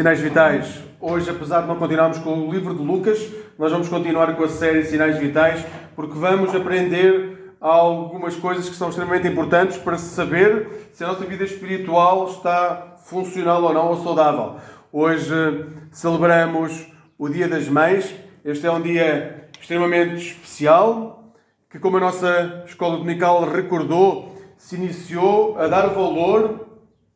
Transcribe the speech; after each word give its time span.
Sinais 0.00 0.18
Vitais. 0.18 0.82
Hoje, 0.98 1.28
apesar 1.28 1.60
de 1.60 1.68
não 1.68 1.76
continuarmos 1.76 2.16
com 2.20 2.48
o 2.48 2.50
livro 2.50 2.74
de 2.74 2.82
Lucas, 2.82 3.18
nós 3.58 3.70
vamos 3.70 3.86
continuar 3.86 4.34
com 4.34 4.44
a 4.44 4.48
série 4.48 4.82
Sinais 4.82 5.18
Vitais, 5.18 5.62
porque 5.94 6.18
vamos 6.18 6.54
aprender 6.54 7.54
algumas 7.60 8.34
coisas 8.34 8.66
que 8.66 8.74
são 8.74 8.88
extremamente 8.88 9.28
importantes 9.28 9.76
para 9.76 9.98
saber 9.98 10.88
se 10.94 11.04
a 11.04 11.08
nossa 11.08 11.26
vida 11.26 11.44
espiritual 11.44 12.30
está 12.30 12.96
funcional 13.04 13.62
ou 13.62 13.74
não, 13.74 13.88
ou 13.88 14.02
saudável. 14.02 14.56
Hoje 14.90 15.66
celebramos 15.90 16.86
o 17.18 17.28
Dia 17.28 17.46
das 17.46 17.68
Mães. 17.68 18.14
Este 18.42 18.66
é 18.66 18.72
um 18.72 18.80
dia 18.80 19.50
extremamente 19.60 20.28
especial, 20.28 21.34
que, 21.68 21.78
como 21.78 21.98
a 21.98 22.00
nossa 22.00 22.64
escola 22.64 22.96
dominical 22.96 23.44
recordou, 23.44 24.34
se 24.56 24.76
iniciou 24.76 25.58
a 25.58 25.66
dar 25.66 25.88
valor 25.88 26.68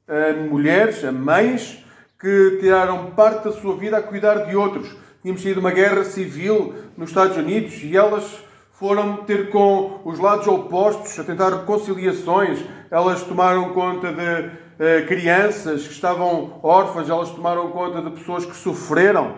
a 0.07 0.35
mulheres, 0.35 1.03
a 1.03 1.11
mães, 1.11 1.83
que 2.25 2.57
tiraram 2.59 3.11
parte 3.11 3.45
da 3.45 3.53
sua 3.53 3.77
vida 3.77 3.99
a 3.99 4.03
cuidar 4.03 4.47
de 4.47 4.57
outros. 4.57 4.97
Tínhamos 5.21 5.43
tido 5.43 5.59
uma 5.59 5.71
guerra 5.71 6.05
civil 6.05 6.75
nos 6.97 7.11
Estados 7.11 7.37
Unidos 7.37 7.75
e 7.83 7.95
elas 7.95 8.43
foram 8.73 9.19
ter 9.19 9.51
com 9.51 10.01
os 10.07 10.19
lados 10.19 10.47
opostos, 10.47 11.19
a 11.19 11.25
tentar 11.25 11.51
reconciliações. 11.51 12.65
Elas 12.91 13.23
tomaram 13.25 13.75
conta 13.75 14.11
de 14.11 14.51
eh, 14.79 15.03
crianças 15.03 15.87
que 15.87 15.93
estavam 15.93 16.61
órfãs, 16.63 17.11
elas 17.11 17.29
tomaram 17.29 17.71
conta 17.71 18.01
de 18.01 18.11
pessoas 18.13 18.47
que 18.47 18.57
sofreram. 18.57 19.35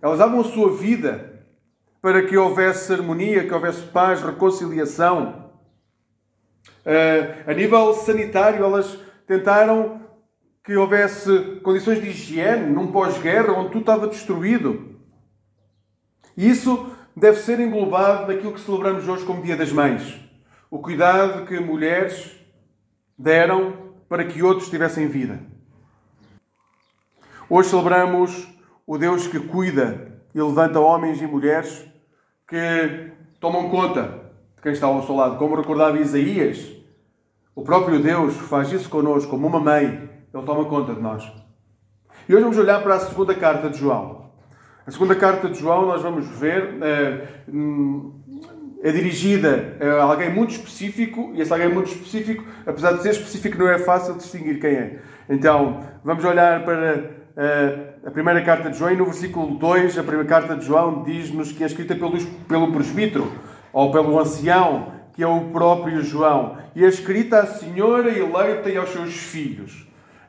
Elas 0.00 0.20
davam 0.20 0.38
a 0.38 0.44
sua 0.44 0.70
vida 0.76 1.42
para 2.00 2.22
que 2.22 2.36
houvesse 2.36 2.92
harmonia, 2.92 3.44
que 3.44 3.52
houvesse 3.52 3.82
paz, 3.86 4.22
reconciliação. 4.22 5.50
Eh, 6.86 7.42
a 7.44 7.52
nível 7.52 7.92
sanitário, 7.92 8.64
elas 8.64 8.96
tentaram 9.26 10.01
que 10.64 10.76
houvesse 10.76 11.60
condições 11.62 12.00
de 12.00 12.08
higiene 12.08 12.72
num 12.72 12.92
pós-guerra 12.92 13.52
onde 13.52 13.70
tudo 13.70 13.80
estava 13.80 14.06
destruído. 14.06 14.96
E 16.36 16.48
isso 16.48 16.90
deve 17.16 17.38
ser 17.38 17.58
englobado 17.60 18.32
naquilo 18.32 18.52
que 18.52 18.60
celebramos 18.60 19.08
hoje 19.08 19.24
como 19.24 19.42
Dia 19.42 19.56
das 19.56 19.72
Mães. 19.72 20.20
O 20.70 20.78
cuidado 20.78 21.44
que 21.46 21.58
mulheres 21.58 22.32
deram 23.18 23.92
para 24.08 24.24
que 24.24 24.42
outros 24.42 24.70
tivessem 24.70 25.08
vida. 25.08 25.40
Hoje 27.50 27.68
celebramos 27.68 28.48
o 28.86 28.96
Deus 28.96 29.26
que 29.26 29.40
cuida 29.40 30.12
e 30.34 30.40
levanta 30.40 30.80
homens 30.80 31.20
e 31.20 31.26
mulheres 31.26 31.84
que 32.46 33.10
tomam 33.40 33.68
conta 33.68 34.30
de 34.56 34.62
quem 34.62 34.72
está 34.72 34.86
ao 34.86 35.04
seu 35.04 35.14
lado. 35.14 35.36
Como 35.36 35.56
recordava 35.56 35.98
Isaías, 35.98 36.72
o 37.54 37.62
próprio 37.62 38.00
Deus 38.00 38.36
faz 38.36 38.72
isso 38.72 38.88
connosco, 38.88 39.30
como 39.30 39.46
uma 39.46 39.60
mãe 39.60 40.11
ele 40.32 40.42
toma 40.44 40.64
conta 40.64 40.94
de 40.94 41.00
nós. 41.00 41.30
E 42.28 42.34
hoje 42.34 42.42
vamos 42.42 42.58
olhar 42.58 42.82
para 42.82 42.94
a 42.94 43.00
segunda 43.00 43.34
carta 43.34 43.68
de 43.68 43.78
João. 43.78 44.30
A 44.86 44.90
segunda 44.90 45.14
carta 45.14 45.48
de 45.48 45.58
João, 45.58 45.86
nós 45.86 46.02
vamos 46.02 46.26
ver, 46.26 46.76
é, 46.82 47.28
é 48.82 48.90
dirigida 48.90 49.76
a 49.80 50.02
alguém 50.02 50.32
muito 50.32 50.50
específico, 50.50 51.30
e 51.34 51.40
esse 51.40 51.52
alguém 51.52 51.68
muito 51.68 51.92
específico, 51.92 52.44
apesar 52.66 52.92
de 52.92 53.02
ser 53.02 53.10
específico, 53.10 53.58
não 53.58 53.68
é 53.68 53.78
fácil 53.78 54.14
distinguir 54.14 54.60
quem 54.60 54.70
é. 54.70 54.98
Então, 55.28 55.80
vamos 56.04 56.24
olhar 56.24 56.64
para 56.64 57.10
eh, 57.36 57.94
a 58.04 58.10
primeira 58.10 58.42
carta 58.42 58.70
de 58.70 58.78
João, 58.78 58.90
e 58.92 58.96
no 58.96 59.04
versículo 59.04 59.56
2, 59.56 59.98
a 59.98 60.02
primeira 60.02 60.28
carta 60.28 60.56
de 60.56 60.64
João 60.64 61.04
diz-nos 61.04 61.52
que 61.52 61.62
é 61.62 61.66
escrita 61.66 61.94
pelo, 61.94 62.18
pelo 62.48 62.72
presbítero, 62.72 63.32
ou 63.72 63.90
pelo 63.92 64.18
ancião, 64.18 64.92
que 65.14 65.22
é 65.22 65.26
o 65.26 65.50
próprio 65.50 66.02
João, 66.02 66.58
e 66.74 66.84
é 66.84 66.88
escrita 66.88 67.40
à 67.40 67.46
senhora 67.46 68.10
eleita 68.10 68.68
e 68.68 68.76
aos 68.76 68.90
seus 68.90 69.14
filhos. 69.14 69.81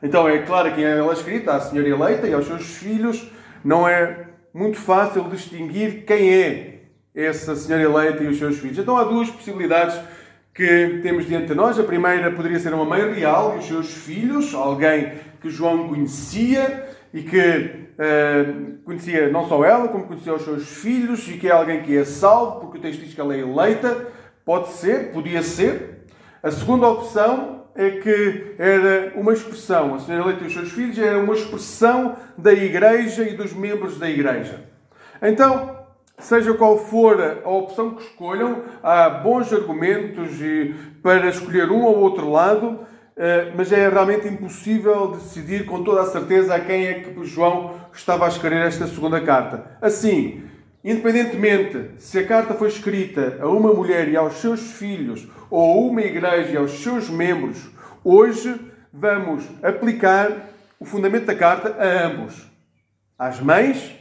Então 0.04 0.28
é 0.28 0.40
claro 0.40 0.70
que 0.74 0.84
ela 0.84 1.10
é 1.10 1.14
escrita 1.14 1.54
à 1.54 1.60
senhora 1.60 1.88
eleita 1.88 2.28
e 2.28 2.34
aos 2.34 2.46
seus 2.46 2.76
filhos. 2.76 3.26
Não 3.64 3.88
é 3.88 4.26
muito 4.52 4.76
fácil 4.76 5.24
distinguir 5.30 6.04
quem 6.04 6.30
é 6.30 6.80
essa 7.14 7.56
senhora 7.56 7.82
eleita 7.84 8.22
e 8.22 8.26
os 8.26 8.36
seus 8.36 8.58
filhos. 8.58 8.78
Então 8.78 8.98
há 8.98 9.04
duas 9.04 9.30
possibilidades 9.30 9.98
que 10.52 11.00
temos 11.02 11.26
diante 11.26 11.46
de 11.46 11.54
nós. 11.54 11.78
A 11.78 11.82
primeira 11.84 12.30
poderia 12.30 12.60
ser 12.60 12.74
uma 12.74 12.84
mãe 12.84 13.14
real 13.14 13.54
e 13.56 13.60
os 13.60 13.66
seus 13.66 13.94
filhos, 13.94 14.54
alguém 14.54 15.14
que 15.40 15.48
João 15.48 15.88
conhecia 15.88 16.86
e 17.14 17.22
que 17.22 17.38
uh, 17.38 18.84
conhecia 18.84 19.30
não 19.30 19.48
só 19.48 19.64
ela, 19.64 19.88
como 19.88 20.04
conhecia 20.04 20.34
os 20.34 20.42
seus 20.42 20.68
filhos 20.68 21.26
e 21.28 21.38
que 21.38 21.48
é 21.48 21.52
alguém 21.52 21.80
que 21.80 21.96
é 21.96 22.04
salvo, 22.04 22.60
porque 22.60 22.76
o 22.76 22.80
texto 22.82 23.00
diz 23.00 23.14
que 23.14 23.20
ela 23.22 23.34
é 23.34 23.38
eleita. 23.38 24.06
Pode 24.44 24.68
ser, 24.68 25.12
podia 25.12 25.42
ser. 25.42 26.04
A 26.42 26.50
segunda 26.50 26.86
opção 26.88 27.53
é 27.76 27.90
que 27.90 28.54
era 28.58 29.12
uma 29.16 29.32
expressão, 29.32 29.94
a 29.94 29.98
senhora 29.98 30.24
eleita 30.24 30.44
e 30.44 30.46
os 30.46 30.52
seus 30.52 30.70
filhos, 30.70 30.98
era 30.98 31.18
uma 31.18 31.34
expressão 31.34 32.16
da 32.38 32.52
Igreja 32.52 33.22
e 33.28 33.36
dos 33.36 33.52
membros 33.52 33.98
da 33.98 34.08
Igreja. 34.08 34.64
Então, 35.20 35.76
seja 36.18 36.54
qual 36.54 36.78
for 36.78 37.40
a 37.44 37.48
opção 37.48 37.94
que 37.94 38.02
escolham, 38.02 38.62
há 38.82 39.08
bons 39.08 39.52
argumentos 39.52 40.30
para 41.02 41.28
escolher 41.28 41.70
um 41.70 41.82
ou 41.82 41.98
outro 41.98 42.30
lado, 42.30 42.80
eh, 43.16 43.52
mas 43.56 43.70
é 43.72 43.88
realmente 43.88 44.26
impossível 44.26 45.12
decidir 45.12 45.66
com 45.66 45.84
toda 45.84 46.02
a 46.02 46.06
certeza 46.06 46.54
a 46.54 46.60
quem 46.60 46.86
é 46.86 46.94
que 46.94 47.24
João 47.24 47.74
estava 47.92 48.24
a 48.24 48.28
escrever 48.28 48.66
esta 48.66 48.86
segunda 48.86 49.20
carta. 49.20 49.78
Assim, 49.80 50.42
independentemente 50.84 51.92
se 51.98 52.18
a 52.18 52.26
carta 52.26 52.52
foi 52.54 52.68
escrita 52.68 53.38
a 53.40 53.48
uma 53.48 53.72
mulher 53.72 54.08
e 54.08 54.16
aos 54.16 54.34
seus 54.34 54.72
filhos, 54.72 55.26
ou 55.50 55.62
a 55.62 55.90
uma 55.90 56.02
igreja 56.02 56.52
e 56.52 56.56
aos 56.56 56.82
seus 56.82 57.08
membros, 57.08 57.70
hoje 58.04 58.54
vamos 58.92 59.48
aplicar 59.62 60.50
o 60.78 60.84
fundamento 60.84 61.24
da 61.24 61.34
carta 61.34 61.74
a 61.82 62.06
ambos. 62.06 62.46
Às 63.18 63.40
mães, 63.40 63.94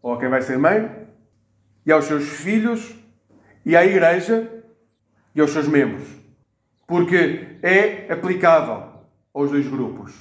ou 0.00 0.14
a 0.14 0.18
quem 0.18 0.28
vai 0.30 0.40
ser 0.40 0.56
mãe, 0.56 0.90
e 1.84 1.92
aos 1.92 2.06
seus 2.06 2.24
filhos, 2.24 2.94
e 3.64 3.76
à 3.76 3.84
igreja 3.84 4.50
e 5.34 5.40
aos 5.40 5.50
seus 5.50 5.68
membros. 5.68 6.08
Porque 6.86 7.58
é 7.62 8.12
aplicável 8.12 8.94
aos 9.34 9.50
dois 9.50 9.66
grupos. 9.66 10.14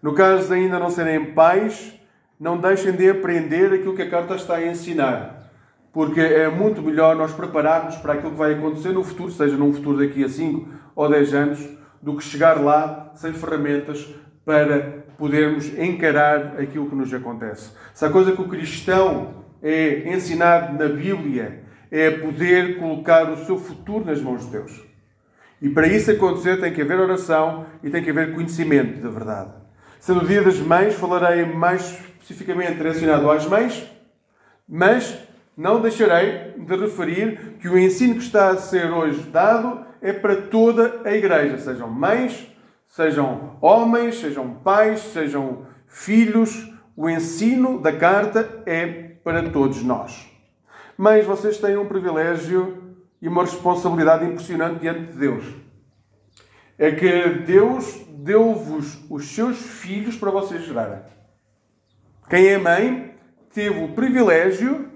No 0.00 0.14
caso 0.14 0.48
de 0.48 0.54
ainda 0.54 0.78
não 0.78 0.90
serem 0.90 1.32
pais, 1.32 1.97
não 2.38 2.58
deixem 2.58 2.92
de 2.92 3.10
aprender 3.10 3.72
aquilo 3.72 3.94
que 3.94 4.02
a 4.02 4.10
carta 4.10 4.34
está 4.34 4.56
a 4.56 4.66
ensinar 4.66 5.38
porque 5.92 6.20
é 6.20 6.48
muito 6.48 6.82
melhor 6.82 7.16
nós 7.16 7.32
prepararmos 7.32 7.96
para 7.96 8.12
aquilo 8.12 8.30
que 8.30 8.36
vai 8.36 8.54
acontecer 8.54 8.92
no 8.92 9.02
futuro, 9.02 9.30
seja 9.32 9.56
num 9.56 9.72
futuro 9.72 9.98
daqui 9.98 10.22
a 10.22 10.28
5 10.28 10.68
ou 10.94 11.08
10 11.08 11.34
anos, 11.34 11.68
do 12.00 12.16
que 12.16 12.22
chegar 12.22 12.60
lá 12.60 13.10
sem 13.16 13.32
ferramentas 13.32 14.08
para 14.44 15.04
podermos 15.18 15.66
encarar 15.78 16.54
aquilo 16.60 16.88
que 16.88 16.94
nos 16.94 17.12
acontece. 17.12 17.72
Se 17.92 18.04
a 18.04 18.10
coisa 18.10 18.32
que 18.32 18.40
o 18.40 18.48
cristão 18.48 19.44
é 19.60 20.14
ensinado 20.14 20.78
na 20.78 20.88
Bíblia 20.88 21.64
é 21.90 22.10
poder 22.10 22.78
colocar 22.78 23.28
o 23.30 23.44
seu 23.44 23.58
futuro 23.58 24.04
nas 24.04 24.20
mãos 24.20 24.44
de 24.44 24.52
Deus. 24.52 24.80
E 25.60 25.68
para 25.68 25.88
isso 25.88 26.12
acontecer 26.12 26.60
tem 26.60 26.72
que 26.72 26.80
haver 26.80 27.00
oração 27.00 27.66
e 27.82 27.90
tem 27.90 28.04
que 28.04 28.10
haver 28.10 28.32
conhecimento 28.32 29.00
da 29.00 29.08
verdade. 29.08 29.50
Sendo 29.98 30.20
o 30.20 30.26
dia 30.26 30.42
das 30.42 30.60
mães, 30.60 30.94
falarei 30.94 31.44
mais 31.44 31.98
especificamente 32.28 32.74
direcionado 32.74 33.30
às 33.30 33.46
mães, 33.46 33.90
mas 34.68 35.18
não 35.56 35.80
deixarei 35.80 36.52
de 36.58 36.76
referir 36.76 37.56
que 37.58 37.68
o 37.68 37.78
ensino 37.78 38.16
que 38.16 38.20
está 38.20 38.50
a 38.50 38.58
ser 38.58 38.90
hoje 38.92 39.22
dado 39.30 39.86
é 40.02 40.12
para 40.12 40.42
toda 40.42 41.00
a 41.06 41.12
igreja, 41.14 41.56
sejam 41.56 41.88
mães, 41.88 42.54
sejam 42.86 43.56
homens, 43.62 44.20
sejam 44.20 44.54
pais, 44.56 45.00
sejam 45.00 45.66
filhos. 45.86 46.70
O 46.94 47.08
ensino 47.08 47.80
da 47.80 47.92
carta 47.92 48.62
é 48.66 48.86
para 49.24 49.48
todos 49.50 49.82
nós. 49.82 50.28
Mas 50.98 51.24
vocês 51.24 51.58
têm 51.58 51.78
um 51.78 51.86
privilégio 51.86 52.96
e 53.22 53.28
uma 53.28 53.42
responsabilidade 53.42 54.26
impressionante 54.26 54.80
diante 54.80 55.12
de 55.12 55.18
Deus. 55.18 55.44
É 56.76 56.92
que 56.92 57.28
Deus 57.46 58.04
deu-vos 58.10 58.98
os 59.08 59.34
seus 59.34 59.56
filhos 59.56 60.16
para 60.16 60.30
vocês 60.30 60.64
gerarem. 60.64 61.17
Quem 62.28 62.46
é 62.48 62.58
mãe 62.58 63.14
teve 63.52 63.82
o 63.82 63.88
privilégio 63.88 64.90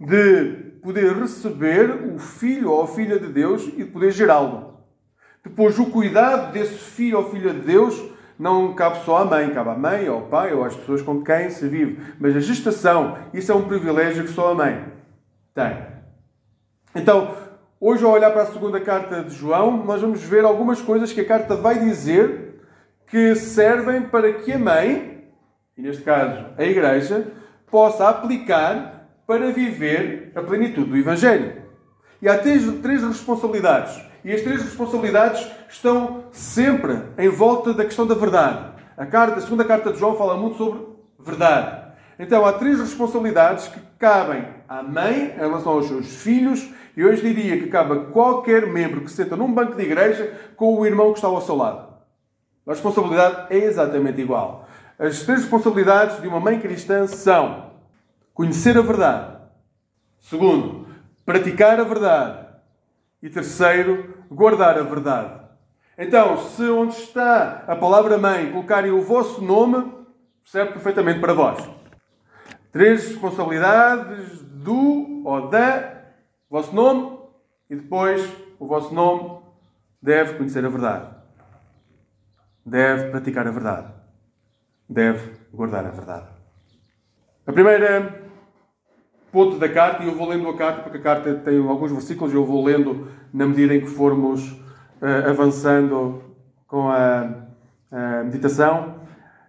de 0.00 0.66
poder 0.82 1.14
receber 1.16 1.90
o 2.14 2.18
filho 2.18 2.70
ou 2.70 2.82
a 2.82 2.88
filha 2.88 3.18
de 3.18 3.28
Deus 3.28 3.66
e 3.66 3.76
de 3.76 3.84
poder 3.84 4.10
gerá-lo. 4.10 4.80
Depois, 5.42 5.78
o 5.78 5.86
cuidado 5.86 6.52
desse 6.52 6.74
filho 6.74 7.18
ou 7.18 7.30
filha 7.30 7.52
de 7.52 7.60
Deus 7.60 8.02
não 8.38 8.74
cabe 8.74 9.04
só 9.04 9.18
à 9.18 9.24
mãe, 9.24 9.54
cabe 9.54 9.70
à 9.70 9.74
mãe, 9.74 10.06
ao 10.08 10.22
pai 10.22 10.52
ou 10.52 10.64
às 10.64 10.76
pessoas 10.76 11.00
com 11.00 11.22
quem 11.22 11.48
se 11.50 11.66
vive. 11.68 12.00
Mas 12.18 12.36
a 12.36 12.40
gestação, 12.40 13.16
isso 13.32 13.50
é 13.50 13.54
um 13.54 13.66
privilégio 13.66 14.24
que 14.24 14.30
só 14.30 14.50
a 14.50 14.54
mãe 14.54 14.84
tem. 15.54 15.86
Então, 16.94 17.34
hoje, 17.80 18.04
ao 18.04 18.10
olhar 18.10 18.30
para 18.30 18.42
a 18.42 18.52
segunda 18.52 18.80
carta 18.80 19.22
de 19.22 19.34
João, 19.34 19.84
nós 19.84 20.00
vamos 20.00 20.22
ver 20.22 20.44
algumas 20.44 20.80
coisas 20.82 21.12
que 21.12 21.20
a 21.20 21.26
carta 21.26 21.56
vai 21.56 21.78
dizer 21.78 22.60
que 23.06 23.34
servem 23.36 24.02
para 24.02 24.32
que 24.32 24.52
a 24.52 24.58
mãe, 24.58 25.15
e 25.76 25.82
neste 25.82 26.02
caso 26.02 26.46
a 26.56 26.64
igreja, 26.64 27.26
possa 27.70 28.08
aplicar 28.08 29.08
para 29.26 29.50
viver 29.50 30.32
a 30.34 30.40
plenitude 30.40 30.90
do 30.90 30.96
Evangelho. 30.96 31.62
E 32.22 32.28
há 32.28 32.38
três, 32.38 32.64
três 32.80 33.02
responsabilidades. 33.02 34.00
E 34.24 34.32
as 34.32 34.40
três 34.40 34.62
responsabilidades 34.62 35.46
estão 35.68 36.24
sempre 36.32 36.98
em 37.18 37.28
volta 37.28 37.74
da 37.74 37.84
questão 37.84 38.06
da 38.06 38.14
verdade. 38.14 38.72
A, 38.96 39.04
carta, 39.04 39.38
a 39.38 39.40
segunda 39.40 39.64
carta 39.64 39.92
de 39.92 39.98
João 39.98 40.16
fala 40.16 40.36
muito 40.36 40.56
sobre 40.56 40.80
verdade. 41.18 41.86
Então 42.18 42.46
há 42.46 42.52
três 42.54 42.80
responsabilidades 42.80 43.68
que 43.68 43.78
cabem 43.98 44.44
à 44.68 44.82
mãe 44.82 45.34
em 45.34 45.38
relação 45.38 45.72
aos 45.72 45.86
seus 45.86 46.16
filhos 46.16 46.68
e 46.96 47.04
hoje 47.04 47.22
diria 47.22 47.58
que 47.58 47.68
cabe 47.68 47.92
a 47.92 48.04
qualquer 48.06 48.66
membro 48.66 49.02
que 49.02 49.10
senta 49.10 49.36
num 49.36 49.52
banco 49.52 49.76
de 49.76 49.82
igreja 49.82 50.32
com 50.56 50.78
o 50.78 50.86
irmão 50.86 51.12
que 51.12 51.18
está 51.18 51.28
ao 51.28 51.42
seu 51.42 51.54
lado. 51.54 51.94
A 52.66 52.70
responsabilidade 52.70 53.54
é 53.54 53.58
exatamente 53.58 54.20
igual. 54.20 54.65
As 54.98 55.22
três 55.24 55.42
responsabilidades 55.42 56.20
de 56.22 56.28
uma 56.28 56.40
mãe 56.40 56.58
cristã 56.58 57.06
são 57.06 57.72
conhecer 58.32 58.78
a 58.78 58.82
verdade, 58.82 59.38
segundo, 60.20 60.86
praticar 61.24 61.78
a 61.78 61.84
verdade 61.84 62.46
e 63.22 63.28
terceiro, 63.28 64.24
guardar 64.30 64.78
a 64.78 64.82
verdade. 64.82 65.44
Então, 65.98 66.36
se 66.38 66.62
onde 66.62 66.94
está 66.94 67.64
a 67.66 67.76
palavra 67.76 68.18
mãe 68.18 68.50
colocarem 68.50 68.90
o 68.90 69.02
vosso 69.02 69.42
nome, 69.42 69.92
serve 70.44 70.72
perfeitamente 70.72 71.20
para 71.20 71.34
vós. 71.34 71.58
Três 72.70 73.08
responsabilidades 73.08 74.42
do 74.42 75.22
ou 75.24 75.48
da 75.48 75.96
vosso 76.48 76.74
nome 76.74 77.18
e 77.68 77.76
depois 77.76 78.30
o 78.58 78.66
vosso 78.66 78.94
nome 78.94 79.40
deve 80.00 80.34
conhecer 80.34 80.64
a 80.64 80.68
verdade. 80.68 81.14
Deve 82.64 83.10
praticar 83.10 83.46
a 83.46 83.50
verdade. 83.50 83.95
Deve 84.88 85.32
guardar 85.52 85.84
a 85.84 85.90
verdade. 85.90 86.28
A 87.46 87.52
primeira 87.52 88.26
ponto 89.36 89.58
da 89.58 89.68
carta, 89.68 90.02
e 90.02 90.06
eu 90.06 90.14
vou 90.14 90.28
lendo 90.28 90.48
a 90.48 90.56
carta 90.56 90.80
porque 90.80 90.96
a 90.96 91.02
carta 91.02 91.34
tem 91.34 91.58
alguns 91.58 91.92
versículos 91.92 92.32
eu 92.32 92.44
vou 92.44 92.64
lendo 92.64 93.08
na 93.32 93.46
medida 93.46 93.74
em 93.74 93.80
que 93.80 93.86
formos 93.86 94.50
uh, 94.50 95.28
avançando 95.28 96.22
com 96.66 96.88
a, 96.88 97.34
a 97.92 98.24
meditação. 98.24 98.94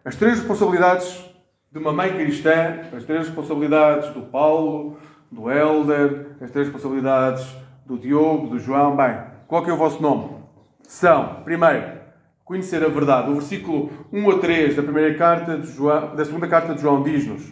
As 0.04 0.16
três 0.16 0.40
responsabilidades 0.40 1.26
de 1.72 1.80
uma 1.80 1.94
mãe 1.94 2.14
cristã, 2.14 2.82
as 2.96 3.06
três 3.06 3.28
responsabilidades 3.28 4.10
do 4.14 4.24
Paulo, 4.24 4.98
do 5.32 5.50
Helder, 5.50 6.36
as 6.42 6.52
três 6.52 6.68
responsabilidades 6.68 7.48
do 7.86 7.98
Diogo, 7.98 8.48
do 8.48 8.60
João. 8.60 8.96
Bem, 8.96 9.22
qual 9.48 9.66
é 9.66 9.72
o 9.72 9.78
vosso 9.78 10.02
nome? 10.02 10.38
São, 10.84 11.44
primeiro, 11.44 11.97
conhecer 12.48 12.84
a 12.84 12.88
verdade. 12.88 13.30
O 13.30 13.34
versículo 13.34 13.92
1 14.12 14.32
a 14.32 14.40
3 14.40 14.76
da 14.78 14.82
primeira 14.82 15.14
carta 15.16 15.58
de 15.58 15.70
João, 15.70 16.16
da 16.16 16.24
segunda 16.24 16.48
carta 16.48 16.74
de 16.74 16.82
João 16.82 17.04
diz-nos. 17.04 17.44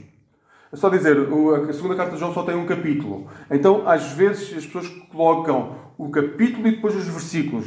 É 0.71 0.77
só 0.77 0.89
dizer, 0.89 1.17
a 1.17 1.73
segunda 1.73 1.95
carta 1.95 2.13
de 2.13 2.19
João 2.19 2.33
só 2.33 2.43
tem 2.43 2.55
um 2.55 2.65
capítulo. 2.65 3.27
Então, 3.51 3.87
às 3.87 4.13
vezes, 4.13 4.57
as 4.57 4.65
pessoas 4.65 4.87
colocam 5.11 5.75
o 5.97 6.09
capítulo 6.09 6.67
e 6.67 6.71
depois 6.71 6.95
os 6.95 7.07
versículos. 7.07 7.65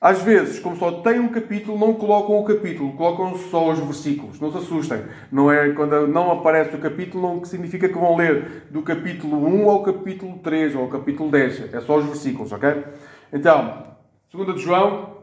Às 0.00 0.22
vezes, 0.22 0.60
como 0.60 0.76
só 0.76 1.00
tem 1.02 1.18
um 1.18 1.28
capítulo, 1.28 1.78
não 1.78 1.94
colocam 1.94 2.38
o 2.38 2.44
capítulo, 2.44 2.92
colocam 2.92 3.36
só 3.36 3.70
os 3.70 3.78
versículos. 3.80 4.40
Não 4.40 4.52
se 4.52 4.58
assustem. 4.58 5.02
Não 5.32 5.50
é 5.50 5.70
quando 5.70 6.06
não 6.06 6.30
aparece 6.30 6.76
o 6.76 6.80
capítulo, 6.80 7.22
não 7.22 7.44
significa 7.44 7.88
que 7.88 7.98
vão 7.98 8.16
ler 8.16 8.66
do 8.70 8.82
capítulo 8.82 9.44
1 9.46 9.70
ao 9.70 9.82
capítulo 9.82 10.38
3 10.38 10.76
ou 10.76 10.82
ao 10.82 10.88
capítulo 10.88 11.30
10. 11.30 11.74
É 11.74 11.80
só 11.80 11.96
os 11.96 12.04
versículos, 12.06 12.52
ok? 12.52 12.84
Então, 13.32 13.84
segunda 14.28 14.52
de 14.52 14.60
João 14.60 15.15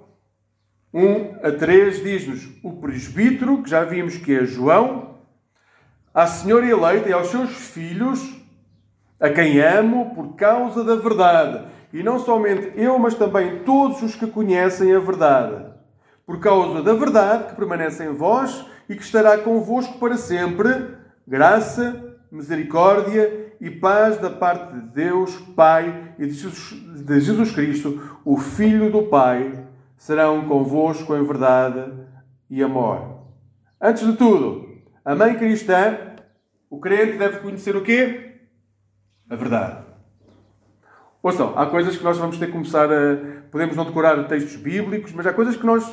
1 0.94 1.40
a 1.42 1.52
3 1.52 2.04
diz-nos: 2.04 2.48
O 2.64 2.74
presbítero, 2.74 3.64
que 3.64 3.70
já 3.70 3.84
vimos 3.84 4.18
que 4.18 4.36
é 4.36 4.46
João, 4.46 5.16
à 6.14 6.28
senhora 6.28 6.66
eleita 6.66 7.10
e 7.10 7.14
aos 7.14 7.30
seus 7.30 7.50
filhos, 7.50 8.22
a 9.20 9.30
quem 9.30 9.60
amo 9.60 10.14
por 10.14 10.36
causa 10.36 10.84
da 10.84 10.96
verdade. 10.96 11.66
E 11.92 12.04
não 12.04 12.20
somente 12.20 12.72
eu, 12.76 13.00
mas 13.00 13.16
também 13.16 13.64
todos 13.64 14.02
os 14.04 14.16
que 14.16 14.28
conhecem 14.28 14.94
a 14.94 15.00
verdade, 15.00 15.66
por 16.26 16.40
causa 16.40 16.84
da 16.84 16.94
verdade 16.94 17.46
que 17.46 17.56
permanece 17.56 18.04
em 18.04 18.14
vós 18.14 18.66
e 18.88 18.96
que 18.96 19.04
estará 19.04 19.38
convosco 19.38 19.98
para 19.98 20.18
sempre, 20.18 20.70
graça, 21.28 22.18
misericórdia 22.32 23.54
e 23.62 23.70
paz 23.70 24.18
da 24.18 24.30
parte 24.30 24.74
de 24.74 24.82
Deus, 24.88 25.36
Pai 25.56 26.16
e 26.20 26.26
de 26.26 26.34
Jesus, 26.34 27.52
Cristo, 27.52 28.20
o 28.26 28.38
Filho 28.38 28.92
do 28.92 29.04
Pai, 29.04 29.64
serão 30.04 30.50
convosco 30.50 31.16
em 31.16 31.24
verdade 31.24 31.94
e 32.50 32.62
amor. 32.62 33.24
Antes 33.82 34.06
de 34.06 34.18
tudo, 34.18 34.68
a 35.06 35.16
mãe 35.16 35.34
cristã, 35.36 35.98
o 36.70 36.78
crente 36.78 37.18
deve 37.18 37.40
conhecer 37.40 37.74
o 37.74 37.82
quê? 37.82 38.42
A 39.30 39.36
verdade. 39.38 39.78
Ouçam, 41.22 41.58
há 41.58 41.68
coisas 41.68 41.96
que 41.96 42.04
nós 42.04 42.18
vamos 42.18 42.38
ter 42.38 42.48
que 42.48 42.52
começar 42.52 42.92
a. 42.92 43.44
Podemos 43.50 43.78
não 43.78 43.86
decorar 43.86 44.22
textos 44.28 44.58
bíblicos, 44.58 45.14
mas 45.14 45.26
há 45.26 45.32
coisas 45.32 45.56
que 45.56 45.66
nós 45.66 45.90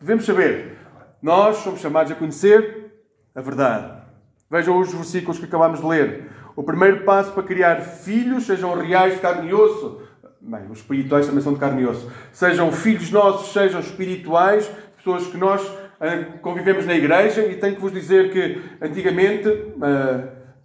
devemos 0.00 0.24
saber. 0.24 0.78
Nós 1.20 1.58
somos 1.58 1.80
chamados 1.80 2.10
a 2.10 2.14
conhecer 2.14 2.90
a 3.34 3.42
verdade. 3.42 4.02
Vejam 4.50 4.80
os 4.80 4.94
versículos 4.94 5.38
que 5.38 5.44
acabamos 5.44 5.80
de 5.80 5.86
ler. 5.86 6.30
O 6.56 6.62
primeiro 6.62 7.04
passo 7.04 7.32
para 7.32 7.42
criar 7.42 7.82
filhos, 7.82 8.46
sejam 8.46 8.74
reais 8.74 9.12
de 9.12 9.20
carne 9.20 9.50
e 9.50 9.54
osso. 9.54 10.00
Bem, 10.44 10.62
os 10.68 10.78
espirituais 10.78 11.24
também 11.24 11.40
são 11.40 11.54
de 11.54 11.60
carne 11.60 11.82
e 11.82 11.86
osso. 11.86 12.10
Sejam 12.32 12.72
filhos 12.72 13.12
nossos, 13.12 13.52
sejam 13.52 13.78
espirituais, 13.78 14.68
pessoas 14.96 15.24
que 15.28 15.36
nós 15.36 15.64
uh, 15.64 16.38
convivemos 16.40 16.84
na 16.84 16.94
igreja. 16.94 17.46
E 17.46 17.56
tenho 17.58 17.76
que 17.76 17.80
vos 17.80 17.92
dizer 17.92 18.32
que 18.32 18.60
antigamente 18.84 19.48
uh, 19.48 19.78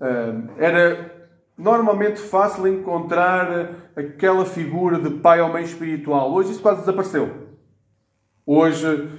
uh, 0.01 0.49
era 0.57 1.15
normalmente 1.55 2.19
fácil 2.19 2.67
encontrar 2.67 3.91
aquela 3.95 4.45
figura 4.45 4.97
de 4.97 5.11
pai 5.11 5.41
ou 5.41 5.49
mãe 5.49 5.63
espiritual. 5.63 6.33
Hoje 6.33 6.53
isso 6.53 6.61
quase 6.61 6.79
desapareceu. 6.79 7.29
Hoje 8.45 9.09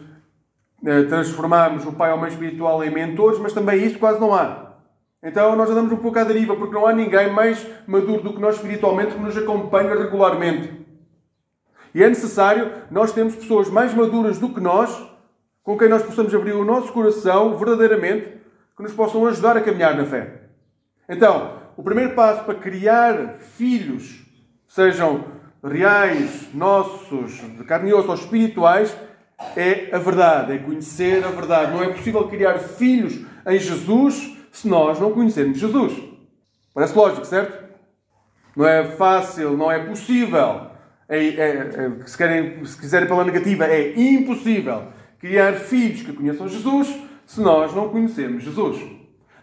transformamos 1.08 1.84
o 1.84 1.92
pai 1.92 2.12
ou 2.12 2.18
mãe 2.18 2.30
espiritual 2.30 2.82
em 2.82 2.90
mentores, 2.90 3.38
mas 3.38 3.52
também 3.52 3.84
isso 3.84 3.98
quase 3.98 4.20
não 4.20 4.34
há. 4.34 4.67
Então 5.22 5.56
nós 5.56 5.68
andamos 5.68 5.92
um 5.92 5.96
pouco 5.96 6.18
à 6.18 6.24
deriva, 6.24 6.54
porque 6.54 6.74
não 6.74 6.86
há 6.86 6.92
ninguém 6.92 7.32
mais 7.32 7.66
maduro 7.86 8.22
do 8.22 8.32
que 8.32 8.40
nós 8.40 8.56
espiritualmente 8.56 9.14
que 9.14 9.20
nos 9.20 9.36
acompanha 9.36 9.94
regularmente. 9.94 10.86
E 11.94 12.02
é 12.02 12.08
necessário 12.08 12.70
nós 12.90 13.12
termos 13.12 13.34
pessoas 13.34 13.68
mais 13.68 13.92
maduras 13.92 14.38
do 14.38 14.50
que 14.50 14.60
nós, 14.60 14.90
com 15.62 15.76
quem 15.76 15.88
nós 15.88 16.02
possamos 16.02 16.32
abrir 16.34 16.52
o 16.52 16.64
nosso 16.64 16.92
coração 16.92 17.56
verdadeiramente, 17.56 18.38
que 18.76 18.82
nos 18.82 18.92
possam 18.92 19.26
ajudar 19.26 19.56
a 19.56 19.60
caminhar 19.60 19.96
na 19.96 20.04
fé. 20.04 20.42
Então, 21.08 21.58
o 21.76 21.82
primeiro 21.82 22.14
passo 22.14 22.44
para 22.44 22.54
criar 22.54 23.38
filhos, 23.56 24.24
sejam 24.68 25.24
reais, 25.64 26.48
nossos, 26.54 27.40
de 27.56 27.64
carne 27.64 27.90
e 27.90 27.94
osso 27.94 28.08
ou 28.08 28.14
espirituais, 28.14 28.96
é 29.56 29.88
a 29.92 29.98
verdade, 29.98 30.52
é 30.52 30.58
conhecer 30.58 31.24
a 31.24 31.30
verdade. 31.30 31.72
Não 31.72 31.82
é 31.82 31.88
possível 31.88 32.28
criar 32.28 32.58
filhos 32.58 33.24
em 33.46 33.58
Jesus 33.58 34.37
se 34.58 34.68
nós 34.68 34.98
não 34.98 35.12
conhecermos 35.12 35.58
Jesus. 35.58 35.92
Parece 36.74 36.96
lógico, 36.96 37.24
certo? 37.24 37.64
Não 38.56 38.66
é 38.66 38.84
fácil, 38.84 39.56
não 39.56 39.70
é 39.70 39.78
possível. 39.84 40.68
É, 41.08 41.24
é, 41.24 41.46
é, 41.46 42.06
se, 42.06 42.18
querem, 42.18 42.64
se 42.64 42.76
quiserem 42.76 43.06
pela 43.06 43.24
negativa, 43.24 43.66
é 43.66 43.98
impossível 43.98 44.88
criar 45.18 45.54
filhos 45.54 46.02
que 46.02 46.12
conheçam 46.12 46.48
Jesus 46.48 46.94
se 47.24 47.40
nós 47.40 47.72
não 47.74 47.88
conhecermos 47.88 48.42
Jesus. 48.42 48.80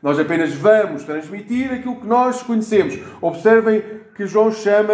Nós 0.01 0.19
apenas 0.19 0.53
vamos 0.53 1.03
transmitir 1.03 1.71
aquilo 1.71 1.95
que 1.95 2.05
nós 2.05 2.43
conhecemos. 2.43 2.99
Observem 3.21 3.83
que 4.15 4.27
João 4.27 4.51
chama 4.51 4.93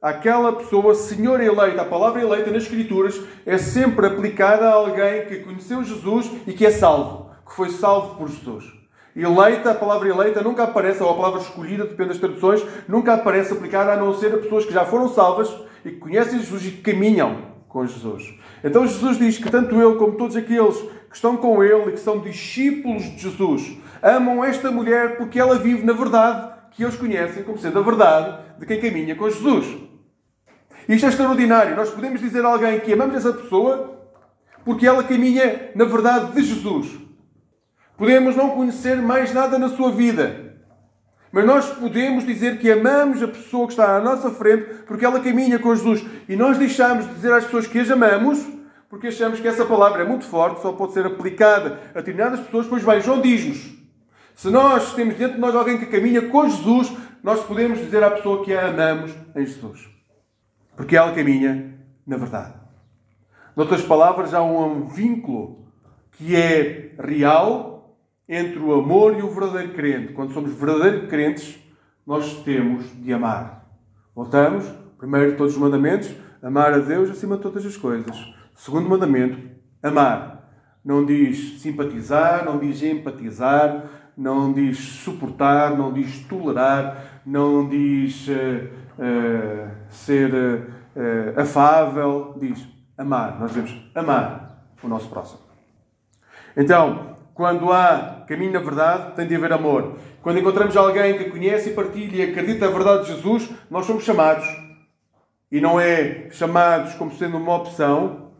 aquela 0.00 0.52
pessoa 0.52 0.94
Senhor 0.94 1.40
eleita. 1.40 1.82
A 1.82 1.86
palavra 1.86 2.20
eleita 2.20 2.50
nas 2.50 2.64
Escrituras 2.64 3.18
é 3.46 3.56
sempre 3.56 4.06
aplicada 4.06 4.68
a 4.68 4.74
alguém 4.74 5.26
que 5.26 5.40
conheceu 5.40 5.82
Jesus 5.82 6.30
e 6.46 6.52
que 6.52 6.66
é 6.66 6.70
salvo, 6.70 7.30
que 7.46 7.54
foi 7.54 7.70
salvo 7.70 8.16
por 8.16 8.28
Jesus. 8.28 8.83
Eleita, 9.16 9.70
a 9.70 9.74
palavra 9.74 10.08
eleita 10.08 10.42
nunca 10.42 10.64
aparece, 10.64 11.02
ou 11.02 11.10
a 11.10 11.14
palavra 11.14 11.40
escolhida, 11.40 11.84
depende 11.84 12.08
das 12.10 12.18
traduções, 12.18 12.64
nunca 12.88 13.14
aparece 13.14 13.52
aplicada 13.52 13.92
a 13.92 13.96
não 13.96 14.12
ser 14.12 14.34
a 14.34 14.38
pessoas 14.38 14.64
que 14.64 14.72
já 14.72 14.84
foram 14.84 15.08
salvas 15.08 15.54
e 15.84 15.90
que 15.90 15.98
conhecem 15.98 16.40
Jesus 16.40 16.66
e 16.66 16.70
que 16.72 16.92
caminham 16.92 17.54
com 17.68 17.86
Jesus. 17.86 18.34
Então 18.62 18.86
Jesus 18.86 19.18
diz 19.18 19.38
que 19.38 19.50
tanto 19.50 19.74
ele 19.80 19.96
como 19.96 20.12
todos 20.16 20.36
aqueles 20.36 20.76
que 21.08 21.14
estão 21.14 21.36
com 21.36 21.62
ele 21.62 21.90
e 21.90 21.92
que 21.92 22.00
são 22.00 22.20
discípulos 22.20 23.02
de 23.02 23.18
Jesus 23.18 23.76
amam 24.02 24.44
esta 24.44 24.70
mulher 24.70 25.16
porque 25.16 25.38
ela 25.38 25.58
vive 25.58 25.84
na 25.84 25.92
verdade 25.92 26.52
que 26.72 26.82
eles 26.82 26.96
conhecem 26.96 27.42
como 27.42 27.58
sendo 27.58 27.78
a 27.78 27.82
verdade 27.82 28.38
de 28.58 28.66
quem 28.66 28.80
caminha 28.80 29.14
com 29.16 29.30
Jesus. 29.30 29.66
Isto 30.88 31.06
é 31.06 31.08
extraordinário. 31.08 31.76
Nós 31.76 31.90
podemos 31.90 32.20
dizer 32.20 32.44
a 32.44 32.48
alguém 32.48 32.80
que 32.80 32.92
amamos 32.92 33.14
essa 33.14 33.32
pessoa 33.32 34.08
porque 34.64 34.86
ela 34.86 35.02
caminha 35.02 35.70
na 35.74 35.84
verdade 35.84 36.32
de 36.32 36.42
Jesus. 36.42 37.04
Podemos 37.96 38.36
não 38.36 38.50
conhecer 38.50 38.96
mais 38.96 39.32
nada 39.32 39.58
na 39.58 39.68
sua 39.68 39.90
vida. 39.90 40.54
Mas 41.30 41.44
nós 41.44 41.66
podemos 41.70 42.24
dizer 42.24 42.58
que 42.58 42.70
amamos 42.70 43.22
a 43.22 43.28
pessoa 43.28 43.66
que 43.66 43.72
está 43.72 43.96
à 43.96 44.00
nossa 44.00 44.30
frente 44.30 44.66
porque 44.86 45.04
ela 45.04 45.20
caminha 45.20 45.58
com 45.58 45.74
Jesus. 45.74 46.04
E 46.28 46.36
nós 46.36 46.58
deixamos 46.58 47.06
de 47.06 47.14
dizer 47.14 47.32
às 47.32 47.44
pessoas 47.44 47.66
que 47.66 47.78
as 47.78 47.90
amamos 47.90 48.44
porque 48.88 49.08
achamos 49.08 49.40
que 49.40 49.48
essa 49.48 49.64
palavra 49.64 50.02
é 50.02 50.04
muito 50.06 50.24
forte, 50.24 50.62
só 50.62 50.70
pode 50.70 50.92
ser 50.92 51.04
aplicada 51.04 51.80
a 51.92 51.98
determinadas 51.98 52.38
pessoas. 52.40 52.66
Pois 52.66 52.84
bem, 52.84 53.00
João 53.00 53.20
diz-nos 53.20 53.74
se 54.34 54.50
nós 54.50 54.92
temos 54.94 55.14
dentro 55.14 55.34
de 55.34 55.40
nós 55.40 55.54
alguém 55.54 55.78
que 55.78 55.86
caminha 55.86 56.22
com 56.22 56.48
Jesus, 56.48 56.92
nós 57.22 57.40
podemos 57.44 57.78
dizer 57.78 58.02
à 58.02 58.10
pessoa 58.10 58.44
que 58.44 58.52
a 58.52 58.68
amamos 58.68 59.12
em 59.34 59.46
Jesus. 59.46 59.88
Porque 60.76 60.96
ela 60.96 61.12
caminha 61.12 61.74
na 62.06 62.16
verdade. 62.16 62.54
Noutras 63.56 63.82
palavras, 63.82 64.34
há 64.34 64.42
um 64.42 64.86
vínculo 64.86 65.68
que 66.12 66.36
é 66.36 66.94
real 66.98 67.73
entre 68.28 68.58
o 68.58 68.72
amor 68.74 69.18
e 69.18 69.22
o 69.22 69.30
verdadeiro 69.30 69.74
crente. 69.74 70.12
Quando 70.12 70.32
somos 70.32 70.52
verdadeiros 70.52 71.08
crentes, 71.08 71.58
nós 72.06 72.42
temos 72.42 72.84
de 73.02 73.12
amar. 73.12 73.66
Voltamos, 74.14 74.64
primeiro 74.98 75.36
todos 75.36 75.54
os 75.54 75.60
mandamentos, 75.60 76.10
amar 76.42 76.72
a 76.72 76.78
Deus 76.78 77.10
acima 77.10 77.36
de 77.36 77.42
todas 77.42 77.64
as 77.64 77.76
coisas. 77.76 78.16
Segundo 78.54 78.88
mandamento, 78.88 79.38
amar. 79.82 80.50
Não 80.84 81.04
diz 81.04 81.60
simpatizar, 81.60 82.44
não 82.44 82.58
diz 82.58 82.82
empatizar, 82.82 83.84
não 84.16 84.52
diz 84.52 84.78
suportar, 84.78 85.76
não 85.76 85.92
diz 85.92 86.20
tolerar, 86.26 87.22
não 87.24 87.68
diz 87.68 88.28
uh, 88.28 88.32
uh, 88.98 89.70
ser 89.88 90.32
uh, 90.32 91.40
afável, 91.40 92.36
diz 92.38 92.66
amar. 92.96 93.40
Nós 93.40 93.52
devemos 93.52 93.90
amar 93.94 94.66
o 94.82 94.88
nosso 94.88 95.08
próximo. 95.08 95.40
Então, 96.56 97.16
quando 97.34 97.72
há 97.72 98.13
caminho 98.26 98.52
na 98.52 98.60
verdade, 98.60 99.14
tem 99.14 99.26
de 99.26 99.34
haver 99.34 99.52
amor. 99.52 99.96
Quando 100.22 100.38
encontramos 100.38 100.76
alguém 100.76 101.18
que 101.18 101.30
conhece 101.30 101.70
e 101.70 101.72
partilha 101.74 102.16
e 102.16 102.30
acredita 102.30 102.66
a 102.66 102.70
verdade 102.70 103.06
de 103.06 103.14
Jesus, 103.14 103.50
nós 103.70 103.86
somos 103.86 104.04
chamados. 104.04 104.46
E 105.50 105.60
não 105.60 105.78
é 105.78 106.28
chamados 106.30 106.94
como 106.94 107.12
sendo 107.12 107.36
uma 107.36 107.56
opção, 107.56 108.32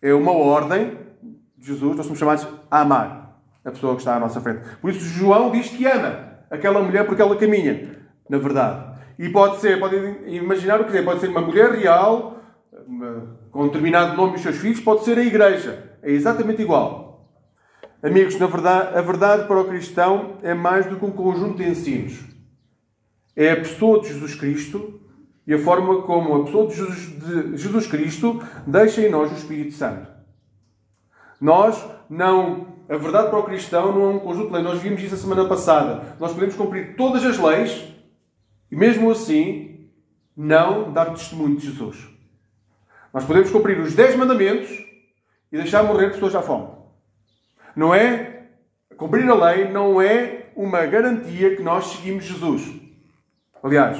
é 0.00 0.12
uma 0.12 0.32
ordem 0.32 0.98
de 1.56 1.66
Jesus, 1.66 1.96
nós 1.96 2.06
somos 2.06 2.18
chamados 2.18 2.46
a 2.70 2.80
amar 2.80 3.22
a 3.64 3.70
pessoa 3.70 3.94
que 3.94 4.00
está 4.00 4.16
à 4.16 4.20
nossa 4.20 4.40
frente. 4.40 4.60
Por 4.80 4.90
isso, 4.90 5.00
João 5.00 5.50
diz 5.50 5.68
que 5.68 5.86
ama 5.86 6.32
aquela 6.50 6.82
mulher 6.82 7.06
porque 7.06 7.22
ela 7.22 7.36
caminha, 7.36 7.96
na 8.28 8.38
verdade. 8.38 8.92
E 9.18 9.28
pode 9.28 9.60
ser, 9.60 9.78
pode 9.78 9.96
imaginar 10.26 10.80
o 10.80 10.84
que 10.84 10.96
é, 10.96 11.02
pode 11.02 11.20
ser 11.20 11.28
uma 11.28 11.40
mulher 11.40 11.70
real, 11.72 12.40
com 13.50 13.62
um 13.62 13.66
determinado 13.66 14.16
nome 14.16 14.36
os 14.36 14.42
seus 14.42 14.56
filhos, 14.56 14.80
pode 14.80 15.04
ser 15.04 15.18
a 15.18 15.22
igreja. 15.22 15.96
É 16.02 16.10
exatamente 16.10 16.62
igual. 16.62 17.01
Amigos, 18.02 18.36
na 18.36 18.46
verdade, 18.48 18.98
a 18.98 19.00
verdade 19.00 19.46
para 19.46 19.60
o 19.60 19.64
cristão 19.64 20.38
é 20.42 20.52
mais 20.52 20.86
do 20.86 20.96
que 20.96 21.04
um 21.04 21.12
conjunto 21.12 21.58
de 21.58 21.68
ensinos. 21.68 22.18
É 23.36 23.52
a 23.52 23.56
pessoa 23.56 24.00
de 24.00 24.08
Jesus 24.08 24.34
Cristo 24.34 25.00
e 25.46 25.54
a 25.54 25.58
forma 25.58 26.02
como 26.02 26.34
a 26.34 26.44
pessoa 26.44 26.66
de 26.66 26.74
Jesus, 26.74 26.98
de 26.98 27.56
Jesus 27.56 27.86
Cristo 27.86 28.42
deixa 28.66 29.02
em 29.02 29.10
nós 29.10 29.30
o 29.30 29.34
Espírito 29.34 29.74
Santo. 29.74 30.10
Nós 31.40 31.80
não. 32.10 32.72
A 32.88 32.96
verdade 32.96 33.30
para 33.30 33.38
o 33.38 33.44
cristão 33.44 33.92
não 33.92 34.02
é 34.02 34.08
um 34.14 34.18
conjunto 34.18 34.48
de 34.48 34.52
leis. 34.54 34.64
Nós 34.64 34.82
vimos 34.82 35.00
isso 35.00 35.14
a 35.14 35.18
semana 35.18 35.48
passada. 35.48 36.16
Nós 36.18 36.32
podemos 36.32 36.56
cumprir 36.56 36.96
todas 36.96 37.24
as 37.24 37.38
leis 37.38 37.84
e, 38.70 38.76
mesmo 38.76 39.10
assim, 39.10 39.88
não 40.36 40.92
dar 40.92 41.06
testemunho 41.06 41.56
de 41.56 41.70
Jesus. 41.70 42.08
Nós 43.14 43.24
podemos 43.24 43.50
cumprir 43.50 43.78
os 43.78 43.94
10 43.94 44.16
mandamentos 44.16 44.70
e 45.50 45.56
deixar 45.56 45.84
morrer 45.84 46.10
pessoas 46.10 46.34
à 46.34 46.42
fome. 46.42 46.81
Não 47.74 47.94
é. 47.94 48.46
Cumprir 48.96 49.28
a 49.28 49.34
lei 49.34 49.68
não 49.70 50.00
é 50.00 50.50
uma 50.54 50.84
garantia 50.86 51.56
que 51.56 51.62
nós 51.62 51.86
seguimos 51.86 52.24
Jesus. 52.24 52.80
Aliás, 53.62 53.98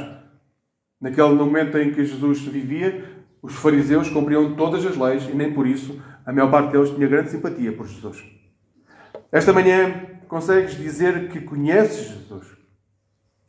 naquele 1.00 1.34
momento 1.34 1.78
em 1.78 1.92
que 1.92 2.04
Jesus 2.04 2.42
vivia, 2.42 3.04
os 3.42 3.54
fariseus 3.54 4.08
cumpriam 4.08 4.54
todas 4.54 4.84
as 4.86 4.96
leis 4.96 5.24
e 5.28 5.34
nem 5.34 5.52
por 5.52 5.66
isso 5.66 6.00
a 6.24 6.32
maior 6.32 6.50
parte 6.50 6.72
deles 6.72 6.90
tinha 6.90 7.08
grande 7.08 7.30
simpatia 7.30 7.72
por 7.72 7.86
Jesus. 7.86 8.22
Esta 9.32 9.52
manhã 9.52 10.06
consegues 10.28 10.76
dizer 10.76 11.28
que 11.28 11.40
conheces 11.40 12.08
Jesus? 12.08 12.46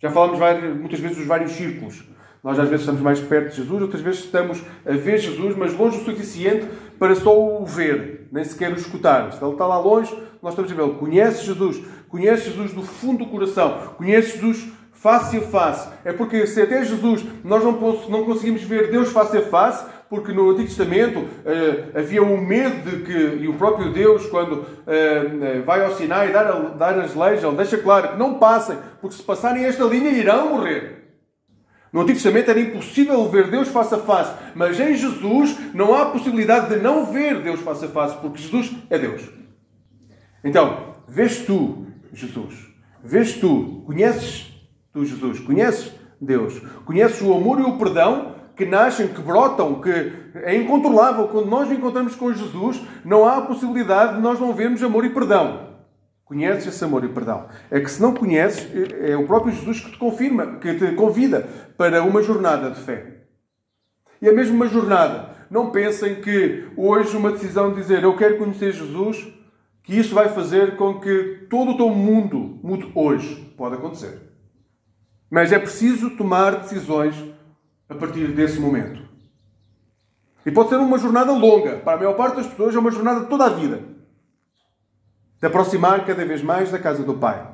Já 0.01 0.09
falamos 0.09 0.39
muitas 0.79 0.99
vezes 0.99 1.17
dos 1.17 1.27
vários 1.27 1.51
círculos. 1.51 2.03
Nós 2.43 2.59
às 2.59 2.67
vezes 2.67 2.81
estamos 2.81 3.01
mais 3.01 3.21
perto 3.21 3.51
de 3.51 3.57
Jesus, 3.57 3.81
outras 3.81 4.01
vezes 4.01 4.25
estamos 4.25 4.61
a 4.85 4.91
ver 4.91 5.17
Jesus, 5.17 5.55
mas 5.55 5.73
longe 5.73 5.97
o 5.97 6.03
suficiente 6.03 6.67
para 6.99 7.15
só 7.15 7.61
o 7.61 7.65
ver, 7.65 8.12
nem 8.33 8.43
sequer 8.43 8.71
o 8.71 8.75
escutar. 8.75 9.31
Se 9.31 9.43
ele 9.43 9.51
está 9.51 9.67
lá 9.67 9.77
longe, 9.77 10.11
nós 10.41 10.53
estamos 10.53 10.71
a 10.71 10.75
vê-lo. 10.75 10.95
Conhece 10.95 11.45
Jesus, 11.45 11.79
conhece 12.09 12.49
Jesus 12.49 12.73
do 12.73 12.81
fundo 12.81 13.23
do 13.23 13.29
coração, 13.29 13.93
conhece 13.95 14.33
Jesus 14.33 14.67
face 14.91 15.37
a 15.37 15.41
face. 15.41 15.87
É 16.03 16.11
porque 16.11 16.47
se 16.47 16.59
até 16.59 16.83
Jesus 16.83 17.23
nós 17.43 17.63
não, 17.63 17.73
não 18.09 18.25
conseguimos 18.25 18.63
ver 18.63 18.89
Deus 18.89 19.11
face 19.11 19.37
a 19.37 19.41
face, 19.43 19.85
porque 20.09 20.31
no 20.31 20.49
Antigo 20.49 20.67
Testamento 20.67 21.19
uh, 21.19 21.97
havia 21.97 22.23
um 22.23 22.41
medo 22.41 22.89
de 22.89 23.03
que, 23.03 23.43
e 23.43 23.47
o 23.47 23.53
próprio 23.53 23.91
Deus, 23.91 24.25
quando 24.27 24.53
uh, 24.53 25.63
vai 25.65 25.83
ao 25.83 25.95
Sinai 25.95 26.31
dar, 26.31 26.51
dar 26.75 26.99
as 26.99 27.15
leis, 27.15 27.43
ele 27.43 27.55
deixa 27.55 27.77
claro 27.77 28.09
que 28.09 28.17
não 28.17 28.35
passem, 28.35 28.77
porque 28.99 29.15
se 29.15 29.23
passarem 29.23 29.65
esta 29.65 29.83
linha 29.83 30.09
irão 30.09 30.49
morrer. 30.49 31.02
No 31.93 32.01
Antigo 32.01 32.17
Testamento 32.17 32.49
era 32.49 32.59
impossível 32.59 33.29
ver 33.29 33.51
Deus 33.51 33.67
face 33.67 33.93
a 33.93 33.99
face, 33.99 34.33
mas 34.55 34.79
em 34.79 34.95
Jesus 34.95 35.55
não 35.75 35.93
há 35.93 36.07
possibilidade 36.07 36.73
de 36.73 36.81
não 36.81 37.05
ver 37.05 37.43
Deus 37.43 37.59
face 37.61 37.85
a 37.85 37.87
face, 37.87 38.17
porque 38.17 38.41
Jesus 38.41 38.73
é 38.89 38.97
Deus. 38.97 39.21
Então, 40.43 40.95
vês 41.07 41.45
tu 41.45 41.85
Jesus, 42.11 42.55
vês 43.03 43.33
tu, 43.33 43.83
conheces 43.85 44.51
tu 44.91 45.05
Jesus, 45.05 45.39
conheces 45.39 45.93
Deus, 46.19 46.59
conheces 46.83 47.21
o 47.21 47.31
amor 47.31 47.59
e 47.59 47.63
o 47.63 47.77
perdão 47.77 48.33
que 48.55 48.65
nascem, 48.65 49.07
que 49.07 49.21
brotam, 49.21 49.79
que 49.81 50.13
é 50.35 50.55
incontrolável. 50.55 51.27
Quando 51.27 51.47
nós 51.47 51.71
encontramos 51.71 52.15
com 52.15 52.33
Jesus, 52.33 52.81
não 53.05 53.27
há 53.27 53.41
possibilidade 53.41 54.15
de 54.15 54.21
nós 54.21 54.39
não 54.39 54.53
vermos 54.53 54.81
amor 54.81 55.05
e 55.05 55.09
perdão. 55.09 55.72
Conheces 56.25 56.67
esse 56.67 56.83
amor 56.83 57.03
e 57.03 57.09
perdão. 57.09 57.47
É 57.69 57.79
que 57.79 57.91
se 57.91 58.01
não 58.01 58.13
conheces, 58.13 58.67
é, 58.93 59.11
é 59.11 59.17
o 59.17 59.27
próprio 59.27 59.53
Jesus 59.53 59.81
que 59.81 59.91
te 59.91 59.97
confirma, 59.97 60.57
que 60.57 60.73
te 60.73 60.95
convida 60.95 61.47
para 61.77 62.01
uma 62.03 62.23
jornada 62.23 62.71
de 62.71 62.79
fé. 62.79 63.25
E 64.21 64.27
é 64.27 64.31
mesmo 64.31 64.55
uma 64.55 64.67
jornada. 64.67 65.33
Não 65.49 65.69
pensem 65.69 66.21
que 66.21 66.67
hoje 66.77 67.15
uma 67.17 67.31
decisão 67.31 67.71
de 67.71 67.81
dizer 67.81 68.03
eu 68.03 68.15
quero 68.15 68.37
conhecer 68.37 68.71
Jesus, 68.71 69.27
que 69.83 69.97
isso 69.97 70.15
vai 70.15 70.29
fazer 70.29 70.77
com 70.77 70.99
que 70.99 71.45
todo 71.49 71.71
o 71.71 71.77
teu 71.77 71.89
mundo 71.89 72.57
mude 72.63 72.89
hoje. 72.95 73.53
Pode 73.57 73.75
acontecer. 73.75 74.21
Mas 75.29 75.51
é 75.51 75.59
preciso 75.59 76.11
tomar 76.11 76.61
decisões 76.61 77.15
a 77.89 77.95
partir 77.95 78.27
desse 78.29 78.59
momento. 78.59 79.03
E 80.45 80.51
pode 80.51 80.69
ser 80.69 80.77
uma 80.77 80.97
jornada 80.97 81.33
longa. 81.33 81.77
Para 81.77 81.93
a 81.93 81.97
maior 81.97 82.15
parte 82.15 82.37
das 82.37 82.47
pessoas 82.47 82.73
é 82.73 82.79
uma 82.79 82.91
jornada 82.91 83.25
toda 83.25 83.45
a 83.45 83.49
vida 83.49 83.92
de 85.43 85.47
aproximar 85.47 86.05
cada 86.05 86.23
vez 86.23 86.41
mais 86.41 86.71
da 86.71 86.79
casa 86.79 87.03
do 87.03 87.15
Pai. 87.15 87.45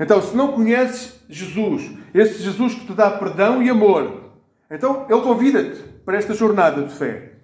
Então, 0.00 0.20
se 0.20 0.36
não 0.36 0.50
conheces 0.50 1.24
Jesus, 1.28 1.88
esse 2.12 2.42
Jesus 2.42 2.74
que 2.74 2.84
te 2.84 2.94
dá 2.94 3.12
perdão 3.12 3.62
e 3.62 3.70
amor, 3.70 4.32
então 4.68 5.06
Ele 5.08 5.20
convida-te 5.20 5.84
para 6.04 6.16
esta 6.16 6.34
jornada 6.34 6.82
de 6.82 6.92
fé. 6.92 7.34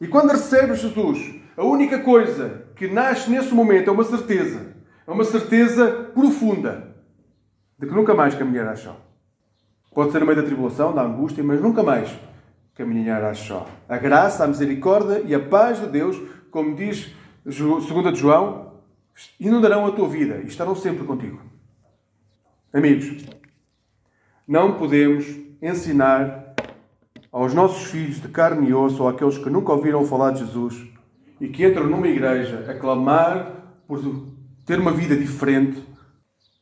E 0.00 0.08
quando 0.08 0.32
recebes 0.32 0.80
Jesus, 0.80 1.32
a 1.56 1.62
única 1.62 2.00
coisa 2.00 2.64
que 2.74 2.88
nasce 2.88 3.30
nesse 3.30 3.54
momento 3.54 3.88
é 3.88 3.92
uma 3.92 4.02
certeza. 4.02 4.74
É 5.06 5.10
uma 5.12 5.22
certeza 5.22 6.10
profunda 6.12 6.96
de 7.78 7.86
que 7.86 7.94
nunca 7.94 8.14
mais 8.14 8.34
caminharás 8.34 8.80
só. 8.80 9.00
Pode 9.94 10.10
ser 10.10 10.18
no 10.18 10.26
meio 10.26 10.40
da 10.40 10.46
tribulação, 10.46 10.92
da 10.92 11.02
angústia, 11.02 11.44
mas 11.44 11.60
nunca 11.60 11.84
mais 11.84 12.10
caminharás 12.74 13.38
só. 13.38 13.68
A 13.88 13.96
graça, 13.96 14.42
a 14.42 14.48
misericórdia 14.48 15.22
e 15.24 15.32
a 15.36 15.38
paz 15.38 15.80
de 15.80 15.86
Deus, 15.86 16.20
como 16.50 16.74
diz 16.74 17.14
2 17.44 18.18
João, 18.18 18.73
inundarão 19.38 19.86
a 19.86 19.92
tua 19.92 20.08
vida 20.08 20.40
e 20.42 20.46
estarão 20.46 20.74
sempre 20.74 21.04
contigo. 21.04 21.40
Amigos, 22.72 23.24
não 24.46 24.76
podemos 24.76 25.26
ensinar 25.62 26.54
aos 27.30 27.54
nossos 27.54 27.90
filhos 27.90 28.20
de 28.20 28.28
carne 28.28 28.68
e 28.68 28.74
osso 28.74 29.02
ou 29.02 29.08
àqueles 29.08 29.38
que 29.38 29.50
nunca 29.50 29.72
ouviram 29.72 30.04
falar 30.04 30.32
de 30.32 30.40
Jesus 30.40 30.86
e 31.40 31.48
que 31.48 31.66
entram 31.66 31.86
numa 31.86 32.08
igreja 32.08 32.70
a 32.70 32.74
clamar 32.74 33.64
por 33.86 34.00
ter 34.64 34.78
uma 34.78 34.92
vida 34.92 35.16
diferente, 35.16 35.82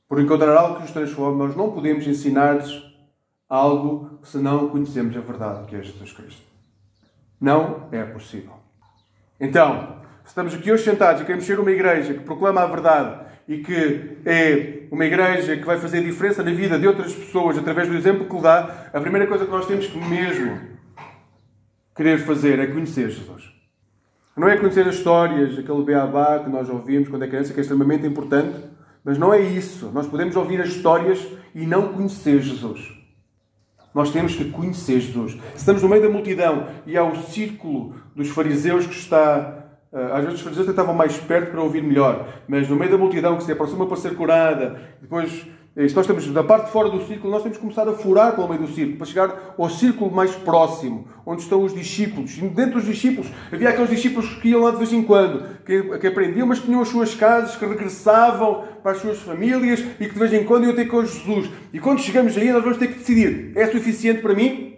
por 0.08 0.20
encontrar 0.20 0.56
algo 0.56 0.78
que 0.78 0.84
os 0.84 0.90
transforme, 0.90 1.38
nós 1.38 1.56
não 1.56 1.72
podemos 1.72 2.06
ensinar-lhes 2.06 2.82
algo 3.48 4.18
se 4.22 4.38
não 4.38 4.68
conhecemos 4.68 5.16
a 5.16 5.20
verdade 5.20 5.66
que 5.66 5.76
é 5.76 5.82
Jesus 5.82 6.12
Cristo. 6.12 6.42
Não 7.40 7.88
é 7.92 8.04
possível. 8.04 8.54
Então, 9.38 10.01
estamos 10.32 10.54
aqui 10.54 10.72
hoje 10.72 10.82
sentados 10.82 11.20
e 11.20 11.26
queremos 11.26 11.44
ser 11.44 11.60
uma 11.60 11.70
igreja 11.70 12.14
que 12.14 12.20
proclama 12.20 12.62
a 12.62 12.66
verdade 12.66 13.20
e 13.46 13.58
que 13.58 14.16
é 14.24 14.84
uma 14.90 15.04
igreja 15.04 15.58
que 15.58 15.64
vai 15.66 15.78
fazer 15.78 16.02
diferença 16.02 16.42
na 16.42 16.50
vida 16.50 16.78
de 16.78 16.86
outras 16.86 17.12
pessoas 17.12 17.58
através 17.58 17.86
do 17.86 17.94
exemplo 17.94 18.24
que 18.24 18.34
lhe 18.34 18.40
dá, 18.40 18.88
a 18.94 19.00
primeira 19.00 19.26
coisa 19.26 19.44
que 19.44 19.50
nós 19.50 19.66
temos 19.66 19.86
que 19.86 19.98
mesmo 19.98 20.58
querer 21.94 22.18
fazer 22.20 22.58
é 22.58 22.66
conhecer 22.66 23.10
Jesus. 23.10 23.52
Não 24.34 24.48
é 24.48 24.56
conhecer 24.56 24.88
as 24.88 24.94
histórias, 24.94 25.58
aquele 25.58 25.84
beabá 25.84 26.38
que 26.38 26.48
nós 26.48 26.66
ouvimos 26.70 27.10
quando 27.10 27.24
é 27.24 27.28
criança, 27.28 27.52
que 27.52 27.60
é 27.60 27.62
extremamente 27.62 28.06
importante, 28.06 28.56
mas 29.04 29.18
não 29.18 29.34
é 29.34 29.40
isso. 29.42 29.90
Nós 29.92 30.06
podemos 30.06 30.34
ouvir 30.34 30.62
as 30.62 30.70
histórias 30.70 31.22
e 31.54 31.66
não 31.66 31.92
conhecer 31.92 32.40
Jesus. 32.40 32.90
Nós 33.94 34.10
temos 34.10 34.34
que 34.34 34.46
conhecer 34.46 34.98
Jesus. 34.98 35.32
Se 35.32 35.58
estamos 35.58 35.82
no 35.82 35.90
meio 35.90 36.00
da 36.00 36.08
multidão 36.08 36.68
e 36.86 36.96
há 36.96 37.04
o 37.04 37.22
círculo 37.24 37.96
dos 38.16 38.30
fariseus 38.30 38.86
que 38.86 38.94
está 38.94 39.61
às 39.92 40.24
vezes 40.24 40.38
os 40.38 40.40
fariseus 40.40 40.68
estavam 40.68 40.94
mais 40.94 41.16
perto 41.18 41.50
para 41.50 41.62
ouvir 41.62 41.82
melhor, 41.82 42.26
mas 42.48 42.68
no 42.68 42.76
meio 42.76 42.90
da 42.90 42.98
multidão 42.98 43.36
que 43.36 43.44
se 43.44 43.52
aproxima 43.52 43.86
para 43.86 43.96
ser 43.96 44.14
curada, 44.16 44.80
depois 45.00 45.46
se 45.74 45.94
nós 45.94 46.04
estamos 46.04 46.26
da 46.26 46.44
parte 46.44 46.66
de 46.66 46.70
fora 46.70 46.90
do 46.90 47.00
círculo, 47.06 47.32
nós 47.32 47.42
temos 47.42 47.56
que 47.56 47.62
começar 47.62 47.88
a 47.88 47.94
furar 47.94 48.34
pelo 48.34 48.46
meio 48.46 48.60
do 48.60 48.68
círculo, 48.68 48.98
para 48.98 49.06
chegar 49.06 49.54
ao 49.56 49.70
círculo 49.70 50.10
mais 50.10 50.30
próximo, 50.32 51.08
onde 51.24 51.40
estão 51.40 51.64
os 51.64 51.74
discípulos. 51.74 52.36
E 52.36 52.42
dentro 52.42 52.74
dos 52.74 52.84
discípulos, 52.84 53.30
havia 53.50 53.70
aqueles 53.70 53.88
discípulos 53.88 54.34
que 54.34 54.50
iam 54.50 54.60
lá 54.60 54.70
de 54.70 54.76
vez 54.76 54.92
em 54.92 55.02
quando, 55.02 55.46
que, 55.64 55.98
que 55.98 56.06
aprendiam, 56.06 56.46
mas 56.46 56.58
que 56.58 56.66
tinham 56.66 56.82
as 56.82 56.88
suas 56.88 57.14
casas, 57.14 57.56
que 57.56 57.64
regressavam 57.64 58.64
para 58.82 58.92
as 58.92 58.98
suas 58.98 59.20
famílias 59.20 59.80
e 59.98 60.06
que 60.06 60.12
de 60.12 60.18
vez 60.18 60.32
em 60.34 60.44
quando 60.44 60.64
iam 60.64 60.74
ter 60.74 60.84
com 60.84 61.00
Jesus. 61.00 61.48
E 61.72 61.80
quando 61.80 62.00
chegamos 62.00 62.36
aí, 62.36 62.52
nós 62.52 62.62
vamos 62.62 62.76
ter 62.76 62.88
que 62.88 62.98
decidir: 62.98 63.52
é 63.56 63.66
suficiente 63.68 64.20
para 64.20 64.34
mim? 64.34 64.71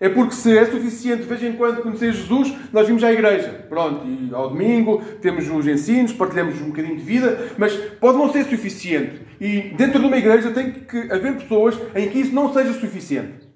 É 0.00 0.08
porque 0.08 0.34
se 0.34 0.56
é 0.56 0.66
suficiente 0.66 1.22
de 1.22 1.28
vez 1.28 1.42
em 1.42 1.52
quando 1.52 1.80
conhecer 1.82 2.12
Jesus, 2.12 2.52
nós 2.72 2.86
vimos 2.86 3.02
à 3.04 3.12
igreja. 3.12 3.66
Pronto, 3.68 4.04
e 4.06 4.34
ao 4.34 4.50
domingo 4.50 5.00
temos 5.22 5.48
os 5.48 5.66
ensinos, 5.66 6.12
partilhamos 6.12 6.60
um 6.60 6.66
bocadinho 6.66 6.96
de 6.96 7.02
vida, 7.02 7.52
mas 7.56 7.74
pode 8.00 8.18
não 8.18 8.32
ser 8.32 8.44
suficiente. 8.44 9.22
E 9.40 9.74
dentro 9.76 10.00
de 10.00 10.06
uma 10.06 10.16
igreja 10.16 10.50
tem 10.50 10.72
que 10.72 11.12
haver 11.12 11.36
pessoas 11.36 11.78
em 11.94 12.08
que 12.08 12.18
isso 12.18 12.34
não 12.34 12.52
seja 12.52 12.72
suficiente. 12.72 13.48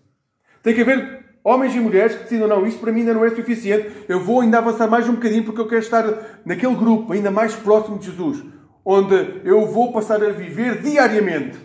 Tem 0.63 0.75
que 0.75 0.81
haver 0.81 1.25
homens 1.43 1.75
e 1.75 1.81
mulheres 1.81 2.15
que 2.15 2.23
decidam, 2.25 2.47
não, 2.47 2.67
isso 2.67 2.79
para 2.79 2.93
mim 2.93 3.01
ainda 3.01 3.15
não 3.15 3.25
é 3.25 3.31
suficiente, 3.31 3.91
eu 4.09 4.21
vou 4.21 4.41
ainda 4.41 4.59
avançar 4.59 4.89
mais 4.89 5.09
um 5.09 5.15
bocadinho 5.15 5.45
porque 5.45 5.61
eu 5.61 5.69
quero 5.69 5.81
estar 5.81 6.41
naquele 6.45 6.75
grupo 6.75 7.13
ainda 7.13 7.31
mais 7.31 7.55
próximo 7.55 7.99
de 7.99 8.07
Jesus, 8.07 8.45
onde 8.85 9.41
eu 9.45 9.67
vou 9.67 9.93
passar 9.93 10.23
a 10.23 10.31
viver 10.31 10.81
diariamente 10.83 11.59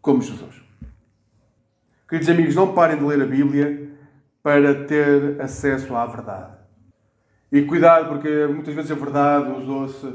como 0.00 0.22
Jesus. 0.22 0.54
Queridos 2.08 2.28
amigos, 2.28 2.54
não 2.54 2.72
parem 2.72 2.98
de 2.98 3.04
ler 3.04 3.22
a 3.22 3.26
Bíblia 3.26 3.89
para 4.42 4.84
ter 4.84 5.40
acesso 5.40 5.94
à 5.94 6.06
verdade. 6.06 6.52
E 7.52 7.62
cuidado, 7.62 8.08
porque 8.08 8.46
muitas 8.46 8.74
vezes 8.74 8.90
a 8.90 8.94
verdade 8.94 9.50
usou-se 9.52 10.14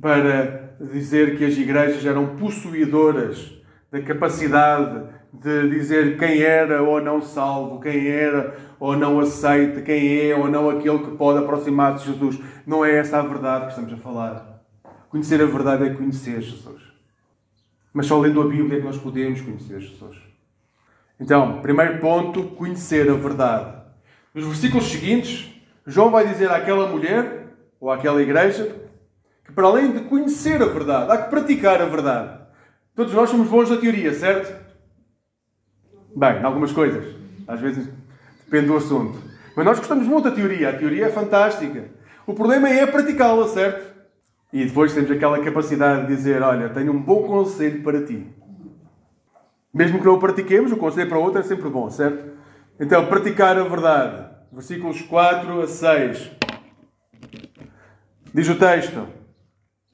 para 0.00 0.74
dizer 0.80 1.36
que 1.36 1.44
as 1.44 1.56
igrejas 1.56 2.04
eram 2.04 2.36
possuidoras 2.36 3.58
da 3.90 4.02
capacidade 4.02 5.08
de 5.32 5.68
dizer 5.70 6.18
quem 6.18 6.42
era 6.42 6.82
ou 6.82 7.00
não 7.00 7.20
salvo, 7.20 7.80
quem 7.80 8.06
era 8.06 8.54
ou 8.78 8.96
não 8.96 9.18
aceita, 9.18 9.80
quem 9.80 10.30
é 10.30 10.36
ou 10.36 10.48
não 10.48 10.68
aquele 10.68 10.98
que 10.98 11.16
pode 11.16 11.38
aproximar-se 11.38 12.04
de 12.04 12.12
Jesus. 12.12 12.38
Não 12.66 12.84
é 12.84 12.96
essa 12.96 13.18
a 13.18 13.22
verdade 13.22 13.66
que 13.66 13.70
estamos 13.70 13.92
a 13.92 13.96
falar. 13.96 14.62
Conhecer 15.08 15.40
a 15.40 15.46
verdade 15.46 15.84
é 15.84 15.94
conhecer 15.94 16.40
Jesus. 16.42 16.82
Mas 17.92 18.06
só 18.06 18.18
lendo 18.20 18.42
a 18.42 18.46
Bíblia 18.46 18.76
é 18.76 18.80
que 18.80 18.86
nós 18.86 18.98
podemos 18.98 19.40
conhecer 19.40 19.80
Jesus. 19.80 20.27
Então, 21.20 21.60
primeiro 21.60 21.98
ponto, 21.98 22.44
conhecer 22.50 23.10
a 23.10 23.14
verdade. 23.14 23.76
Nos 24.32 24.46
versículos 24.46 24.86
seguintes, 24.86 25.50
João 25.86 26.10
vai 26.10 26.26
dizer 26.26 26.50
àquela 26.50 26.86
mulher, 26.86 27.48
ou 27.80 27.90
àquela 27.90 28.22
igreja, 28.22 28.74
que 29.44 29.52
para 29.52 29.66
além 29.66 29.92
de 29.92 30.00
conhecer 30.00 30.62
a 30.62 30.66
verdade, 30.66 31.10
há 31.10 31.18
que 31.18 31.30
praticar 31.30 31.80
a 31.80 31.86
verdade. 31.86 32.38
Todos 32.94 33.12
nós 33.14 33.30
somos 33.30 33.48
bons 33.48 33.70
na 33.70 33.76
teoria, 33.76 34.12
certo? 34.12 34.52
Bem, 36.14 36.40
em 36.40 36.44
algumas 36.44 36.72
coisas. 36.72 37.14
Às 37.46 37.60
vezes 37.60 37.88
depende 38.44 38.66
do 38.66 38.76
assunto. 38.76 39.18
Mas 39.56 39.64
nós 39.64 39.78
gostamos 39.78 40.06
muito 40.06 40.28
da 40.28 40.34
teoria. 40.34 40.70
A 40.70 40.72
teoria 40.76 41.06
é 41.06 41.10
fantástica. 41.10 41.84
O 42.26 42.34
problema 42.34 42.68
é 42.68 42.86
praticá-la, 42.86 43.48
certo? 43.48 43.94
E 44.52 44.64
depois 44.64 44.92
temos 44.92 45.10
aquela 45.10 45.42
capacidade 45.42 46.06
de 46.06 46.16
dizer: 46.16 46.42
Olha, 46.42 46.68
tenho 46.68 46.92
um 46.92 47.00
bom 47.00 47.22
conselho 47.24 47.82
para 47.82 48.04
ti. 48.04 48.26
Mesmo 49.72 49.98
que 49.98 50.06
não 50.06 50.14
o 50.14 50.20
pratiquemos, 50.20 50.72
o 50.72 50.76
conselho 50.76 51.08
para 51.08 51.18
o 51.18 51.22
outro 51.22 51.40
é 51.40 51.42
sempre 51.42 51.68
bom, 51.68 51.90
certo? 51.90 52.36
Então, 52.80 53.06
praticar 53.06 53.58
a 53.58 53.64
verdade. 53.64 54.28
Versículos 54.52 55.02
4 55.02 55.60
a 55.60 55.66
6. 55.66 56.30
Diz 58.32 58.48
o 58.48 58.58
texto: 58.58 59.06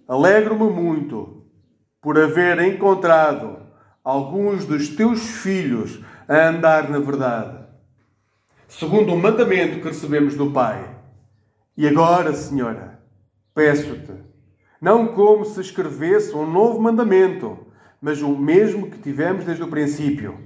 Alegro-me 0.06 0.70
muito 0.70 1.44
por 2.00 2.18
haver 2.18 2.58
encontrado 2.60 3.58
alguns 4.04 4.66
dos 4.66 4.90
teus 4.90 5.20
filhos 5.20 6.00
a 6.28 6.48
andar 6.48 6.90
na 6.90 6.98
verdade, 6.98 7.64
segundo 8.68 9.14
o 9.14 9.18
mandamento 9.18 9.80
que 9.80 9.88
recebemos 9.88 10.34
do 10.34 10.50
Pai. 10.50 10.94
E 11.76 11.88
agora, 11.88 12.32
Senhora, 12.34 13.00
peço-te, 13.54 14.12
não 14.80 15.08
como 15.08 15.44
se 15.44 15.60
escrevesse 15.60 16.34
um 16.34 16.46
novo 16.46 16.80
mandamento 16.80 17.63
mas 18.04 18.20
o 18.20 18.36
mesmo 18.36 18.90
que 18.90 18.98
tivemos 18.98 19.46
desde 19.46 19.62
o 19.62 19.68
princípio. 19.68 20.38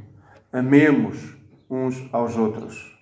Amemos 0.53 1.37
uns 1.68 2.09
aos 2.12 2.37
outros. 2.37 2.97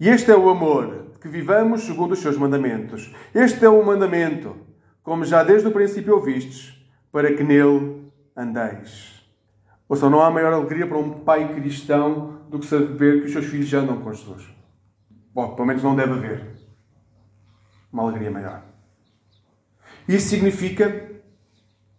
E 0.00 0.08
este 0.08 0.32
é 0.32 0.36
o 0.36 0.48
amor, 0.48 1.12
que 1.20 1.28
vivamos 1.28 1.82
segundo 1.82 2.12
os 2.12 2.18
seus 2.18 2.36
mandamentos. 2.36 3.14
Este 3.32 3.64
é 3.64 3.68
o 3.68 3.86
mandamento, 3.86 4.56
como 5.04 5.24
já 5.24 5.44
desde 5.44 5.68
o 5.68 5.70
princípio 5.70 6.16
ouvistes, 6.16 6.84
para 7.12 7.32
que 7.32 7.44
nele 7.44 8.10
andeis. 8.36 9.24
Ou 9.88 9.94
seja, 9.94 10.10
não 10.10 10.20
há 10.20 10.32
maior 10.32 10.52
alegria 10.52 10.88
para 10.88 10.98
um 10.98 11.20
pai 11.20 11.54
cristão 11.54 12.40
do 12.50 12.58
que 12.58 12.66
saber 12.66 13.20
que 13.20 13.26
os 13.26 13.32
seus 13.32 13.46
filhos 13.46 13.68
já 13.68 13.78
andam 13.78 14.00
com 14.00 14.12
Jesus. 14.12 14.48
Bom, 15.32 15.54
pelo 15.54 15.68
menos 15.68 15.84
não 15.84 15.94
deve 15.94 16.10
haver 16.10 16.56
uma 17.92 18.02
alegria 18.02 18.32
maior. 18.32 18.64
Isso 20.08 20.26
significa 20.26 21.07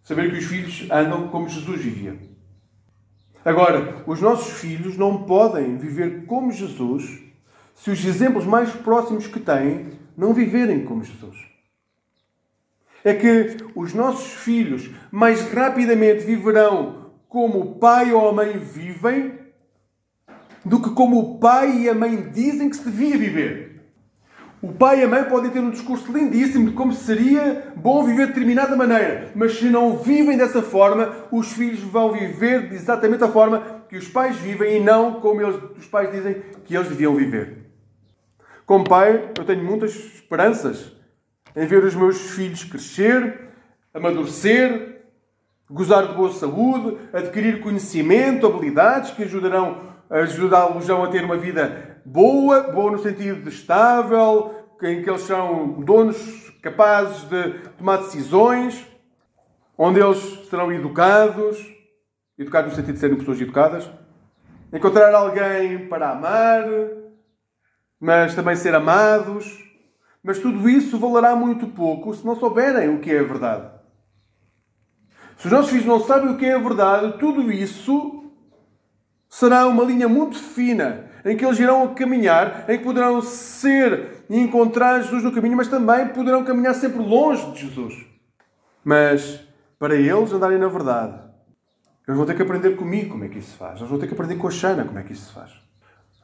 Saber 0.10 0.32
que 0.32 0.40
os 0.40 0.46
filhos 0.46 0.88
andam 0.90 1.28
como 1.28 1.48
Jesus 1.48 1.82
vivia. 1.82 2.18
Agora, 3.46 4.04
os 4.08 4.20
nossos 4.20 4.60
filhos 4.60 4.98
não 4.98 5.22
podem 5.22 5.78
viver 5.78 6.26
como 6.26 6.52
Jesus 6.52 7.20
se 7.76 7.92
os 7.92 8.04
exemplos 8.04 8.44
mais 8.44 8.72
próximos 8.72 9.28
que 9.28 9.40
têm 9.40 9.92
não 10.18 10.34
viverem 10.34 10.84
como 10.84 11.04
Jesus. 11.04 11.38
É 13.04 13.14
que 13.14 13.58
os 13.76 13.94
nossos 13.94 14.34
filhos 14.34 14.90
mais 15.12 15.42
rapidamente 15.54 16.26
viverão 16.26 17.12
como 17.28 17.60
o 17.60 17.76
pai 17.76 18.12
ou 18.12 18.30
a 18.30 18.34
mãe 18.34 18.58
vivem 18.58 19.38
do 20.66 20.82
que 20.82 20.90
como 20.90 21.20
o 21.20 21.40
pai 21.40 21.82
e 21.82 21.88
a 21.88 21.94
mãe 21.94 22.32
dizem 22.32 22.68
que 22.68 22.78
se 22.78 22.86
devia 22.86 23.16
viver. 23.16 23.69
O 24.62 24.74
pai 24.74 25.00
e 25.00 25.04
a 25.04 25.08
mãe 25.08 25.24
podem 25.24 25.50
ter 25.52 25.60
um 25.60 25.70
discurso 25.70 26.12
lindíssimo 26.12 26.70
de 26.70 26.76
como 26.76 26.92
seria 26.92 27.72
bom 27.78 28.04
viver 28.04 28.28
de 28.28 28.34
determinada 28.34 28.76
maneira, 28.76 29.32
mas 29.34 29.58
se 29.58 29.70
não 29.70 29.98
vivem 29.98 30.38
dessa 30.38 30.62
forma, 30.62 31.14
os 31.32 31.54
filhos 31.54 31.80
vão 31.80 32.12
viver 32.12 32.68
de 32.68 32.76
exatamente 32.76 33.24
a 33.24 33.30
forma 33.30 33.84
que 33.88 33.96
os 33.96 34.10
pais 34.10 34.36
vivem 34.36 34.76
e 34.76 34.80
não 34.82 35.22
como 35.22 35.42
eles, 35.42 35.56
os 35.78 35.86
pais 35.86 36.12
dizem 36.12 36.42
que 36.66 36.76
eles 36.76 36.90
deviam 36.90 37.16
viver. 37.16 37.70
Como 38.66 38.84
pai, 38.84 39.32
eu 39.38 39.46
tenho 39.46 39.64
muitas 39.64 39.96
esperanças 39.96 40.92
em 41.56 41.66
ver 41.66 41.84
os 41.86 41.96
meus 41.96 42.32
filhos 42.32 42.66
crescer, 42.66 43.50
amadurecer, 43.94 45.04
gozar 45.72 46.06
de 46.06 46.16
boa 46.16 46.34
saúde, 46.34 46.98
adquirir 47.14 47.62
conhecimento, 47.62 48.46
habilidades 48.46 49.12
que 49.12 49.24
ajudarão 49.24 49.88
ajudá-los 50.10 50.90
a 50.90 51.08
ter 51.08 51.24
uma 51.24 51.38
vida 51.38 51.89
boa, 52.06 52.72
boa 52.72 52.92
no 52.92 53.00
sentido 53.00 53.44
de 53.44 53.50
estável, 53.50 54.56
em 54.82 55.02
que 55.02 55.10
eles 55.10 55.22
são 55.22 55.82
donos 55.82 56.50
capazes 56.62 57.24
de 57.24 57.70
tomar 57.78 57.98
decisões, 57.98 58.86
onde 59.78 60.00
eles 60.00 60.48
serão 60.50 60.72
educados, 60.72 61.58
educados 62.38 62.72
no 62.72 62.76
sentido 62.76 62.94
de 62.94 63.00
serem 63.00 63.18
pessoas 63.18 63.42
educadas, 63.42 63.90
encontrar 64.72 65.14
alguém 65.14 65.88
para 65.88 66.12
amar, 66.12 66.66
mas 68.00 68.36
também 68.36 68.56
ser 68.56 68.76
amados. 68.76 69.68
Mas 70.22 70.40
tudo 70.40 70.70
isso 70.70 71.00
valerá 71.00 71.36
muito 71.36 71.68
pouco 71.68 72.14
se 72.14 72.26
não 72.26 72.36
souberem 72.36 72.94
o 72.94 73.00
que 73.00 73.12
é 73.12 73.20
a 73.20 73.24
verdade. 73.24 73.72
Se 75.38 75.46
os 75.46 75.52
nossos 75.52 75.72
filhos 75.72 75.86
não 75.86 76.02
sabem 76.02 76.32
o 76.32 76.38
que 76.38 76.46
é 76.46 76.54
a 76.54 76.60
verdade, 76.60 77.18
tudo 77.18 77.50
isso 77.50 78.29
será 79.40 79.66
uma 79.68 79.86
linha 79.86 80.10
muito 80.10 80.38
fina 80.38 81.06
em 81.24 81.38
que 81.38 81.46
eles 81.46 81.58
irão 81.58 81.94
caminhar, 81.94 82.66
em 82.68 82.78
que 82.78 82.84
poderão 82.84 83.22
ser 83.22 84.26
e 84.30 84.38
encontrar 84.38 85.02
Jesus 85.02 85.24
no 85.24 85.32
caminho, 85.32 85.56
mas 85.56 85.70
também 85.70 86.10
poderão 86.10 86.44
caminhar 86.44 86.76
sempre 86.76 87.02
longe 87.02 87.50
de 87.52 87.62
Jesus. 87.66 88.06
Mas 88.84 89.40
para 89.80 89.96
eles 89.96 90.34
andarem 90.34 90.58
na 90.58 90.68
verdade, 90.68 91.18
eles 92.06 92.18
vão 92.18 92.26
ter 92.26 92.36
que 92.36 92.42
aprender 92.42 92.76
comigo 92.76 93.12
como 93.12 93.24
é 93.24 93.30
que 93.30 93.40
isso 93.40 93.52
se 93.52 93.58
faz. 93.58 93.78
Eles 93.78 93.90
vão 93.90 93.98
ter 93.98 94.08
que 94.08 94.14
aprender 94.14 94.36
com 94.36 94.48
a 94.48 94.52
Xana 94.52 94.84
como 94.84 95.00
é 95.00 95.04
que 95.04 95.14
isso 95.14 95.28
se 95.28 95.34
faz. 95.34 95.52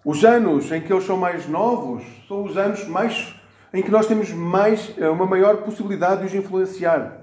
Os 0.04 0.26
anos 0.26 0.70
em 0.74 0.82
que 0.82 0.92
eles 0.92 1.06
são 1.06 1.16
mais 1.16 1.48
novos 1.48 2.04
são 2.28 2.44
os 2.44 2.58
anos 2.58 2.86
mais 2.86 3.34
em 3.74 3.82
que 3.82 3.92
nós 3.92 4.08
temos 4.08 4.30
mais 4.32 4.94
eh, 4.98 5.10
uma 5.10 5.26
maior 5.26 5.64
possibilidade 5.64 6.22
de 6.22 6.28
os 6.28 6.34
influenciar. 6.34 7.22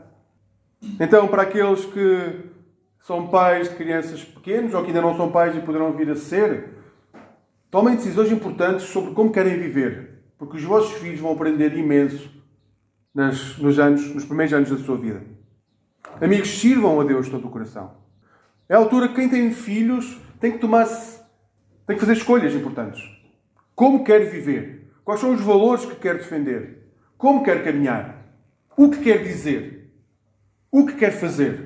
Então, 0.99 1.29
para 1.29 1.43
aqueles 1.43 1.85
que 1.85 2.52
são 3.03 3.27
pais 3.27 3.69
de 3.69 3.75
crianças 3.75 4.25
pequenos 4.25 4.73
ou 4.73 4.81
que 4.83 4.88
ainda 4.88 5.03
não 5.03 5.17
são 5.17 5.31
pais 5.31 5.57
e 5.57 5.61
poderão 5.61 5.93
vir 5.93 6.09
a 6.09 6.17
ser, 6.17 6.71
tomem 7.71 7.97
decisões 7.97 8.31
importantes 8.31 8.87
sobre 8.87 9.12
como 9.12 9.33
querem 9.33 9.59
viver, 9.59 10.23
porque 10.38 10.57
os 10.57 10.62
vossos 10.62 10.93
filhos 10.99 11.21
vão 11.21 11.33
aprender 11.33 11.77
imenso 11.77 12.31
nas, 13.15 13.59
nos, 13.59 13.79
anos, 13.79 14.15
nos 14.15 14.25
primeiros 14.25 14.55
anos 14.55 14.71
da 14.71 14.79
sua 14.79 14.97
vida. 14.97 15.23
Amigos, 16.21 16.49
sirvam 16.49 17.01
a 17.01 17.05
Deus 17.05 17.27
de 17.27 17.33
todo 17.33 17.47
o 17.47 17.51
coração. 17.51 17.93
É 18.69 18.75
a 18.75 18.79
altura 18.79 19.09
que 19.09 19.17
quem 19.17 19.29
tem 19.29 19.53
filhos 19.53 20.21
tem 20.41 20.53
que 20.53 20.59
tomar 20.59 20.87
tem 21.87 21.97
que 21.97 22.01
fazer 22.01 22.12
escolhas 22.12 22.55
importantes. 22.55 23.03
Como 23.75 24.05
quer 24.05 24.31
viver? 24.31 24.93
Quais 25.05 25.21
são 25.21 25.35
os 25.35 25.41
valores 25.41 25.85
que 25.85 25.97
quer 25.97 26.17
defender? 26.17 26.88
Como 27.19 27.43
quer 27.43 27.65
caminhar? 27.65 28.25
O 28.77 28.88
que 28.88 29.03
quer 29.03 29.23
dizer? 29.25 29.93
O 30.71 30.87
que 30.87 30.95
quer 30.95 31.11
fazer? 31.11 31.62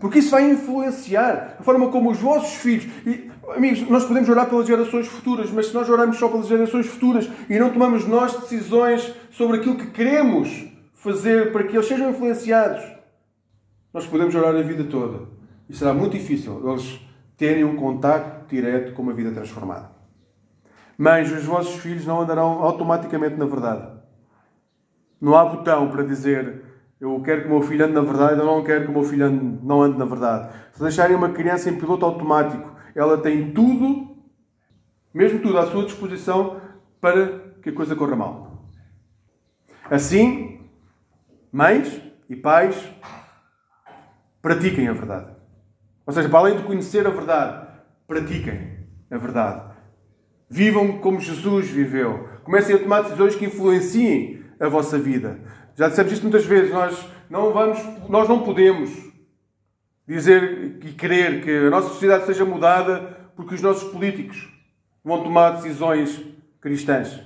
Porque 0.00 0.20
isso 0.20 0.30
vai 0.30 0.50
influenciar 0.50 1.56
a 1.60 1.62
forma 1.62 1.88
como 1.88 2.10
os 2.10 2.18
vossos 2.18 2.54
filhos. 2.54 2.86
E, 3.06 3.30
amigos, 3.54 3.88
nós 3.88 4.04
podemos 4.04 4.28
orar 4.30 4.48
pelas 4.48 4.66
gerações 4.66 5.06
futuras, 5.06 5.50
mas 5.50 5.66
se 5.66 5.74
nós 5.74 5.88
oramos 5.90 6.16
só 6.16 6.28
pelas 6.28 6.48
gerações 6.48 6.86
futuras 6.86 7.28
e 7.48 7.58
não 7.58 7.70
tomamos 7.70 8.06
nós 8.06 8.34
decisões 8.40 9.14
sobre 9.30 9.58
aquilo 9.58 9.76
que 9.76 9.90
queremos 9.90 10.66
fazer 10.94 11.52
para 11.52 11.64
que 11.64 11.76
eles 11.76 11.86
sejam 11.86 12.10
influenciados, 12.10 12.82
nós 13.92 14.06
podemos 14.06 14.34
orar 14.34 14.56
a 14.56 14.62
vida 14.62 14.84
toda. 14.84 15.28
E 15.68 15.76
será 15.76 15.92
muito 15.92 16.16
difícil 16.16 16.62
eles 16.66 16.98
terem 17.36 17.64
um 17.64 17.76
contacto 17.76 18.48
direto 18.48 18.94
com 18.94 19.02
uma 19.02 19.12
vida 19.12 19.30
transformada. 19.32 19.90
Mães, 20.96 21.30
os 21.30 21.44
vossos 21.44 21.80
filhos 21.80 22.06
não 22.06 22.20
andarão 22.20 22.62
automaticamente 22.62 23.36
na 23.36 23.46
verdade. 23.46 23.86
Não 25.20 25.36
há 25.36 25.44
botão 25.44 25.90
para 25.90 26.02
dizer 26.02 26.69
eu 27.00 27.20
quero 27.22 27.42
que 27.42 27.48
o 27.48 27.50
meu 27.50 27.62
filho 27.62 27.84
ande 27.84 27.94
na 27.94 28.02
verdade, 28.02 28.38
eu 28.38 28.44
não 28.44 28.62
quero 28.62 28.84
que 28.84 28.90
o 28.90 28.92
meu 28.92 29.04
filho 29.04 29.24
ande, 29.24 29.58
não 29.64 29.82
ande 29.82 29.98
na 29.98 30.04
verdade. 30.04 30.52
Se 30.74 30.82
deixarem 30.82 31.16
uma 31.16 31.30
criança 31.30 31.70
em 31.70 31.78
piloto 31.78 32.04
automático, 32.04 32.76
ela 32.94 33.16
tem 33.16 33.52
tudo, 33.52 34.16
mesmo 35.14 35.40
tudo 35.40 35.58
à 35.58 35.66
sua 35.66 35.84
disposição, 35.84 36.60
para 37.00 37.38
que 37.62 37.70
a 37.70 37.72
coisa 37.72 37.96
corra 37.96 38.16
mal. 38.16 38.66
Assim, 39.90 40.60
mães 41.50 42.02
e 42.28 42.36
pais, 42.36 42.76
pratiquem 44.42 44.86
a 44.88 44.92
verdade. 44.92 45.32
Ou 46.06 46.12
seja, 46.12 46.28
para 46.28 46.38
além 46.40 46.56
de 46.58 46.64
conhecer 46.64 47.06
a 47.06 47.10
verdade, 47.10 47.66
pratiquem 48.06 48.86
a 49.10 49.16
verdade. 49.16 49.74
Vivam 50.48 50.98
como 50.98 51.20
Jesus 51.20 51.70
viveu. 51.70 52.28
Comecem 52.44 52.74
a 52.74 52.78
tomar 52.78 53.02
decisões 53.02 53.36
que 53.36 53.46
influenciem 53.46 54.44
a 54.58 54.68
vossa 54.68 54.98
vida. 54.98 55.40
Já 55.80 55.88
dissemos 55.88 56.12
isto 56.12 56.22
muitas 56.24 56.44
vezes, 56.44 56.70
nós 56.70 57.06
não 57.30 57.54
vamos, 57.54 57.78
nós 58.06 58.28
não 58.28 58.40
podemos 58.40 58.90
dizer 60.06 60.78
e 60.84 60.92
querer 60.92 61.42
que 61.42 61.50
a 61.50 61.70
nossa 61.70 61.88
sociedade 61.88 62.26
seja 62.26 62.44
mudada 62.44 63.16
porque 63.34 63.54
os 63.54 63.62
nossos 63.62 63.90
políticos 63.90 64.46
vão 65.02 65.22
tomar 65.22 65.52
decisões 65.52 66.20
cristãs. 66.60 67.18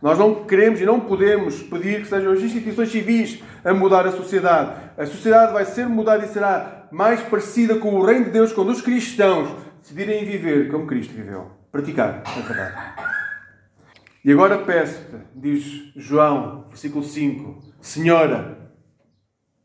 Nós 0.00 0.18
não 0.18 0.46
queremos 0.46 0.80
e 0.80 0.86
não 0.86 0.98
podemos 0.98 1.62
pedir 1.64 2.00
que 2.00 2.08
sejam 2.08 2.32
as 2.32 2.40
instituições 2.40 2.90
civis 2.90 3.42
a 3.62 3.74
mudar 3.74 4.06
a 4.06 4.12
sociedade. 4.12 4.80
A 4.96 5.04
sociedade 5.04 5.52
vai 5.52 5.66
ser 5.66 5.86
mudada 5.86 6.24
e 6.24 6.28
será 6.28 6.88
mais 6.90 7.20
parecida 7.20 7.76
com 7.76 7.96
o 7.96 8.02
reino 8.02 8.24
de 8.24 8.30
Deus 8.30 8.50
quando 8.50 8.70
os 8.70 8.80
cristãos 8.80 9.54
decidirem 9.78 10.24
viver 10.24 10.70
como 10.70 10.86
Cristo 10.86 11.12
viveu. 11.12 11.50
Praticar 11.70 12.22
a 12.24 12.40
verdade. 12.40 13.10
E 14.24 14.32
agora 14.32 14.56
peço-te, 14.56 15.16
diz 15.34 15.92
João, 15.94 16.64
versículo 16.70 17.04
5, 17.04 17.69
Senhora, 17.80 18.58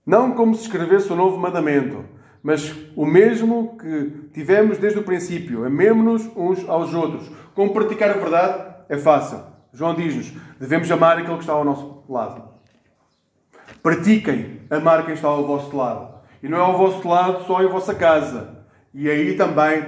não 0.06 0.32
como 0.32 0.56
se 0.56 0.63
escrevesse 0.63 1.12
o 1.12 1.15
novo 1.15 1.38
mandamento, 1.38 2.06
mas 2.41 2.73
o 2.95 3.06
mesmo 3.06 3.78
que 3.78 4.30
tivemos 4.34 4.78
desde 4.78 4.99
o 4.99 5.04
princípio, 5.04 5.65
amemos-nos 5.65 6.30
uns 6.36 6.69
aos 6.69 6.93
outros. 6.93 7.30
Como 7.56 7.73
praticar 7.73 8.12
a 8.12 8.13
verdade 8.13 8.75
é 8.88 8.97
fácil. 8.97 9.41
João 9.73 9.95
diz-nos: 9.95 10.32
devemos 10.60 10.89
amar 10.91 11.17
aquele 11.17 11.36
que 11.36 11.41
está 11.41 11.54
ao 11.54 11.65
nosso 11.65 12.04
lado. 12.08 12.43
Pratiquem 13.82 14.62
amar 14.69 15.06
quem 15.06 15.15
está 15.15 15.28
ao 15.28 15.45
vosso 15.45 15.75
lado. 15.75 16.15
E 16.41 16.47
não 16.47 16.58
é 16.58 16.62
ao 16.62 16.78
vosso 16.78 17.08
lado 17.08 17.43
só 17.45 17.63
em 17.63 17.67
vossa 17.67 17.95
casa. 17.95 18.65
E 18.93 19.10
aí 19.10 19.36
também, 19.36 19.84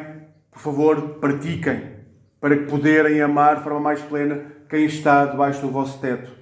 por 0.52 0.60
favor, 0.60 1.02
pratiquem 1.20 1.98
para 2.42 2.58
que 2.58 2.66
poderem 2.66 3.22
amar 3.22 3.58
de 3.58 3.64
forma 3.64 3.80
mais 3.80 4.02
plena 4.02 4.46
quem 4.68 4.86
está 4.86 5.26
debaixo 5.26 5.62
do 5.62 5.70
vosso 5.70 6.00
teto. 6.00 6.37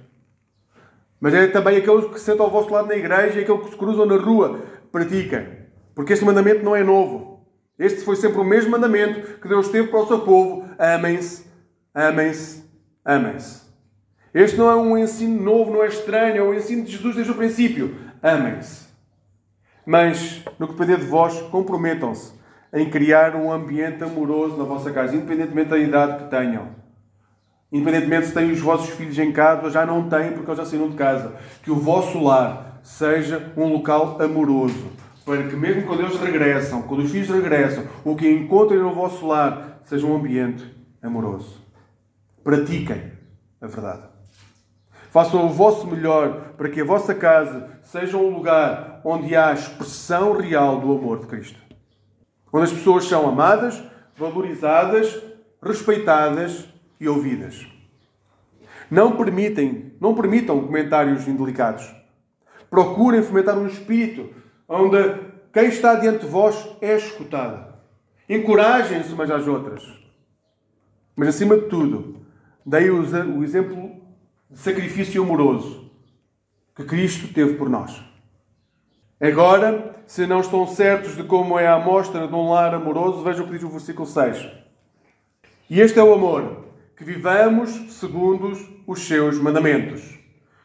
Mas 1.20 1.34
é 1.34 1.46
também 1.46 1.76
aqueles 1.76 2.06
que 2.06 2.18
se 2.18 2.26
sentam 2.26 2.46
ao 2.46 2.52
vosso 2.52 2.72
lado 2.72 2.88
na 2.88 2.96
igreja 2.96 3.38
e 3.38 3.42
aqueles 3.42 3.64
que 3.64 3.70
se 3.70 3.76
cruzam 3.76 4.06
na 4.06 4.16
rua. 4.16 4.60
Pratiquem. 4.92 5.46
Porque 5.94 6.12
este 6.12 6.24
mandamento 6.24 6.62
não 6.62 6.76
é 6.76 6.84
novo. 6.84 7.46
Este 7.78 8.02
foi 8.02 8.16
sempre 8.16 8.40
o 8.40 8.44
mesmo 8.44 8.70
mandamento 8.70 9.38
que 9.40 9.48
Deus 9.48 9.68
teve 9.68 9.88
para 9.88 10.00
o 10.00 10.06
seu 10.06 10.20
povo. 10.20 10.64
Amem-se, 10.78 11.46
amem-se, 11.94 12.64
amem-se. 13.04 13.66
Este 14.32 14.56
não 14.56 14.70
é 14.70 14.76
um 14.76 14.98
ensino 14.98 15.42
novo, 15.42 15.72
não 15.72 15.82
é 15.82 15.86
estranho, 15.86 16.36
é 16.36 16.42
o 16.42 16.54
ensino 16.54 16.84
de 16.84 16.92
Jesus 16.92 17.14
desde 17.14 17.32
o 17.32 17.36
princípio. 17.36 17.96
Amem-se. 18.22 18.86
Mas, 19.86 20.42
no 20.58 20.66
que 20.66 20.74
depender 20.74 20.98
de 20.98 21.06
vós, 21.06 21.40
comprometam-se 21.42 22.34
em 22.72 22.90
criar 22.90 23.34
um 23.36 23.50
ambiente 23.50 24.02
amoroso 24.02 24.56
na 24.56 24.64
vossa 24.64 24.90
casa, 24.90 25.16
independentemente 25.16 25.70
da 25.70 25.78
idade 25.78 26.24
que 26.24 26.30
tenham. 26.30 26.68
Independentemente 27.72 28.26
se 28.26 28.34
têm 28.34 28.50
os 28.52 28.60
vossos 28.60 28.90
filhos 28.90 29.18
em 29.18 29.32
casa 29.32 29.64
ou 29.64 29.70
já 29.70 29.84
não 29.84 30.08
têm 30.08 30.32
porque 30.32 30.50
eles 30.50 30.58
já 30.58 30.64
saíram 30.64 30.88
de 30.88 30.96
casa. 30.96 31.34
Que 31.62 31.70
o 31.70 31.76
vosso 31.76 32.22
lar 32.22 32.80
seja 32.82 33.52
um 33.56 33.66
local 33.72 34.20
amoroso. 34.22 34.86
Para 35.24 35.42
que 35.42 35.56
mesmo 35.56 35.82
quando 35.82 36.02
eles 36.02 36.16
regressam, 36.20 36.82
quando 36.82 37.02
os 37.02 37.10
filhos 37.10 37.28
regressam, 37.28 37.84
o 38.04 38.14
que 38.14 38.30
encontrem 38.30 38.78
no 38.78 38.94
vosso 38.94 39.26
lar 39.26 39.80
seja 39.84 40.06
um 40.06 40.16
ambiente 40.16 40.64
amoroso. 41.02 41.60
Pratiquem 42.44 43.12
a 43.60 43.66
verdade. 43.66 44.02
Façam 45.10 45.46
o 45.46 45.48
vosso 45.48 45.86
melhor 45.86 46.52
para 46.56 46.68
que 46.68 46.80
a 46.80 46.84
vossa 46.84 47.14
casa 47.14 47.70
seja 47.82 48.16
um 48.16 48.28
lugar 48.28 49.00
onde 49.04 49.34
há 49.34 49.52
expressão 49.52 50.36
real 50.36 50.78
do 50.78 50.92
amor 50.92 51.20
de 51.20 51.26
Cristo. 51.26 51.58
Onde 52.52 52.64
as 52.64 52.72
pessoas 52.72 53.04
são 53.04 53.28
amadas, 53.28 53.82
valorizadas, 54.16 55.20
respeitadas 55.60 56.68
e 57.00 57.08
ouvidas. 57.08 57.66
Não 58.90 59.16
permitem, 59.16 59.92
não 60.00 60.14
permitam 60.14 60.60
comentários 60.60 61.26
indelicados. 61.26 61.94
Procurem 62.70 63.22
fomentar 63.22 63.58
um 63.58 63.66
espírito 63.66 64.32
onde 64.68 64.98
quem 65.52 65.66
está 65.66 65.94
diante 65.94 66.24
de 66.24 66.30
vós 66.30 66.68
é 66.80 66.96
escutado. 66.96 67.74
Encorajem-se 68.28 69.12
umas 69.12 69.30
às 69.30 69.46
outras. 69.46 69.82
Mas 71.16 71.28
acima 71.28 71.56
de 71.56 71.68
tudo, 71.68 72.20
dei 72.64 72.90
o 72.90 73.42
exemplo 73.42 73.96
de 74.50 74.58
sacrifício 74.58 75.22
amoroso 75.22 75.90
que 76.74 76.84
Cristo 76.84 77.32
teve 77.32 77.54
por 77.54 77.70
nós. 77.70 78.04
Agora, 79.18 79.94
se 80.06 80.26
não 80.26 80.40
estão 80.40 80.66
certos 80.66 81.16
de 81.16 81.24
como 81.24 81.58
é 81.58 81.66
a 81.66 81.76
amostra 81.76 82.28
de 82.28 82.34
um 82.34 82.50
lar 82.50 82.74
amoroso, 82.74 83.22
vejam 83.22 83.44
o 83.44 83.48
que 83.48 83.54
diz 83.54 83.62
o 83.62 83.70
versículo 83.70 84.06
6. 84.06 84.46
E 85.70 85.80
este 85.80 85.98
é 85.98 86.02
o 86.02 86.12
amor, 86.12 86.65
que 86.96 87.04
vivamos 87.04 87.70
segundo 87.92 88.52
os 88.86 89.06
seus 89.06 89.38
mandamentos. 89.38 90.18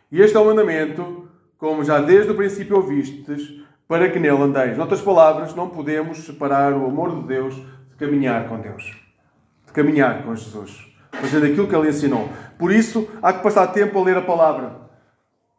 E 0.10 0.22
este 0.22 0.38
é 0.38 0.40
o 0.40 0.46
mandamento, 0.46 1.28
como 1.58 1.84
já 1.84 2.00
desde 2.00 2.32
o 2.32 2.36
princípio 2.36 2.78
ouvistes, 2.78 3.62
para 3.88 4.10
que 4.10 4.18
nele 4.18 4.42
andeis. 4.42 4.78
Noutras 4.78 5.02
palavras, 5.02 5.54
não 5.54 5.70
podemos 5.70 6.20
separar 6.20 6.74
o 6.74 6.86
amor 6.86 7.20
de 7.20 7.28
Deus 7.28 7.56
de 7.56 7.96
caminhar 7.98 8.48
com 8.48 8.60
Deus, 8.60 8.84
de 9.66 9.74
caminhar 9.74 10.24
com 10.24 10.34
Jesus, 10.34 10.88
fazendo 11.12 11.46
aquilo 11.48 11.68
que 11.68 11.76
ele 11.76 11.90
ensinou. 11.90 12.30
Por 12.58 12.72
isso, 12.72 13.10
há 13.22 13.34
que 13.34 13.44
passar 13.44 13.68
tempo 13.68 14.00
a 14.00 14.04
ler 14.04 14.16
a 14.16 14.22
palavra. 14.22 14.80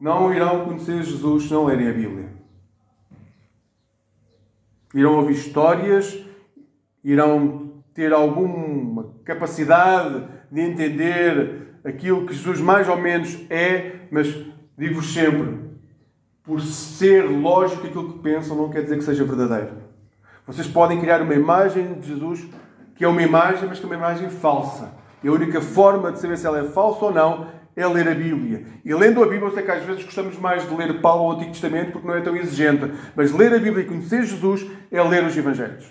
Não 0.01 0.33
irão 0.33 0.65
conhecer 0.65 1.03
Jesus 1.03 1.45
se 1.45 1.53
não 1.53 1.67
lerem 1.67 1.89
a 1.89 1.93
Bíblia. 1.93 2.29
Irão 4.95 5.17
ouvir 5.17 5.35
histórias, 5.35 6.19
irão 7.05 7.83
ter 7.95 8.13
alguma 8.13 9.15
capacidade 9.25 10.27
de 10.53 10.61
entender 10.61 11.79
aquilo 11.83 12.27
que 12.27 12.35
Jesus 12.35 12.61
mais 12.61 12.87
ou 12.87 12.99
menos 12.99 13.39
é, 13.49 13.93
mas 14.11 14.29
digo-vos 14.77 15.11
sempre, 15.11 15.59
por 16.45 16.61
ser 16.61 17.23
lógico 17.23 17.87
aquilo 17.87 18.13
que 18.13 18.19
pensam, 18.19 18.55
não 18.55 18.69
quer 18.69 18.83
dizer 18.83 18.99
que 18.99 19.05
seja 19.05 19.25
verdadeiro. 19.25 19.73
Vocês 20.47 20.69
podem 20.69 21.01
criar 21.01 21.23
uma 21.23 21.35
imagem 21.35 21.95
de 21.95 22.09
Jesus 22.09 22.47
que 22.95 23.03
é 23.03 23.09
uma 23.09 23.23
imagem, 23.23 23.67
mas 23.67 23.79
que 23.79 23.85
é 23.85 23.87
uma 23.87 23.97
imagem 23.97 24.29
falsa. 24.29 24.93
E 25.25 25.29
a 25.29 25.33
única 25.33 25.63
forma 25.63 26.13
de 26.13 26.19
saber 26.19 26.37
se 26.37 26.47
ela 26.47 26.59
é 26.59 26.65
falsa 26.65 27.07
ou 27.07 27.13
não 27.13 27.47
é 27.75 27.87
ler 27.87 28.07
a 28.07 28.15
Bíblia. 28.15 28.67
E 28.85 28.93
lendo 28.93 29.23
a 29.23 29.27
Bíblia, 29.27 29.49
eu 29.49 29.55
sei 29.55 29.63
que 29.63 29.71
às 29.71 29.83
vezes 29.85 30.05
gostamos 30.05 30.39
mais 30.39 30.69
de 30.69 30.75
ler 30.75 31.01
Paulo 31.01 31.31
ao 31.31 31.33
Antigo 31.33 31.53
Testamento 31.53 31.93
porque 31.93 32.07
não 32.07 32.15
é 32.15 32.21
tão 32.21 32.37
exigente. 32.37 32.93
Mas 33.17 33.33
ler 33.33 33.55
a 33.55 33.59
Bíblia 33.59 33.85
e 33.85 33.89
conhecer 33.89 34.25
Jesus 34.25 34.67
é 34.91 35.03
ler 35.03 35.25
os 35.25 35.35
Evangelhos. 35.35 35.87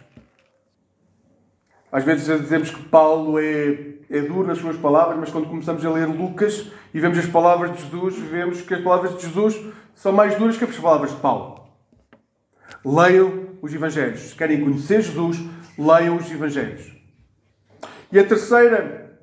Às 1.92 2.06
vezes 2.06 2.26
dizemos 2.26 2.70
que 2.70 2.84
Paulo 2.84 3.38
é, 3.38 3.96
é 4.10 4.22
duro 4.22 4.48
nas 4.48 4.60
suas 4.60 4.78
palavras, 4.78 5.20
mas 5.20 5.30
quando 5.30 5.48
começamos 5.48 5.86
a 5.86 5.92
ler 5.92 6.08
Lucas 6.08 6.72
e 6.94 7.00
vemos 7.00 7.18
as 7.18 7.26
palavras 7.26 7.76
de 7.76 7.84
Jesus, 7.84 8.18
vemos 8.18 8.62
que 8.62 8.74
as 8.74 8.82
palavras 8.82 9.18
de 9.18 9.24
Jesus 9.24 9.60
são 9.94 10.14
mais 10.14 10.36
duras 10.36 10.58
que 10.58 10.64
as 10.64 10.78
palavras 10.78 11.12
de 11.12 11.18
Paulo. 11.18 11.68
Leiam 12.86 13.58
os 13.62 13.74
Evangelhos. 13.74 14.22
Se 14.22 14.36
querem 14.36 14.62
conhecer 14.62 15.02
Jesus, 15.02 15.38
leiam 15.78 16.16
os 16.16 16.32
Evangelhos. 16.32 16.96
E 18.12 18.18
a 18.18 18.24
terceira 18.24 19.20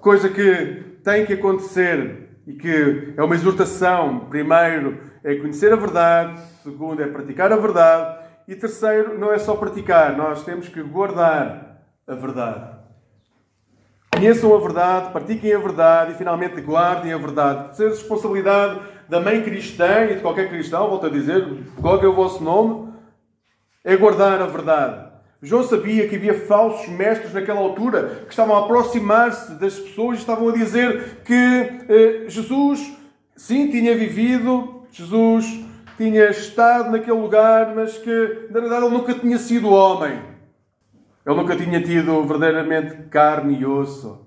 coisa 0.00 0.28
que 0.28 0.98
tem 1.04 1.24
que 1.24 1.34
acontecer 1.34 2.30
e 2.46 2.54
que 2.54 3.14
é 3.16 3.22
uma 3.22 3.34
exortação, 3.34 4.26
primeiro 4.28 5.00
é 5.22 5.36
conhecer 5.36 5.72
a 5.72 5.76
verdade, 5.76 6.40
segundo 6.62 7.02
é 7.02 7.06
praticar 7.06 7.52
a 7.52 7.56
verdade 7.56 8.24
e 8.46 8.54
terceiro 8.54 9.18
não 9.18 9.32
é 9.32 9.38
só 9.38 9.54
praticar, 9.56 10.16
nós 10.16 10.44
temos 10.44 10.68
que 10.68 10.82
guardar 10.82 11.73
a 12.06 12.14
verdade. 12.14 12.84
Conheçam 14.14 14.54
a 14.54 14.58
verdade, 14.58 15.10
pratiquem 15.10 15.52
a 15.52 15.58
verdade 15.58 16.12
e 16.12 16.14
finalmente 16.14 16.60
guardem 16.60 17.12
a 17.12 17.18
verdade. 17.18 17.76
Ser 17.76 17.88
responsabilidade 17.88 18.80
da 19.08 19.20
mãe 19.20 19.42
cristã 19.42 20.04
e 20.04 20.14
de 20.14 20.20
qualquer 20.20 20.48
cristão, 20.48 20.88
volto 20.88 21.06
a 21.06 21.10
dizer, 21.10 21.46
qual 21.80 22.00
é 22.00 22.06
o 22.06 22.14
vosso 22.14 22.42
nome, 22.42 22.92
é 23.82 23.96
guardar 23.96 24.40
a 24.40 24.46
verdade. 24.46 25.12
João 25.42 25.62
sabia 25.62 26.08
que 26.08 26.16
havia 26.16 26.32
falsos 26.46 26.88
mestres 26.88 27.34
naquela 27.34 27.60
altura 27.60 28.22
que 28.24 28.30
estavam 28.30 28.56
a 28.56 28.60
aproximar-se 28.60 29.52
das 29.54 29.78
pessoas 29.78 30.16
e 30.16 30.20
estavam 30.20 30.48
a 30.48 30.52
dizer 30.52 31.18
que 31.24 31.34
eh, 31.34 32.24
Jesus, 32.28 32.96
sim, 33.36 33.70
tinha 33.70 33.94
vivido, 33.94 34.86
Jesus 34.90 35.60
tinha 35.98 36.30
estado 36.30 36.90
naquele 36.90 37.18
lugar, 37.18 37.74
mas 37.74 37.98
que 37.98 38.48
na 38.50 38.60
verdade 38.60 38.86
ele 38.86 38.94
nunca 38.94 39.12
tinha 39.12 39.38
sido 39.38 39.70
homem. 39.70 40.33
Ele 41.26 41.36
nunca 41.36 41.56
tinha 41.56 41.80
tido 41.82 42.22
verdadeiramente 42.24 43.08
carne 43.08 43.58
e 43.58 43.64
osso. 43.64 44.26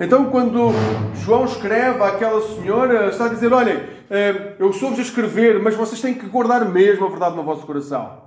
Então, 0.00 0.30
quando 0.30 0.72
João 1.14 1.44
escreve 1.44 2.02
àquela 2.02 2.40
senhora, 2.40 3.08
está 3.08 3.26
a 3.26 3.28
dizer: 3.28 3.52
Olhem, 3.52 3.78
eh, 4.10 4.56
eu 4.58 4.72
sou-vos 4.72 4.98
a 4.98 5.02
escrever, 5.02 5.62
mas 5.62 5.76
vocês 5.76 6.00
têm 6.00 6.14
que 6.14 6.26
guardar 6.26 6.64
mesmo 6.64 7.06
a 7.06 7.10
verdade 7.10 7.36
no 7.36 7.44
vosso 7.44 7.66
coração. 7.66 8.24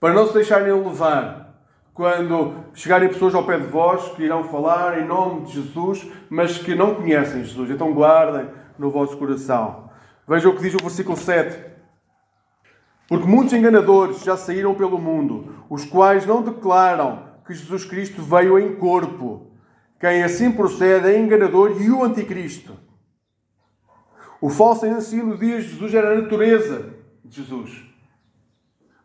Para 0.00 0.12
não 0.12 0.26
se 0.26 0.34
deixarem 0.34 0.72
levar. 0.72 1.48
Quando 1.94 2.54
chegarem 2.72 3.08
pessoas 3.08 3.34
ao 3.34 3.44
pé 3.44 3.58
de 3.58 3.66
vós 3.66 4.08
que 4.12 4.22
irão 4.22 4.44
falar 4.44 5.00
em 5.00 5.06
nome 5.06 5.42
de 5.42 5.52
Jesus, 5.52 6.06
mas 6.30 6.56
que 6.56 6.74
não 6.74 6.94
conhecem 6.94 7.44
Jesus. 7.44 7.70
Então, 7.70 7.92
guardem 7.92 8.48
no 8.78 8.90
vosso 8.90 9.16
coração. 9.16 9.90
Vejam 10.26 10.52
o 10.52 10.56
que 10.56 10.62
diz 10.62 10.74
o 10.74 10.78
versículo 10.78 11.16
7. 11.16 11.69
Porque 13.10 13.26
muitos 13.26 13.52
enganadores 13.52 14.22
já 14.22 14.36
saíram 14.36 14.72
pelo 14.72 14.96
mundo, 14.96 15.52
os 15.68 15.84
quais 15.84 16.24
não 16.24 16.42
declaram 16.42 17.24
que 17.44 17.52
Jesus 17.52 17.84
Cristo 17.84 18.22
veio 18.22 18.56
em 18.56 18.76
corpo. 18.76 19.48
Quem 19.98 20.22
assim 20.22 20.52
procede 20.52 21.08
é 21.08 21.18
enganador 21.18 21.82
e 21.82 21.90
o 21.90 22.04
anticristo. 22.04 22.78
O 24.40 24.48
falso 24.48 24.86
ensino 24.86 25.36
diz 25.36 25.64
Jesus 25.64 25.92
era 25.92 26.12
a 26.12 26.20
natureza 26.22 26.94
de 27.24 27.42
Jesus. 27.42 27.82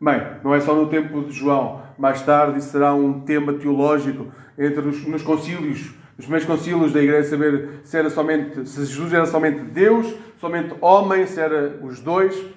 Bem, 0.00 0.22
não 0.44 0.54
é 0.54 0.60
só 0.60 0.72
no 0.72 0.88
tempo 0.88 1.24
de 1.24 1.32
João. 1.32 1.82
Mais 1.98 2.22
tarde 2.22 2.62
será 2.62 2.94
um 2.94 3.22
tema 3.22 3.54
teológico 3.54 4.28
entre 4.56 4.86
os, 4.86 5.04
nos 5.04 5.22
concílios, 5.24 5.94
nos 6.16 6.26
primeiros 6.26 6.46
concílios 6.46 6.92
da 6.92 7.02
igreja, 7.02 7.30
saber 7.30 7.80
se, 7.82 7.98
era 7.98 8.08
somente, 8.08 8.68
se 8.68 8.84
Jesus 8.86 9.12
era 9.12 9.26
somente 9.26 9.62
Deus, 9.62 10.14
somente 10.36 10.76
homem, 10.80 11.26
se 11.26 11.40
era 11.40 11.80
os 11.82 12.00
dois. 12.00 12.54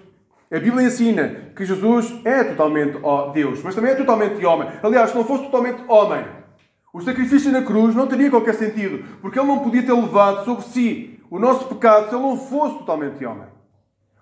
A 0.52 0.60
Bíblia 0.60 0.88
ensina 0.88 1.52
que 1.56 1.64
Jesus 1.64 2.12
é 2.26 2.44
totalmente 2.44 2.98
Deus, 3.34 3.62
mas 3.62 3.76
também 3.76 3.92
é 3.92 3.96
totalmente 3.96 4.44
homem. 4.44 4.68
Aliás, 4.82 5.12
se 5.12 5.16
não 5.16 5.24
fosse 5.24 5.44
totalmente 5.44 5.84
homem, 5.88 6.26
o 6.92 7.00
sacrifício 7.02 7.52
na 7.52 7.62
cruz 7.62 7.94
não 7.94 8.08
teria 8.08 8.32
qualquer 8.32 8.56
sentido, 8.56 9.06
porque 9.22 9.38
ele 9.40 9.48
não 9.48 9.60
podia 9.60 9.84
ter 9.84 9.94
levado 9.94 10.44
sobre 10.46 10.64
si 10.64 11.20
o 11.30 11.38
nosso 11.38 11.68
pecado 11.68 12.10
se 12.10 12.16
ele 12.16 12.24
não 12.24 12.36
fosse 12.36 12.80
totalmente 12.80 13.24
homem. 13.24 13.48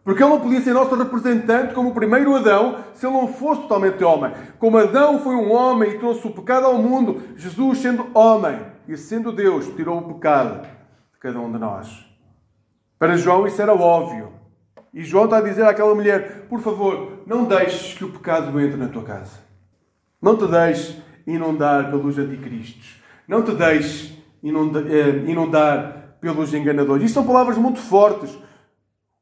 Porque 0.04 0.22
ele 0.22 0.30
não 0.30 0.42
podia 0.42 0.62
ser 0.62 0.74
nosso 0.74 0.96
representante 0.96 1.74
como 1.74 1.90
o 1.90 1.94
primeiro 1.94 2.36
Adão 2.36 2.84
se 2.94 3.06
ele 3.06 3.13
não 3.13 3.30
fosse 3.30 3.62
totalmente 3.62 4.04
homem. 4.04 4.34
Como 4.60 4.78
Adão 4.78 5.20
foi 5.20 5.36
um 5.36 5.52
homem 5.52 5.92
e 5.92 6.00
trouxe 6.00 6.28
o 6.28 6.32
pecado 6.32 6.66
ao 6.66 6.78
mundo, 6.78 7.22
Jesus, 7.38 7.80
sendo 7.80 8.08
homem 8.13 8.60
e 8.86 8.98
sendo 8.98 9.32
Deus, 9.32 9.68
tirou 9.76 10.00
o 10.00 10.13
pecado 10.13 10.62
de 11.13 11.20
cada 11.20 11.40
um 11.40 11.52
de 11.52 11.58
nós. 11.58 12.06
Para 13.00 13.16
João 13.16 13.48
isso 13.48 13.62
era 13.62 13.74
óbvio. 13.74 14.34
E 14.93 15.04
João 15.04 15.26
está 15.26 15.38
a 15.38 15.41
dizer 15.41 15.63
àquela 15.65 15.93
mulher: 15.93 16.47
por 16.50 16.60
favor, 16.62 17.23
não 17.26 17.45
deixes 17.45 17.93
que 17.93 18.06
o 18.06 18.12
pecado 18.12 18.60
entre 18.60 18.78
na 18.78 18.88
tua 18.88 19.04
casa. 19.04 19.39
Não 20.21 20.36
te 20.36 20.47
deixes 20.47 20.97
inundar 21.26 21.89
pelos 21.89 22.17
anticristos. 22.17 23.02
Não 23.28 23.43
te 23.43 23.52
deixes 23.52 24.17
eh, 24.43 25.30
inundar 25.30 26.17
pelos 26.21 26.54
enganadores. 26.54 27.06
Isto 27.06 27.15
são 27.15 27.28
palavras 27.28 27.58
muito 27.58 27.80
fortes. 27.80 28.36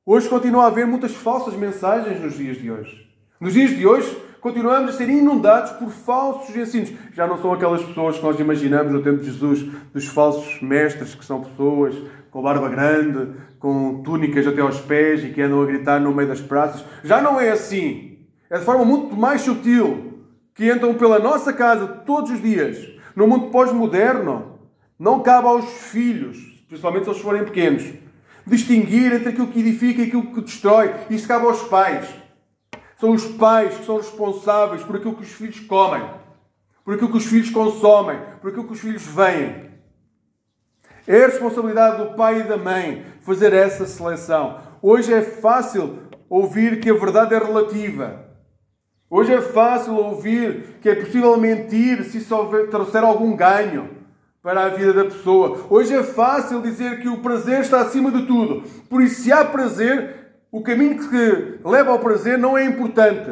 Hoje 0.06 0.30
continua 0.30 0.66
a 0.66 0.68
haver 0.68 0.86
muitas 0.86 1.14
falsas 1.14 1.56
mensagens 1.56 2.22
nos 2.22 2.38
dias 2.38 2.58
de 2.58 2.72
hoje. 2.72 3.10
Nos 3.40 3.54
dias 3.54 3.72
de 3.72 3.86
hoje, 3.86 4.16
continuamos 4.40 4.94
a 4.94 4.98
ser 4.98 5.10
inundados 5.10 5.72
por 5.72 5.90
falsos 5.90 6.56
ensinos. 6.56 6.94
Já 7.14 7.26
não 7.26 7.42
são 7.42 7.52
aquelas 7.52 7.84
pessoas 7.84 8.18
que 8.18 8.24
nós 8.24 8.40
imaginamos 8.40 8.94
no 8.94 9.02
tempo 9.02 9.18
de 9.18 9.26
Jesus, 9.26 9.66
dos 9.92 10.06
falsos 10.06 10.62
mestres, 10.62 11.16
que 11.16 11.26
são 11.26 11.44
pessoas 11.44 11.96
com 12.36 12.42
barba 12.42 12.68
grande, 12.68 13.34
com 13.60 14.04
túnicas 14.04 14.46
até 14.46 14.60
aos 14.60 14.82
pés 14.82 15.24
e 15.24 15.30
que 15.30 15.42
andam 15.42 15.62
a 15.62 15.66
gritar 15.66 16.02
no 16.02 16.14
meio 16.14 16.28
das 16.28 16.42
praças. 16.42 16.84
Já 17.02 17.22
não 17.22 17.40
é 17.40 17.50
assim. 17.50 18.18
É 18.50 18.60
de 18.60 18.66
forma 18.66 18.84
muito 18.84 19.16
mais 19.16 19.40
sutil 19.40 20.20
que 20.54 20.70
entram 20.70 20.96
pela 20.96 21.18
nossa 21.18 21.54
casa 21.54 21.88
todos 21.88 22.32
os 22.32 22.42
dias, 22.42 22.90
no 23.16 23.26
mundo 23.26 23.52
pós-moderno, 23.52 24.60
não 25.00 25.22
cabe 25.22 25.48
aos 25.48 25.64
filhos, 25.64 26.38
principalmente 26.68 27.06
se 27.06 27.12
eles 27.12 27.22
forem 27.22 27.46
pequenos, 27.46 27.86
distinguir 28.46 29.14
entre 29.14 29.30
aquilo 29.30 29.48
que 29.48 29.62
edifica 29.62 30.02
e 30.02 30.08
aquilo 30.08 30.34
que 30.34 30.42
destrói. 30.42 30.94
Isso 31.10 31.26
cabe 31.26 31.46
aos 31.46 31.62
pais. 31.62 32.06
São 33.00 33.12
os 33.12 33.24
pais 33.24 33.78
que 33.78 33.86
são 33.86 33.96
responsáveis 33.96 34.84
por 34.84 34.98
aquilo 34.98 35.16
que 35.16 35.24
os 35.24 35.32
filhos 35.32 35.62
comem, 35.62 36.04
por 36.84 36.96
aquilo 36.96 37.12
que 37.12 37.18
os 37.18 37.26
filhos 37.28 37.50
consomem, 37.50 38.20
por 38.42 38.50
aquilo 38.50 38.68
que 38.68 38.74
os 38.74 38.82
filhos 38.82 39.06
veem. 39.06 39.65
É 41.08 41.24
a 41.24 41.28
responsabilidade 41.28 41.98
do 41.98 42.16
pai 42.16 42.40
e 42.40 42.44
da 42.44 42.58
mãe 42.58 43.06
fazer 43.22 43.54
essa 43.54 43.86
seleção. 43.86 44.60
Hoje 44.82 45.14
é 45.14 45.22
fácil 45.22 46.00
ouvir 46.30 46.80
que 46.80 46.90
a 46.90 46.94
verdade 46.94 47.36
é 47.36 47.38
relativa. 47.38 48.26
Hoje 49.10 49.34
é 49.34 49.42
fácil 49.42 49.96
ouvir 49.96 50.78
que 50.82 50.90
é 50.90 50.96
possível 50.96 51.38
mentir 51.38 52.04
se 52.06 52.18
isso 52.18 52.36
trouxer 52.72 53.04
algum 53.04 53.36
ganho 53.36 53.90
para 54.42 54.66
a 54.66 54.70
vida 54.70 54.94
da 54.94 55.06
pessoa. 55.06 55.66
Hoje 55.70 55.96
é 55.96 56.04
fácil 56.04 56.62
dizer 56.62 57.00
que 57.02 57.10
o 57.10 57.20
prazer 57.20 57.62
está 57.62 57.82
acima 57.82 58.12
de 58.12 58.26
tudo. 58.26 58.64
Por 58.90 59.02
isso, 59.02 59.22
se 59.22 59.32
há 59.32 59.46
prazer, 59.46 60.34
o 60.52 60.62
caminho 60.62 60.98
que 60.98 61.60
leva 61.64 61.92
ao 61.92 62.00
prazer 62.00 62.38
não 62.38 62.58
é 62.58 62.66
importante. 62.66 63.32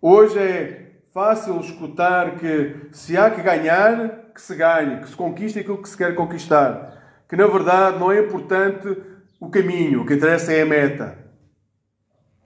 Hoje 0.00 0.38
é 0.38 0.92
fácil 1.12 1.60
escutar 1.60 2.36
que 2.36 2.76
se 2.92 3.16
há 3.16 3.30
que 3.30 3.42
ganhar, 3.42 4.21
que 4.32 4.40
se 4.40 4.54
ganhe, 4.54 5.00
que 5.00 5.08
se 5.08 5.16
conquiste 5.16 5.58
aquilo 5.58 5.82
que 5.82 5.88
se 5.88 5.96
quer 5.96 6.14
conquistar. 6.14 7.24
Que 7.28 7.36
na 7.36 7.46
verdade 7.46 7.98
não 7.98 8.10
é 8.10 8.20
importante 8.20 8.96
o 9.40 9.48
caminho, 9.48 10.02
o 10.02 10.06
que 10.06 10.14
interessa 10.14 10.52
é 10.52 10.62
a 10.62 10.66
meta 10.66 11.22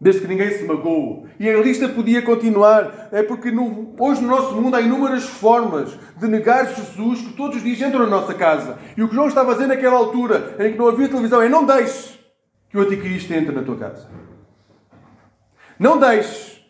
desde 0.01 0.21
que 0.21 0.29
ninguém 0.29 0.51
se 0.51 0.65
magoou. 0.65 1.27
E 1.39 1.49
a 1.49 1.57
lista 1.61 1.89
podia 1.89 2.23
continuar. 2.23 3.09
É 3.13 3.23
porque 3.23 3.51
no, 3.51 3.95
hoje 3.99 4.21
no 4.21 4.29
nosso 4.29 4.55
mundo 4.55 4.77
há 4.77 4.81
inúmeras 4.81 5.25
formas 5.25 5.99
de 6.17 6.27
negar 6.27 6.67
Jesus 6.75 7.23
que 7.23 7.33
todos 7.33 7.57
os 7.57 7.63
dias 7.63 7.81
entram 7.81 8.01
na 8.01 8.07
nossa 8.07 8.35
casa. 8.35 8.79
E 8.97 9.03
o 9.03 9.09
que 9.09 9.15
João 9.15 9.29
estava 9.29 9.51
a 9.51 9.55
fazer 9.55 9.67
naquela 9.67 9.97
altura, 9.97 10.57
em 10.59 10.73
que 10.73 10.79
não 10.79 10.89
havia 10.89 11.09
televisão, 11.09 11.43
é 11.43 11.49
não 11.49 11.65
deixes 11.65 12.19
que 12.69 12.77
o 12.77 12.81
anticristo 12.83 13.33
entre 13.33 13.55
na 13.55 13.63
tua 13.63 13.77
casa. 13.77 14.09
Não 15.79 15.99
deixes 15.99 16.65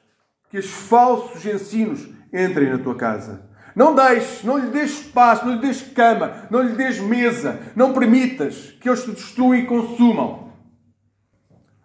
que 0.50 0.58
os 0.58 0.70
falsos 0.70 1.44
ensinos 1.44 2.08
entrem 2.32 2.70
na 2.70 2.78
tua 2.78 2.94
casa. 2.94 3.44
Não 3.76 3.94
deixes, 3.94 4.42
não 4.42 4.56
lhe 4.56 4.70
des 4.70 4.90
espaço, 4.90 5.44
não 5.44 5.56
lhe 5.56 5.60
des 5.60 5.82
cama, 5.82 6.48
não 6.50 6.62
lhe 6.62 6.74
des 6.74 6.98
mesa. 6.98 7.60
Não 7.76 7.92
permitas 7.92 8.74
que 8.80 8.88
eles 8.88 9.04
te 9.04 9.10
destruam 9.10 9.54
e 9.54 9.66
consumam. 9.66 10.50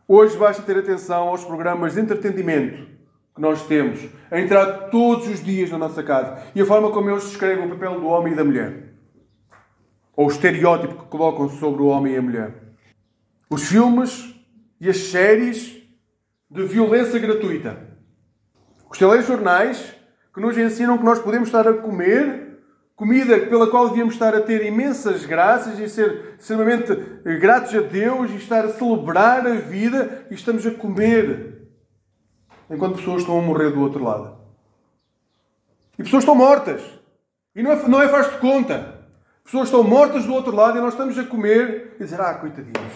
Hoje 0.07 0.37
basta 0.37 0.63
ter 0.63 0.77
atenção 0.77 1.27
aos 1.27 1.43
programas 1.43 1.95
de 1.95 1.99
entretenimento 1.99 2.87
que 3.35 3.41
nós 3.41 3.67
temos 3.67 3.99
a 4.31 4.39
entrar 4.39 4.89
todos 4.89 5.27
os 5.27 5.43
dias 5.43 5.69
na 5.69 5.77
nossa 5.77 6.01
casa 6.01 6.41
e 6.55 6.61
a 6.61 6.65
forma 6.65 6.91
como 6.91 7.09
eles 7.09 7.25
descrevem 7.25 7.65
o 7.65 7.69
papel 7.69 7.99
do 7.99 8.07
homem 8.07 8.31
e 8.31 8.35
da 8.37 8.45
mulher. 8.45 8.93
Ou 10.15 10.27
o 10.27 10.31
estereótipo 10.31 10.95
que 10.95 11.09
colocam 11.09 11.49
sobre 11.49 11.81
o 11.81 11.87
homem 11.87 12.13
e 12.13 12.17
a 12.17 12.21
mulher. 12.21 12.53
Os 13.49 13.67
filmes 13.67 14.33
e 14.79 14.89
as 14.89 14.97
séries 14.97 15.81
de 16.49 16.63
violência 16.63 17.19
gratuita. 17.19 17.85
Os 18.89 18.97
telejornais 18.97 20.00
que 20.33 20.39
nos 20.39 20.57
ensinam 20.57 20.97
que 20.97 21.03
nós 21.03 21.19
podemos 21.19 21.47
estar 21.47 21.67
a 21.67 21.73
comer 21.73 22.51
Comida 23.01 23.39
pela 23.47 23.67
qual 23.67 23.89
devíamos 23.89 24.13
estar 24.13 24.35
a 24.35 24.41
ter 24.41 24.63
imensas 24.63 25.25
graças 25.25 25.79
e 25.79 25.89
ser 25.89 26.35
extremamente 26.37 26.93
gratos 27.39 27.73
a 27.73 27.81
Deus 27.81 28.29
e 28.29 28.35
estar 28.35 28.63
a 28.63 28.69
celebrar 28.69 29.47
a 29.47 29.55
vida 29.55 30.27
e 30.29 30.35
estamos 30.35 30.63
a 30.67 30.69
comer 30.69 31.67
enquanto 32.69 32.97
pessoas 32.97 33.21
estão 33.21 33.39
a 33.39 33.41
morrer 33.41 33.71
do 33.71 33.81
outro 33.81 34.03
lado. 34.03 34.37
E 35.97 36.03
pessoas 36.03 36.21
estão 36.21 36.35
mortas. 36.35 36.83
E 37.55 37.63
não 37.63 37.71
é, 37.71 37.87
não 37.87 37.99
é 37.99 38.07
faz 38.07 38.29
de 38.33 38.37
conta. 38.37 38.99
Pessoas 39.43 39.69
estão 39.69 39.83
mortas 39.83 40.27
do 40.27 40.33
outro 40.35 40.55
lado 40.55 40.77
e 40.77 40.81
nós 40.81 40.93
estamos 40.93 41.17
a 41.17 41.23
comer 41.23 41.95
e 41.95 42.03
dizer, 42.03 42.21
ah, 42.21 42.35
coitadinhos. 42.35 42.93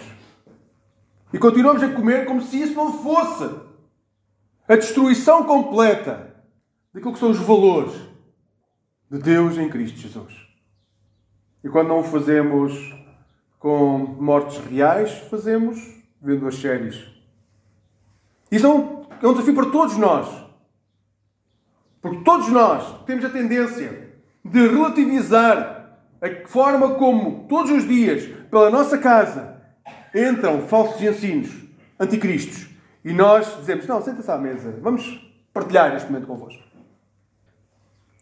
E 1.32 1.38
continuamos 1.38 1.82
a 1.82 1.88
comer 1.88 2.26
como 2.26 2.40
se 2.42 2.62
isso 2.62 2.74
não 2.74 3.02
fosse 3.02 3.52
a 4.68 4.76
destruição 4.76 5.42
completa 5.42 6.25
daquilo 6.96 7.12
que 7.12 7.18
são 7.18 7.30
os 7.30 7.38
valores 7.38 7.92
de 9.10 9.18
Deus 9.18 9.58
em 9.58 9.68
Cristo 9.68 9.98
Jesus. 9.98 10.34
E 11.62 11.68
quando 11.68 11.88
não 11.88 12.00
o 12.00 12.04
fazemos 12.04 12.72
com 13.58 13.98
mortes 13.98 14.56
reais, 14.64 15.12
fazemos 15.28 15.78
vendo 16.22 16.48
as 16.48 16.54
séries. 16.56 17.06
Isso 18.50 18.64
é 18.64 18.68
um, 18.70 19.04
é 19.22 19.26
um 19.26 19.32
desafio 19.34 19.54
para 19.54 19.66
todos 19.66 19.98
nós. 19.98 20.26
Porque 22.00 22.24
todos 22.24 22.48
nós 22.48 23.04
temos 23.04 23.26
a 23.26 23.30
tendência 23.30 24.14
de 24.42 24.66
relativizar 24.66 26.00
a 26.22 26.48
forma 26.48 26.94
como 26.94 27.46
todos 27.46 27.72
os 27.72 27.86
dias, 27.86 28.24
pela 28.48 28.70
nossa 28.70 28.96
casa, 28.96 29.60
entram 30.14 30.66
falsos 30.66 31.02
ensinos, 31.02 31.50
anticristos. 32.00 32.70
E 33.04 33.12
nós 33.12 33.54
dizemos: 33.58 33.86
Não, 33.86 34.00
senta-se 34.00 34.30
à 34.30 34.38
mesa, 34.38 34.78
vamos 34.80 35.20
partilhar 35.52 35.94
este 35.94 36.10
momento 36.10 36.26
convosco. 36.26 36.75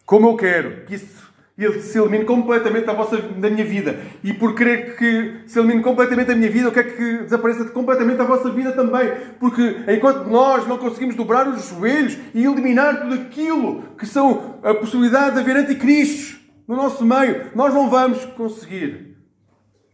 Como 0.04 0.28
eu 0.28 0.36
quero 0.36 0.84
que 0.84 0.94
isso 0.94 1.24
ele 1.56 1.80
se 1.80 1.96
elimine 1.96 2.24
completamente 2.24 2.84
da, 2.84 2.92
vossa, 2.92 3.16
da 3.16 3.48
minha 3.48 3.64
vida. 3.64 3.96
E 4.24 4.32
por 4.32 4.56
querer 4.56 4.96
que 4.96 5.48
se 5.48 5.58
elimine 5.58 5.82
completamente 5.82 6.26
da 6.26 6.34
minha 6.34 6.50
vida, 6.50 6.66
eu 6.66 6.72
quero 6.72 6.96
que 6.96 7.18
desapareça 7.18 7.64
completamente 7.66 8.16
da 8.16 8.24
vossa 8.24 8.50
vida 8.50 8.72
também. 8.72 9.12
Porque 9.38 9.84
enquanto 9.88 10.28
nós 10.28 10.66
não 10.66 10.78
conseguimos 10.78 11.14
dobrar 11.14 11.46
os 11.46 11.68
joelhos 11.68 12.18
e 12.34 12.44
eliminar 12.44 13.02
tudo 13.02 13.14
aquilo 13.14 13.82
que 13.96 14.04
são 14.04 14.58
a 14.64 14.74
possibilidade 14.74 15.36
de 15.36 15.40
haver 15.42 15.56
anticristos 15.56 16.40
no 16.66 16.74
nosso 16.74 17.04
meio, 17.04 17.52
nós 17.54 17.72
não 17.72 17.88
vamos 17.88 18.24
conseguir 18.24 19.16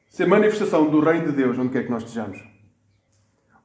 ser 0.09 0.27
manifestação 0.27 0.88
do 0.88 1.01
reino 1.01 1.27
de 1.27 1.33
Deus 1.33 1.59
onde 1.59 1.68
quer 1.68 1.85
que 1.85 1.90
nós 1.90 2.03
estejamos. 2.05 2.42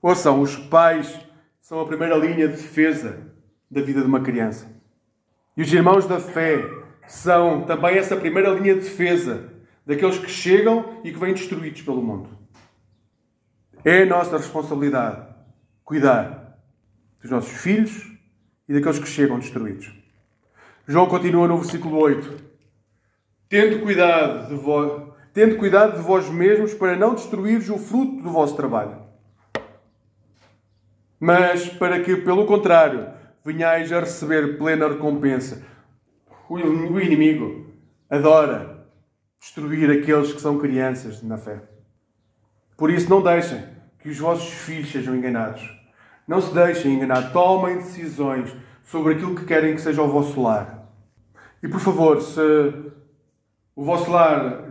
Ouçam, 0.01 0.41
os 0.41 0.57
pais 0.57 1.17
são 1.61 1.79
a 1.79 1.85
primeira 1.87 2.17
linha 2.17 2.47
de 2.47 2.57
defesa 2.57 3.19
da 3.71 3.81
vida 3.81 4.01
de 4.01 4.07
uma 4.07 4.19
criança. 4.19 4.74
E 5.55 5.61
os 5.61 5.71
irmãos 5.71 6.05
da 6.05 6.19
fé 6.19 6.63
são 7.07 7.63
também 7.63 7.97
essa 7.97 8.15
primeira 8.17 8.49
linha 8.49 8.75
de 8.75 8.81
defesa 8.81 9.53
daqueles 9.85 10.17
que 10.17 10.29
chegam 10.29 10.99
e 11.03 11.11
que 11.11 11.19
vêm 11.19 11.33
destruídos 11.33 11.81
pelo 11.81 12.01
mundo. 12.01 12.29
É 13.83 14.03
a 14.03 14.05
nossa 14.05 14.37
responsabilidade 14.37 15.27
cuidar 15.83 16.57
dos 17.21 17.31
nossos 17.31 17.53
filhos 17.53 18.11
e 18.67 18.73
daqueles 18.73 18.99
que 18.99 19.07
chegam 19.07 19.39
destruídos. 19.39 19.93
João 20.87 21.07
continua 21.07 21.47
no 21.47 21.57
versículo 21.57 21.97
8: 21.97 22.43
Tendo 23.47 23.79
cuidado 23.79 24.49
de 24.49 24.55
vós, 24.55 25.09
tendo 25.33 25.57
cuidado 25.57 25.97
de 25.97 26.03
vós 26.03 26.29
mesmos 26.29 26.73
para 26.73 26.95
não 26.95 27.13
destruir 27.13 27.59
o 27.71 27.77
fruto 27.77 28.21
do 28.23 28.29
vosso 28.29 28.55
trabalho. 28.55 29.03
Mas 31.19 31.69
para 31.69 32.01
que, 32.01 32.15
pelo 32.17 32.45
contrário, 32.45 33.07
venhais 33.45 33.93
a 33.93 33.99
receber 33.99 34.57
plena 34.57 34.87
recompensa. 34.87 35.61
O 36.49 36.57
inimigo 36.99 37.67
adora 38.09 38.87
destruir 39.39 39.91
aqueles 39.91 40.33
que 40.33 40.41
são 40.41 40.57
crianças 40.57 41.21
na 41.21 41.37
fé. 41.37 41.61
Por 42.75 42.89
isso, 42.89 43.07
não 43.07 43.21
deixem 43.21 43.63
que 43.99 44.09
os 44.09 44.17
vossos 44.17 44.51
filhos 44.51 44.91
sejam 44.91 45.15
enganados. 45.15 45.61
Não 46.27 46.41
se 46.41 46.51
deixem 46.53 46.95
enganar. 46.95 47.31
Tomem 47.31 47.77
decisões 47.77 48.53
sobre 48.83 49.13
aquilo 49.13 49.35
que 49.35 49.45
querem 49.45 49.75
que 49.75 49.81
seja 49.81 50.01
o 50.01 50.09
vosso 50.09 50.41
lar. 50.41 50.91
E 51.61 51.67
por 51.67 51.79
favor, 51.79 52.21
se 52.21 52.41
o 53.75 53.83
vosso 53.83 54.09
lar 54.09 54.65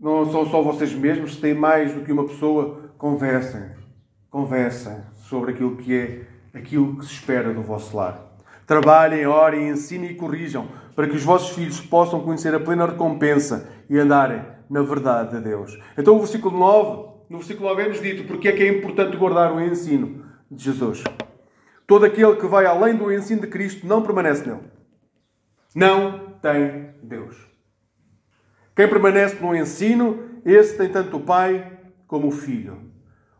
não 0.00 0.30
são 0.30 0.46
só 0.46 0.62
vocês 0.62 0.94
mesmos, 0.94 1.34
se 1.34 1.40
tem 1.40 1.54
mais 1.54 1.92
do 1.92 2.00
que 2.00 2.12
uma 2.12 2.26
pessoa, 2.26 2.90
conversem. 2.96 3.70
Conversem 4.30 4.98
sobre 5.14 5.52
aquilo 5.52 5.76
que 5.76 5.94
é 5.94 6.35
aquilo 6.56 6.96
que 6.96 7.04
se 7.04 7.12
espera 7.12 7.52
do 7.52 7.62
vosso 7.62 7.96
lar. 7.96 8.20
Trabalhem, 8.66 9.26
orem, 9.26 9.68
ensinem 9.68 10.10
e 10.10 10.14
corrijam, 10.14 10.66
para 10.94 11.06
que 11.06 11.14
os 11.14 11.22
vossos 11.22 11.54
filhos 11.54 11.80
possam 11.80 12.20
conhecer 12.20 12.54
a 12.54 12.60
plena 12.60 12.86
recompensa 12.86 13.70
e 13.88 13.98
andarem 13.98 14.42
na 14.68 14.82
verdade 14.82 15.36
de 15.36 15.42
Deus. 15.42 15.78
Então, 15.96 16.16
o 16.16 16.18
versículo 16.18 16.58
9, 16.58 17.08
no 17.28 17.38
versículo 17.38 17.68
9 17.68 17.82
é-nos 17.82 18.00
dito 18.00 18.24
porque 18.24 18.48
é 18.48 18.52
que 18.52 18.62
é 18.62 18.68
importante 18.68 19.16
guardar 19.16 19.52
o 19.52 19.60
ensino 19.60 20.24
de 20.50 20.64
Jesus. 20.64 21.04
Todo 21.86 22.04
aquele 22.04 22.34
que 22.36 22.46
vai 22.46 22.66
além 22.66 22.96
do 22.96 23.12
ensino 23.12 23.42
de 23.42 23.46
Cristo 23.46 23.86
não 23.86 24.02
permanece 24.02 24.48
nele. 24.48 24.62
Não 25.74 26.30
tem 26.42 26.90
Deus. 27.02 27.36
Quem 28.74 28.88
permanece 28.88 29.36
no 29.40 29.54
ensino, 29.54 30.24
esse 30.44 30.76
tem 30.76 30.88
tanto 30.88 31.18
o 31.18 31.20
Pai 31.20 31.78
como 32.06 32.28
o 32.28 32.32
Filho. 32.32 32.85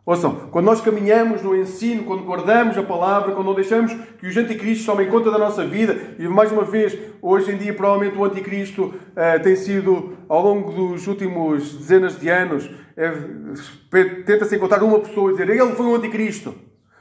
Ouçam, 0.06 0.48
quando 0.52 0.66
nós 0.66 0.80
caminhamos 0.80 1.42
no 1.42 1.56
ensino, 1.56 2.04
quando 2.04 2.22
guardamos 2.22 2.78
a 2.78 2.82
palavra, 2.84 3.34
quando 3.34 3.46
não 3.46 3.56
deixamos 3.56 3.92
que 4.20 4.28
os 4.28 4.36
anticristos 4.36 4.86
tomem 4.86 5.10
conta 5.10 5.32
da 5.32 5.38
nossa 5.38 5.66
vida, 5.66 6.14
e 6.16 6.28
mais 6.28 6.52
uma 6.52 6.62
vez, 6.62 6.96
hoje 7.20 7.50
em 7.50 7.56
dia, 7.56 7.74
provavelmente 7.74 8.16
o 8.16 8.24
anticristo 8.24 8.84
uh, 8.84 9.42
tem 9.42 9.56
sido, 9.56 10.16
ao 10.28 10.40
longo 10.40 10.70
dos 10.70 11.08
últimos 11.08 11.74
dezenas 11.74 12.20
de 12.20 12.28
anos, 12.28 12.70
é, 12.96 13.10
tenta-se 14.24 14.54
encontrar 14.54 14.80
uma 14.84 15.00
pessoa 15.00 15.30
e 15.30 15.32
dizer 15.32 15.50
ele 15.50 15.74
foi 15.74 15.86
um 15.86 15.96
anticristo. 15.96 16.54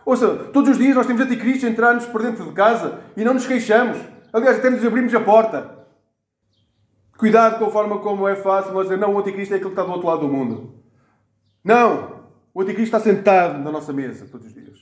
Ouça, 0.03 0.27
todos 0.51 0.71
os 0.71 0.77
dias 0.79 0.95
nós 0.95 1.05
temos 1.05 1.21
anticristos 1.21 1.69
entrar-nos 1.69 2.07
por 2.07 2.23
dentro 2.23 2.43
de 2.43 2.53
casa 2.53 3.01
e 3.15 3.23
não 3.23 3.35
nos 3.35 3.45
queixamos. 3.45 3.99
Aliás, 4.33 4.57
até 4.57 4.71
nos 4.71 4.83
abrimos 4.83 5.13
a 5.13 5.19
porta. 5.19 5.85
Cuidado 7.19 7.59
com 7.59 7.65
a 7.65 7.71
forma 7.71 7.99
como 7.99 8.27
é 8.27 8.35
fácil 8.35 8.73
nós 8.73 8.87
dizer, 8.87 8.97
não, 8.97 9.13
o 9.13 9.19
anticristo 9.19 9.53
é 9.53 9.57
aquele 9.57 9.75
que 9.75 9.79
está 9.79 9.83
do 9.83 9.91
outro 9.91 10.07
lado 10.07 10.21
do 10.21 10.27
mundo. 10.27 10.73
Não! 11.63 12.24
O 12.55 12.61
anticristo 12.61 12.95
está 12.95 13.01
sentado 13.01 13.61
na 13.61 13.69
nossa 13.69 13.91
mesa 13.91 14.25
todos 14.31 14.47
os 14.47 14.53
dias. 14.53 14.79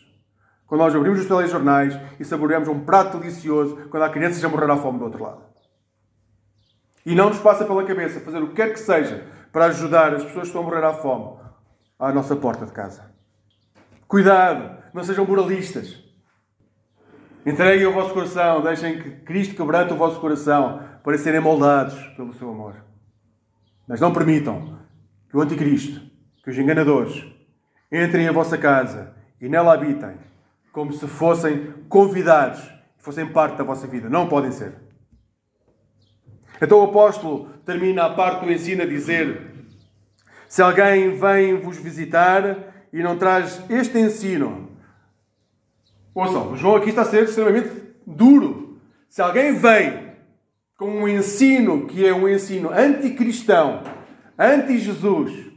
Quando 0.67 0.81
nós 0.81 0.93
abrimos 0.93 1.21
os 1.21 1.25
telejornais 1.25 1.99
e 2.19 2.23
saboreamos 2.23 2.67
um 2.67 2.81
prato 2.81 3.17
delicioso, 3.17 3.87
quando 3.89 4.03
há 4.03 4.09
crianças 4.09 4.39
já 4.39 4.47
morrer 4.47 4.69
à 4.69 4.77
fome 4.77 4.99
do 4.99 5.05
outro 5.05 5.23
lado. 5.23 5.41
E 7.03 7.15
não 7.15 7.29
nos 7.29 7.39
passa 7.39 7.65
pela 7.65 7.83
cabeça 7.83 8.19
fazer 8.19 8.37
o 8.37 8.49
que 8.49 8.57
quer 8.57 8.71
que 8.71 8.79
seja 8.79 9.25
para 9.51 9.65
ajudar 9.65 10.13
as 10.13 10.23
pessoas 10.23 10.43
que 10.43 10.47
estão 10.49 10.61
a 10.61 10.65
morrer 10.65 10.83
à 10.83 10.93
fome 10.93 11.39
à 11.97 12.11
nossa 12.11 12.35
porta 12.35 12.63
de 12.63 12.71
casa. 12.71 13.11
Cuidado, 14.07 14.77
não 14.93 15.03
sejam 15.03 15.25
moralistas. 15.25 15.97
Entreguem 17.43 17.87
o 17.87 17.93
vosso 17.93 18.13
coração, 18.13 18.61
deixem 18.61 19.01
que 19.01 19.09
Cristo 19.21 19.55
quebrante 19.55 19.93
o 19.93 19.97
vosso 19.97 20.19
coração 20.19 20.79
para 21.03 21.17
serem 21.17 21.41
moldados 21.41 21.99
pelo 22.15 22.35
seu 22.35 22.51
amor. 22.51 22.75
Mas 23.87 23.99
não 23.99 24.13
permitam 24.13 24.77
que 25.27 25.35
o 25.35 25.41
anticristo, 25.41 25.99
que 26.43 26.51
os 26.51 26.57
enganadores, 26.57 27.32
entrem 27.93 28.25
em 28.25 28.31
vossa 28.31 28.57
casa 28.57 29.13
e 29.39 29.47
nela 29.47 29.73
habitem, 29.73 30.15
como 30.71 30.91
se 30.91 31.07
fossem 31.07 31.71
convidados, 31.87 32.59
fossem 32.97 33.27
parte 33.27 33.57
da 33.57 33.63
vossa 33.63 33.85
vida. 33.85 34.09
Não 34.09 34.27
podem 34.27 34.51
ser. 34.51 34.73
Então 36.59 36.79
o 36.79 36.85
apóstolo 36.85 37.49
termina 37.63 38.05
a 38.05 38.09
parte 38.09 38.45
do 38.45 38.51
ensino 38.51 38.81
a 38.81 38.85
dizer: 38.85 39.53
Se 40.47 40.61
alguém 40.61 41.15
vem 41.19 41.59
vos 41.59 41.77
visitar 41.77 42.73
e 42.91 43.03
não 43.03 43.17
traz 43.17 43.61
este 43.69 43.99
ensino, 43.99 44.71
ouçam, 46.15 46.55
João 46.55 46.77
aqui 46.77 46.89
está 46.89 47.03
a 47.03 47.05
ser 47.05 47.25
extremamente 47.25 47.69
duro. 48.07 48.81
Se 49.07 49.21
alguém 49.21 49.53
vem 49.53 50.13
com 50.75 50.89
um 50.89 51.07
ensino 51.07 51.85
que 51.85 52.05
é 52.05 52.13
um 52.13 52.27
ensino 52.27 52.71
anticristão, 52.71 53.83
anti-Jesus, 54.39 55.52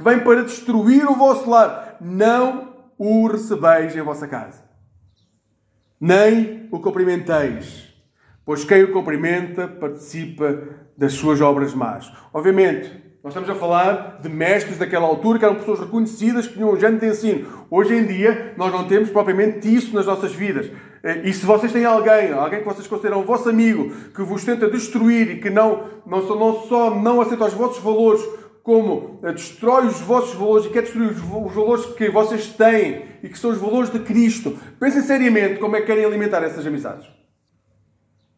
que 0.00 0.04
vem 0.04 0.20
para 0.20 0.42
destruir 0.42 1.06
o 1.06 1.14
vosso 1.14 1.50
lar, 1.50 1.98
não 2.00 2.70
o 2.96 3.26
recebeis 3.26 3.94
em 3.94 4.00
vossa 4.00 4.26
casa. 4.26 4.64
Nem 6.00 6.68
o 6.72 6.80
cumprimenteis, 6.80 7.94
pois 8.42 8.64
quem 8.64 8.82
o 8.82 8.92
cumprimenta 8.92 9.68
participa 9.68 10.58
das 10.96 11.12
suas 11.12 11.42
obras 11.42 11.74
más. 11.74 12.10
Obviamente, 12.32 12.90
nós 13.22 13.34
estamos 13.34 13.50
a 13.50 13.54
falar 13.54 14.20
de 14.22 14.30
mestres 14.30 14.78
daquela 14.78 15.06
altura 15.06 15.38
que 15.38 15.44
eram 15.44 15.56
pessoas 15.56 15.80
reconhecidas 15.80 16.46
que 16.46 16.54
tinham 16.54 16.72
um 16.72 16.80
género 16.80 17.00
de 17.00 17.08
ensino. 17.08 17.66
Hoje 17.70 17.94
em 17.94 18.06
dia, 18.06 18.54
nós 18.56 18.72
não 18.72 18.88
temos 18.88 19.10
propriamente 19.10 19.68
isso 19.68 19.94
nas 19.94 20.06
nossas 20.06 20.32
vidas. 20.32 20.70
Eh, 21.02 21.28
e 21.28 21.32
se 21.34 21.44
vocês 21.44 21.70
têm 21.72 21.84
alguém, 21.84 22.32
alguém 22.32 22.60
que 22.60 22.64
vocês 22.64 22.86
consideram 22.86 23.22
vosso 23.22 23.50
amigo, 23.50 23.90
que 24.14 24.22
vos 24.22 24.42
tenta 24.46 24.70
destruir 24.70 25.30
e 25.30 25.40
que 25.40 25.50
não, 25.50 25.90
não, 26.06 26.26
só, 26.26 26.34
não 26.34 26.60
só 26.62 26.94
não 26.94 27.20
aceita 27.20 27.44
os 27.44 27.52
vossos 27.52 27.82
valores, 27.82 28.22
como 28.62 29.20
eh, 29.22 29.32
destrói 29.32 29.86
os 29.86 30.00
vossos 30.00 30.34
valores 30.34 30.66
e 30.66 30.70
quer 30.70 30.82
destruir 30.82 31.10
os 31.10 31.54
valores 31.54 31.86
que 31.86 32.10
vocês 32.10 32.48
têm 32.50 33.04
e 33.22 33.28
que 33.28 33.38
são 33.38 33.50
os 33.50 33.58
valores 33.58 33.90
de 33.90 34.00
Cristo, 34.00 34.58
pensem 34.78 35.02
seriamente 35.02 35.58
como 35.58 35.76
é 35.76 35.80
que 35.80 35.86
querem 35.86 36.04
alimentar 36.04 36.42
essas 36.42 36.66
amizades. 36.66 37.06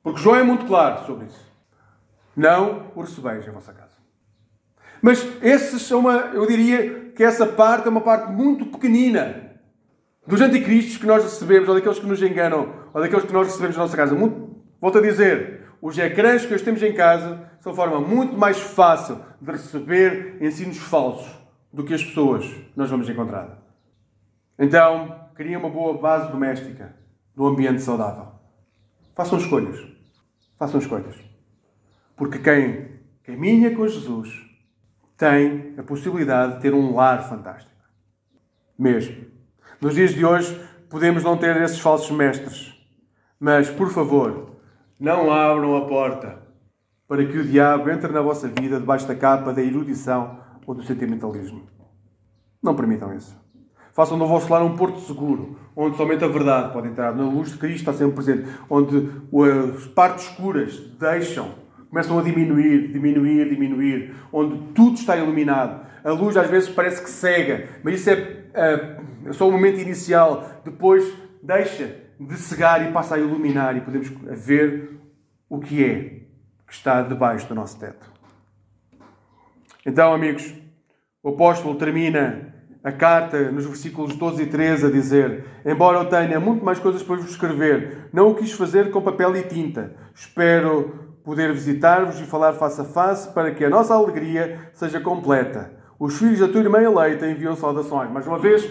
Porque 0.03 0.21
João 0.21 0.37
é 0.37 0.43
muito 0.43 0.67
claro 0.67 1.05
sobre 1.07 1.27
isso. 1.27 1.53
Não 2.37 2.93
o 2.95 3.03
recebeis 3.03 3.47
em 3.47 3.51
vossa 3.51 3.73
casa. 3.73 3.93
Mas 5.01 5.27
esses 5.43 5.83
são 5.83 6.01
uma, 6.01 6.31
eu 6.33 6.47
diria 6.47 7.13
que 7.15 7.23
essa 7.23 7.47
parte 7.47 7.87
é 7.87 7.91
uma 7.91 8.01
parte 8.01 8.33
muito 8.33 8.67
pequenina 8.67 9.51
dos 10.27 10.41
anticristos 10.41 10.97
que 10.97 11.07
nós 11.07 11.23
recebemos, 11.23 11.69
ou 11.69 11.75
daqueles 11.75 11.99
que 11.99 12.07
nos 12.07 12.23
enganam, 12.23 12.73
ou 12.95 13.01
daqueles 13.01 13.25
que 13.25 13.33
nós 13.33 13.49
recebemos 13.49 13.77
na 13.77 13.83
nossa 13.83 13.97
casa. 13.97 14.15
Muito, 14.15 14.63
volto 14.81 14.99
a 14.99 15.03
dizer, 15.03 15.67
os 15.81 15.99
ecrãs 15.99 16.45
que 16.45 16.53
nós 16.53 16.63
temos 16.63 16.83
em 16.83 16.93
casa 16.93 17.51
são 17.63 17.73
forma 17.73 18.01
muito 18.01 18.37
mais 18.37 18.59
fácil 18.59 19.21
de 19.41 19.53
receber 19.53 20.37
ensinos 20.43 20.79
falsos 20.79 21.31
do 21.73 21.85
que 21.85 21.95
as 21.95 22.03
pessoas 22.03 22.45
nós 22.75 22.91
vamos 22.91 23.09
encontrar. 23.09 23.63
Então, 24.59 25.29
cria 25.37 25.61
uma 25.61 25.71
boa 25.71 25.97
base 25.97 26.31
doméstica, 26.33 26.93
do 27.37 27.47
ambiente 27.47 27.81
saudável. 27.81 28.33
Façam 29.15 29.39
escolhas. 29.39 29.81
Façam 30.59 30.81
escolhas. 30.81 31.15
Porque 32.17 32.41
quem 32.41 32.99
caminha 33.23 33.75
com 33.77 33.87
Jesus 33.87 34.45
tem 35.17 35.75
a 35.79 35.85
possibilidade 35.85 36.57
de 36.57 36.63
ter 36.63 36.75
um 36.75 36.97
lar 36.97 37.29
fantástico. 37.29 37.71
Mesmo. 38.77 39.25
Nos 39.81 39.95
dias 39.95 40.13
de 40.13 40.25
hoje, 40.25 40.61
podemos 40.91 41.23
não 41.23 41.37
ter 41.37 41.57
esses 41.63 41.79
falsos 41.79 42.11
mestres. 42.11 42.75
Mas, 43.39 43.71
por 43.71 43.89
favor, 43.89 44.57
não 44.99 45.33
abram 45.33 45.77
a 45.77 45.87
porta 45.87 46.42
para 47.13 47.27
que 47.27 47.37
o 47.37 47.45
diabo 47.45 47.91
entre 47.91 48.11
na 48.11 48.23
vossa 48.23 48.49
vida 48.49 48.81
debaixo 48.81 49.07
da 49.07 49.15
capa 49.15 49.53
da 49.53 49.61
erudição 49.61 50.39
ou 50.67 50.75
do 50.75 50.83
sentimentalismo. 50.83 51.61
Não 52.63 52.75
permitam 52.75 53.15
isso. 53.15 53.39
Façam 53.93 54.19
do 54.19 54.27
vosso 54.27 54.51
lar 54.51 54.63
um 54.63 54.79
porto 54.79 54.99
seguro, 55.01 55.59
onde 55.77 55.95
somente 55.99 56.25
a 56.25 56.27
verdade 56.27 56.73
pode 56.73 56.89
entrar. 56.89 57.15
Na 57.15 57.25
luz 57.25 57.53
de 57.53 57.59
Cristo 57.59 57.81
está 57.81 57.93
sempre 57.93 58.15
presente. 58.15 58.49
Onde 58.71 59.11
as 59.77 59.87
partes 59.89 60.25
escuras 60.25 60.79
deixam, 60.99 61.51
começam 61.91 62.19
a 62.19 62.23
diminuir, 62.23 62.91
diminuir, 62.91 63.47
diminuir. 63.47 64.15
Onde 64.33 64.57
tudo 64.73 64.95
está 64.95 65.15
iluminado. 65.15 65.87
A 66.03 66.13
luz 66.13 66.35
às 66.39 66.49
vezes 66.49 66.71
parece 66.71 67.03
que 67.03 67.11
cega, 67.11 67.69
mas 67.85 68.01
isso 68.01 68.09
é, 68.09 68.47
é, 68.55 68.97
é 69.27 69.33
só 69.35 69.47
o 69.47 69.53
momento 69.53 69.79
inicial. 69.79 70.63
Depois 70.65 71.13
deixa 71.43 71.95
de 72.19 72.37
cegar 72.39 72.89
e 72.89 72.91
passa 72.91 73.17
a 73.17 73.19
iluminar 73.19 73.77
e 73.77 73.83
podemos 73.83 74.09
ver 74.31 74.99
o 75.51 75.61
que 75.61 75.85
é 75.85 76.22
que 76.73 76.77
está 76.77 77.03
debaixo 77.03 77.47
do 77.47 77.55
nosso 77.55 77.79
teto. 77.79 78.11
Então, 79.85 80.15
amigos, 80.15 80.55
o 81.23 81.29
apóstolo 81.29 81.75
termina 81.75 82.55
a 82.83 82.91
carta 82.91 83.53
nos 83.53 83.67
versículos 83.67 84.17
12 84.17 84.45
e 84.45 84.47
13 84.47 84.87
a 84.87 84.91
dizer: 84.91 85.45
Embora 85.67 85.99
eu 85.99 86.07
tenha 86.07 86.41
muito 86.41 86.65
mais 86.65 86.79
coisas 86.79 87.03
para 87.03 87.17
vos 87.17 87.29
escrever, 87.29 88.09
não 88.11 88.31
o 88.31 88.35
quis 88.35 88.53
fazer 88.53 88.91
com 88.91 89.03
papel 89.03 89.37
e 89.37 89.43
tinta. 89.43 89.95
Espero 90.15 91.19
poder 91.23 91.53
visitar-vos 91.53 92.19
e 92.19 92.25
falar 92.25 92.55
face 92.55 92.81
a 92.81 92.85
face 92.85 93.31
para 93.35 93.53
que 93.53 93.67
a 93.67 93.71
nossa 93.71 93.93
alegria 93.93 94.71
seja 94.73 94.99
completa. 94.99 95.71
Os 95.99 96.19
filhos 96.19 96.41
da 96.41 96.49
tua 96.49 96.63
irmã 96.63 96.81
eleita 96.81 97.29
enviam 97.29 97.55
saudações. 97.55 98.11
Mais 98.11 98.27
uma 98.27 98.39
vez, 98.39 98.67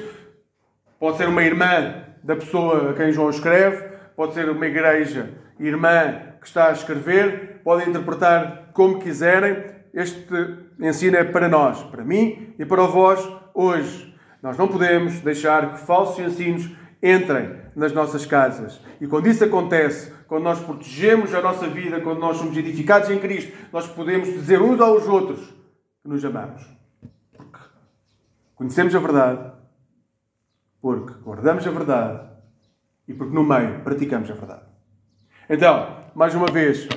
pode 0.99 1.17
ser 1.17 1.27
uma 1.27 1.43
irmã 1.43 2.03
da 2.23 2.35
pessoa 2.35 2.89
a 2.89 2.93
quem 2.95 3.11
João 3.11 3.29
escreve, 3.29 3.89
pode 4.15 4.33
ser 4.33 4.49
uma 4.49 4.65
igreja 4.65 5.29
irmã 5.59 6.31
que 6.41 6.47
está 6.47 6.69
a 6.69 6.71
escrever, 6.71 7.50
podem 7.63 7.89
interpretar 7.89 8.71
como 8.73 8.99
quiserem. 8.99 9.81
Este 9.93 10.25
ensino 10.79 11.17
é 11.17 11.23
para 11.23 11.49
nós, 11.49 11.83
para 11.83 12.03
mim 12.03 12.53
e 12.57 12.65
para 12.65 12.83
vós 12.83 13.19
hoje. 13.53 14.15
Nós 14.41 14.57
não 14.57 14.67
podemos 14.67 15.19
deixar 15.19 15.73
que 15.73 15.79
falsos 15.85 16.19
ensinos 16.19 16.69
entrem 17.01 17.61
nas 17.75 17.91
nossas 17.93 18.25
casas. 18.25 18.81
E 18.99 19.07
quando 19.07 19.27
isso 19.27 19.43
acontece, 19.43 20.11
quando 20.27 20.43
nós 20.43 20.59
protegemos 20.59 21.33
a 21.33 21.41
nossa 21.41 21.67
vida, 21.67 21.99
quando 21.99 22.19
nós 22.19 22.37
somos 22.37 22.55
edificados 22.55 23.09
em 23.09 23.19
Cristo, 23.19 23.51
nós 23.71 23.87
podemos 23.87 24.29
dizer 24.29 24.61
uns 24.61 24.79
aos 24.79 25.07
outros 25.07 25.41
que 26.01 26.07
nos 26.07 26.23
amamos. 26.23 26.65
Porque 27.35 27.59
conhecemos 28.55 28.95
a 28.95 28.99
verdade, 28.99 29.51
porque 30.81 31.13
guardamos 31.21 31.67
a 31.67 31.71
verdade 31.71 32.29
e 33.07 33.13
porque 33.13 33.33
no 33.33 33.43
meio 33.43 33.81
praticamos 33.81 34.29
a 34.31 34.33
verdade. 34.33 34.63
Então, 35.49 35.97
mais 36.15 36.33
uma 36.33 36.47
vez, 36.47 36.87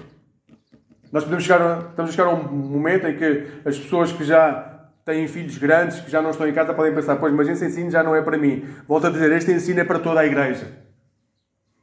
nós 1.14 1.22
podemos 1.22 1.44
chegar 1.44 1.62
a, 1.62 1.78
estamos 1.90 2.10
a 2.10 2.12
chegar 2.12 2.26
a 2.26 2.34
um 2.34 2.42
momento 2.42 3.06
em 3.06 3.16
que 3.16 3.46
as 3.64 3.78
pessoas 3.78 4.10
que 4.10 4.24
já 4.24 4.88
têm 5.04 5.28
filhos 5.28 5.56
grandes, 5.58 6.00
que 6.00 6.10
já 6.10 6.20
não 6.20 6.30
estão 6.30 6.48
em 6.48 6.52
casa, 6.52 6.74
podem 6.74 6.92
pensar, 6.92 7.14
pois, 7.14 7.32
mas 7.32 7.48
esse 7.48 7.64
ensino 7.64 7.88
já 7.88 8.02
não 8.02 8.16
é 8.16 8.20
para 8.20 8.36
mim. 8.36 8.66
Volto 8.88 9.06
a 9.06 9.10
dizer, 9.10 9.30
este 9.30 9.52
ensino 9.52 9.78
é 9.78 9.84
para 9.84 10.00
toda 10.00 10.18
a 10.18 10.26
igreja. 10.26 10.76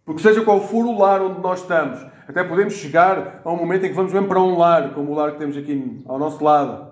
Porque 0.04 0.22
seja 0.22 0.44
qual 0.44 0.60
for 0.60 0.86
o 0.86 1.00
lar 1.00 1.22
onde 1.22 1.40
nós 1.40 1.62
estamos, 1.62 2.06
até 2.28 2.44
podemos 2.44 2.74
chegar 2.74 3.40
a 3.46 3.50
um 3.50 3.56
momento 3.56 3.86
em 3.86 3.90
que 3.90 3.96
vamos 3.96 4.12
mesmo 4.12 4.28
para 4.28 4.42
um 4.42 4.58
lar, 4.58 4.94
como 4.94 5.14
o 5.14 5.16
lar 5.16 5.32
que 5.32 5.38
temos 5.38 5.56
aqui 5.56 6.04
ao 6.06 6.20
nosso 6.20 6.44
lado. 6.44 6.92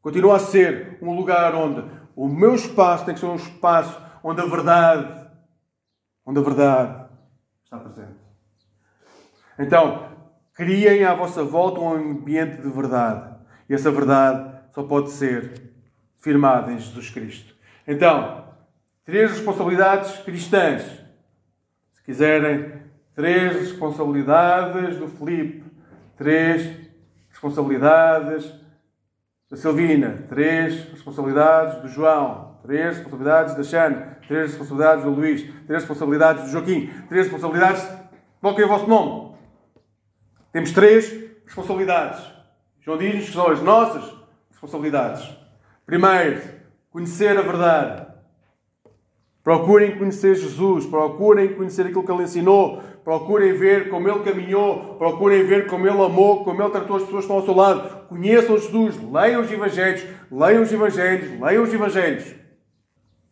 Continua 0.00 0.36
a 0.36 0.38
ser 0.38 0.98
um 1.02 1.16
lugar 1.16 1.52
onde 1.56 1.84
o 2.14 2.28
meu 2.28 2.54
espaço 2.54 3.04
tem 3.04 3.14
que 3.14 3.18
ser 3.18 3.26
um 3.26 3.34
espaço 3.34 4.00
onde 4.22 4.40
a 4.40 4.46
verdade, 4.46 5.28
onde 6.24 6.38
a 6.38 6.42
verdade 6.42 7.06
está 7.64 7.76
presente. 7.76 8.14
Então, 9.58 10.15
criem 10.56 11.04
à 11.04 11.14
vossa 11.14 11.44
volta 11.44 11.80
um 11.80 11.92
ambiente 11.92 12.62
de 12.62 12.68
verdade. 12.68 13.36
E 13.68 13.74
essa 13.74 13.90
verdade 13.90 14.58
só 14.72 14.82
pode 14.82 15.10
ser 15.10 15.70
firmada 16.18 16.72
em 16.72 16.78
Jesus 16.78 17.10
Cristo. 17.10 17.54
Então, 17.86 18.44
três 19.04 19.30
responsabilidades 19.30 20.16
cristãs. 20.24 20.82
Se 21.92 22.02
quiserem, 22.02 22.72
três 23.14 23.54
responsabilidades 23.54 24.96
do 24.96 25.08
Filipe, 25.08 25.64
três 26.16 26.68
responsabilidades 27.28 28.52
da 29.50 29.56
Silvina, 29.56 30.24
três 30.28 30.90
responsabilidades 30.90 31.82
do 31.82 31.88
João, 31.88 32.58
três 32.62 32.96
responsabilidades 32.96 33.54
da 33.54 33.62
Xana, 33.62 34.18
três 34.26 34.50
responsabilidades 34.50 35.04
do 35.04 35.10
Luís, 35.10 35.42
três 35.66 35.82
responsabilidades 35.82 36.44
do 36.44 36.48
Joaquim, 36.50 36.90
três 37.08 37.26
responsabilidades. 37.26 37.86
Coloquem 38.40 38.64
o 38.64 38.68
vosso 38.68 38.88
nome. 38.88 39.25
Temos 40.56 40.72
três 40.72 41.14
responsabilidades. 41.44 42.18
João 42.80 42.96
diz-nos 42.96 43.26
que 43.26 43.32
são 43.32 43.46
as 43.50 43.60
nossas 43.60 44.10
responsabilidades. 44.50 45.28
Primeiro, 45.84 46.40
conhecer 46.88 47.36
a 47.36 47.42
verdade. 47.42 48.06
Procurem 49.44 49.98
conhecer 49.98 50.34
Jesus, 50.34 50.86
procurem 50.86 51.52
conhecer 51.52 51.82
aquilo 51.84 52.02
que 52.02 52.10
ele 52.10 52.22
ensinou, 52.22 52.82
procurem 53.04 53.52
ver 53.52 53.90
como 53.90 54.08
ele 54.08 54.20
caminhou, 54.20 54.94
procurem 54.94 55.44
ver 55.44 55.66
como 55.66 55.86
ele 55.86 56.02
amou, 56.02 56.42
como 56.42 56.62
ele 56.62 56.70
tratou 56.70 56.96
as 56.96 57.02
pessoas 57.02 57.26
que 57.26 57.32
estão 57.32 57.36
ao 57.36 57.44
seu 57.44 57.54
lado. 57.54 58.06
Conheçam 58.08 58.56
Jesus, 58.56 58.98
leiam 59.12 59.42
os 59.42 59.52
Evangelhos, 59.52 60.06
leiam 60.32 60.62
os 60.62 60.72
Evangelhos, 60.72 61.38
leiam 61.38 61.64
os 61.64 61.74
Evangelhos. 61.74 62.34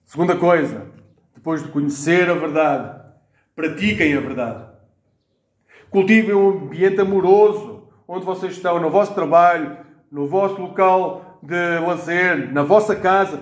Segunda 0.04 0.36
coisa, 0.36 0.92
depois 1.34 1.62
de 1.62 1.70
conhecer 1.70 2.28
a 2.28 2.34
verdade, 2.34 3.02
pratiquem 3.56 4.14
a 4.14 4.20
verdade. 4.20 4.73
Cultivem 5.94 6.34
um 6.34 6.48
ambiente 6.48 7.00
amoroso, 7.00 7.84
onde 8.08 8.26
vocês 8.26 8.54
estão, 8.54 8.80
no 8.80 8.90
vosso 8.90 9.14
trabalho, 9.14 9.76
no 10.10 10.26
vosso 10.26 10.60
local 10.60 11.38
de 11.40 11.78
lazer, 11.86 12.52
na 12.52 12.64
vossa 12.64 12.96
casa. 12.96 13.40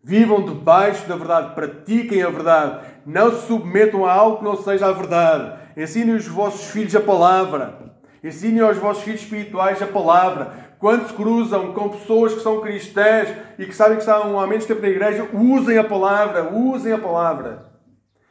Vivam 0.00 0.44
debaixo 0.44 1.08
da 1.08 1.16
verdade, 1.16 1.56
pratiquem 1.56 2.22
a 2.22 2.30
verdade, 2.30 2.86
não 3.04 3.32
se 3.32 3.48
submetam 3.48 4.06
a 4.06 4.12
algo 4.12 4.36
que 4.36 4.44
não 4.44 4.54
seja 4.54 4.86
a 4.86 4.92
verdade. 4.92 5.58
Ensinem 5.76 6.14
os 6.14 6.28
vossos 6.28 6.70
filhos 6.70 6.94
a 6.94 7.00
palavra, 7.00 7.92
ensinem 8.22 8.60
aos 8.60 8.76
vossos 8.76 9.02
filhos 9.02 9.22
espirituais 9.22 9.82
a 9.82 9.86
palavra. 9.88 10.52
Quando 10.78 11.08
se 11.08 11.12
cruzam 11.12 11.72
com 11.72 11.88
pessoas 11.88 12.34
que 12.34 12.40
são 12.40 12.60
cristãs 12.60 13.30
e 13.58 13.66
que 13.66 13.74
sabem 13.74 13.96
que 13.96 14.04
estão 14.04 14.38
há 14.38 14.46
menos 14.46 14.64
tempo 14.64 14.80
na 14.80 14.88
igreja, 14.90 15.28
usem 15.34 15.76
a 15.76 15.82
palavra, 15.82 16.54
usem 16.54 16.92
a 16.92 16.98
palavra. 16.98 17.72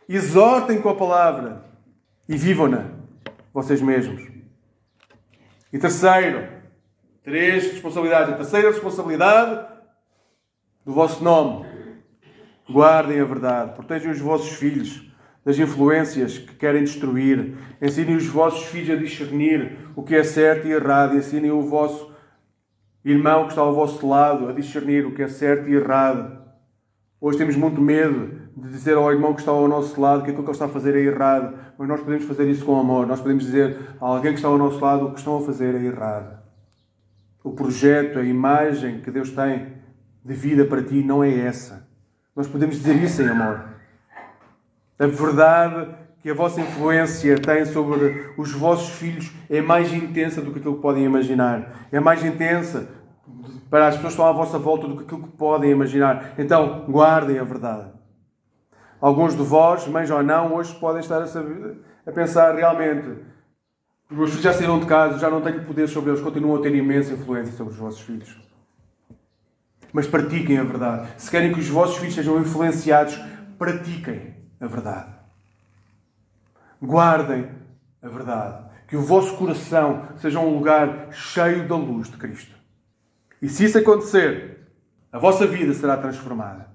Exortem 0.07 0.81
com 0.81 0.87
a 0.87 0.95
palavra 0.95 1.65
e 2.29 2.37
vivam-na 2.37 2.95
vocês 3.57 3.81
mesmos. 3.81 4.21
E 5.73 5.79
terceiro, 5.79 6.57
Três 7.27 7.73
responsabilidades. 7.73 8.33
A 8.33 8.37
terceira 8.37 8.69
responsabilidade 8.69 9.67
do 10.85 10.93
vosso 10.93 11.21
nome. 11.21 11.65
Guardem 12.69 13.19
a 13.19 13.25
verdade. 13.25 13.73
Protejam 13.73 14.13
os 14.13 14.19
vossos 14.21 14.53
filhos 14.53 15.11
das 15.43 15.59
influências 15.59 16.37
que 16.37 16.55
querem 16.55 16.85
destruir. 16.85 17.57
Ensinem 17.81 18.15
os 18.15 18.27
vossos 18.27 18.63
filhos 18.67 18.91
a 18.91 18.95
discernir 18.95 19.77
o 19.93 20.03
que 20.03 20.15
é 20.15 20.23
certo 20.23 20.67
e 20.67 20.71
errado. 20.71 21.17
Ensinem 21.17 21.51
o 21.51 21.63
vosso 21.63 22.13
irmão 23.03 23.43
que 23.43 23.49
está 23.49 23.61
ao 23.61 23.75
vosso 23.75 24.07
lado 24.07 24.47
a 24.47 24.53
discernir 24.53 25.05
o 25.05 25.13
que 25.13 25.23
é 25.23 25.27
certo 25.27 25.67
e 25.67 25.75
errado. 25.75 26.41
Hoje 27.19 27.37
temos 27.37 27.57
muito 27.57 27.81
medo 27.81 28.46
de 28.57 28.69
dizer 28.69 28.97
ao 28.97 29.11
irmão 29.11 29.33
que 29.33 29.39
está 29.39 29.51
ao 29.51 29.67
nosso 29.67 30.01
lado 30.01 30.23
que 30.23 30.31
aquilo 30.31 30.43
que 30.43 30.49
ele 30.49 30.55
está 30.55 30.65
a 30.65 30.69
fazer 30.69 30.95
é 30.95 30.99
errado, 30.99 31.53
mas 31.77 31.87
nós 31.87 32.01
podemos 32.01 32.25
fazer 32.25 32.49
isso 32.49 32.65
com 32.65 32.79
amor. 32.79 33.05
Nós 33.05 33.21
podemos 33.21 33.45
dizer 33.45 33.77
a 34.01 34.05
alguém 34.05 34.31
que 34.31 34.39
está 34.39 34.47
ao 34.47 34.57
nosso 34.57 34.83
lado 34.83 35.05
o 35.05 35.11
que 35.11 35.19
estão 35.19 35.37
a 35.37 35.41
fazer 35.41 35.75
é 35.75 35.83
errado 35.83 36.37
o 37.47 37.53
projeto, 37.53 38.19
a 38.19 38.23
imagem 38.23 38.99
que 38.99 39.09
Deus 39.09 39.31
tem 39.31 39.67
de 40.23 40.33
vida 40.33 40.65
para 40.65 40.83
ti 40.83 41.01
não 41.03 41.23
é 41.23 41.33
essa. 41.33 41.87
Nós 42.35 42.47
podemos 42.47 42.75
dizer 42.75 42.95
isso 43.01 43.21
em 43.21 43.29
amor. 43.29 43.63
A 44.99 45.07
verdade 45.07 45.95
que 46.21 46.29
a 46.29 46.33
vossa 46.33 46.59
influência 46.59 47.39
tem 47.39 47.65
sobre 47.65 48.31
os 48.37 48.51
vossos 48.51 48.89
filhos 48.95 49.31
é 49.49 49.61
mais 49.61 49.93
intensa 49.93 50.41
do 50.41 50.51
que 50.51 50.59
aquilo 50.59 50.75
que 50.75 50.81
podem 50.81 51.05
imaginar. 51.05 51.87
É 51.91 51.99
mais 51.99 52.23
intensa 52.23 52.89
para 53.69 53.87
as 53.87 53.95
pessoas 53.95 54.13
que 54.13 54.21
estão 54.21 54.25
à 54.25 54.31
vossa 54.31 54.59
volta 54.59 54.87
do 54.87 54.97
que 54.97 55.03
aquilo 55.03 55.23
que 55.23 55.37
podem 55.37 55.71
imaginar. 55.71 56.33
Então, 56.37 56.85
guardem 56.89 57.39
a 57.39 57.43
verdade. 57.43 57.96
Alguns 58.99 59.35
de 59.35 59.43
vós, 59.43 59.87
mães 59.87 60.09
ou 60.09 60.23
não, 60.23 60.55
hoje 60.55 60.73
podem 60.75 61.01
estar 61.01 61.21
a, 61.21 61.27
saber, 61.27 61.77
a 62.05 62.11
pensar 62.11 62.55
realmente 62.55 63.07
os 64.09 64.17
meus 64.17 64.29
filhos 64.29 64.43
já 64.43 64.53
saíram 64.53 64.79
de 64.79 64.85
casa, 64.85 65.19
já 65.19 65.29
não 65.29 65.41
tenho 65.41 65.65
poder 65.65 65.87
sobre 65.87 66.11
eles, 66.11 66.21
continuam 66.21 66.57
a 66.57 66.61
ter 66.61 66.73
imensa 66.73 67.13
influência 67.13 67.53
sobre 67.53 67.73
os 67.73 67.79
vossos 67.79 67.99
filhos. 67.99 68.37
Mas 69.91 70.07
pratiquem 70.07 70.57
a 70.57 70.63
verdade. 70.63 71.09
Se 71.17 71.29
querem 71.29 71.53
que 71.53 71.59
os 71.59 71.67
vossos 71.67 71.97
filhos 71.97 72.15
sejam 72.15 72.39
influenciados, 72.39 73.19
pratiquem 73.57 74.35
a 74.61 74.65
verdade. 74.65 75.13
Guardem 76.81 77.49
a 78.01 78.07
verdade. 78.07 78.65
Que 78.87 78.95
o 78.95 79.01
vosso 79.01 79.35
coração 79.35 80.07
seja 80.17 80.39
um 80.39 80.55
lugar 80.55 81.11
cheio 81.11 81.67
da 81.67 81.75
luz 81.75 82.09
de 82.09 82.15
Cristo. 82.15 82.55
E 83.41 83.49
se 83.49 83.65
isso 83.65 83.77
acontecer, 83.77 84.69
a 85.11 85.19
vossa 85.19 85.45
vida 85.45 85.73
será 85.73 85.97
transformada. 85.97 86.69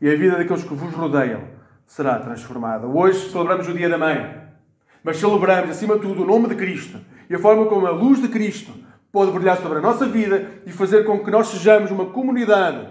E 0.00 0.08
a 0.08 0.14
vida 0.14 0.36
daqueles 0.36 0.62
que 0.62 0.74
vos 0.74 0.94
rodeiam 0.94 1.55
será 1.86 2.18
transformada. 2.18 2.86
Hoje 2.86 3.30
celebramos 3.30 3.68
o 3.68 3.72
Dia 3.72 3.88
da 3.88 3.98
Mãe 3.98 4.46
mas 5.06 5.18
celebramos, 5.18 5.70
acima 5.70 5.94
de 5.94 6.00
tudo, 6.00 6.24
o 6.24 6.26
nome 6.26 6.48
de 6.48 6.56
Cristo 6.56 6.98
e 7.30 7.34
a 7.36 7.38
forma 7.38 7.66
como 7.66 7.86
a 7.86 7.90
luz 7.90 8.20
de 8.20 8.26
Cristo 8.26 8.72
pode 9.12 9.30
brilhar 9.30 9.56
sobre 9.58 9.78
a 9.78 9.80
nossa 9.80 10.04
vida 10.04 10.50
e 10.66 10.72
fazer 10.72 11.04
com 11.04 11.22
que 11.22 11.30
nós 11.30 11.46
sejamos 11.46 11.92
uma 11.92 12.06
comunidade 12.06 12.88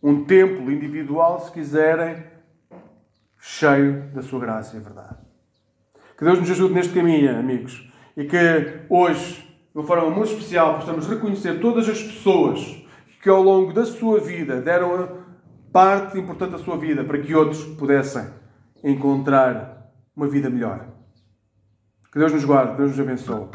um 0.00 0.24
templo 0.24 0.70
individual, 0.70 1.40
se 1.40 1.50
quiserem, 1.50 2.22
cheio 3.36 4.10
da 4.14 4.22
sua 4.22 4.38
graça 4.38 4.76
e 4.76 4.80
verdade. 4.80 5.16
Que 6.16 6.24
Deus 6.24 6.38
nos 6.38 6.50
ajude 6.50 6.74
neste 6.74 6.94
caminho, 6.94 7.36
amigos, 7.36 7.90
e 8.16 8.24
que 8.24 8.36
hoje, 8.88 9.42
de 9.72 9.78
uma 9.78 9.84
forma 9.84 10.08
muito 10.08 10.32
especial, 10.32 10.76
possamos 10.76 11.08
reconhecer 11.08 11.60
todas 11.60 11.88
as 11.88 12.00
pessoas 12.00 12.84
que 13.20 13.28
ao 13.28 13.42
longo 13.42 13.72
da 13.72 13.84
sua 13.84 14.20
vida 14.20 14.60
deram 14.60 15.21
parte 15.72 16.18
importante 16.18 16.52
da 16.52 16.58
sua 16.58 16.76
vida 16.76 17.02
para 17.02 17.18
que 17.18 17.34
outros 17.34 17.64
pudessem 17.64 18.26
encontrar 18.84 19.90
uma 20.14 20.28
vida 20.28 20.50
melhor. 20.50 20.86
Que 22.12 22.18
Deus 22.18 22.32
nos 22.32 22.44
guarde, 22.44 22.76
Deus 22.76 22.90
nos 22.90 23.00
abençoe. 23.00 23.48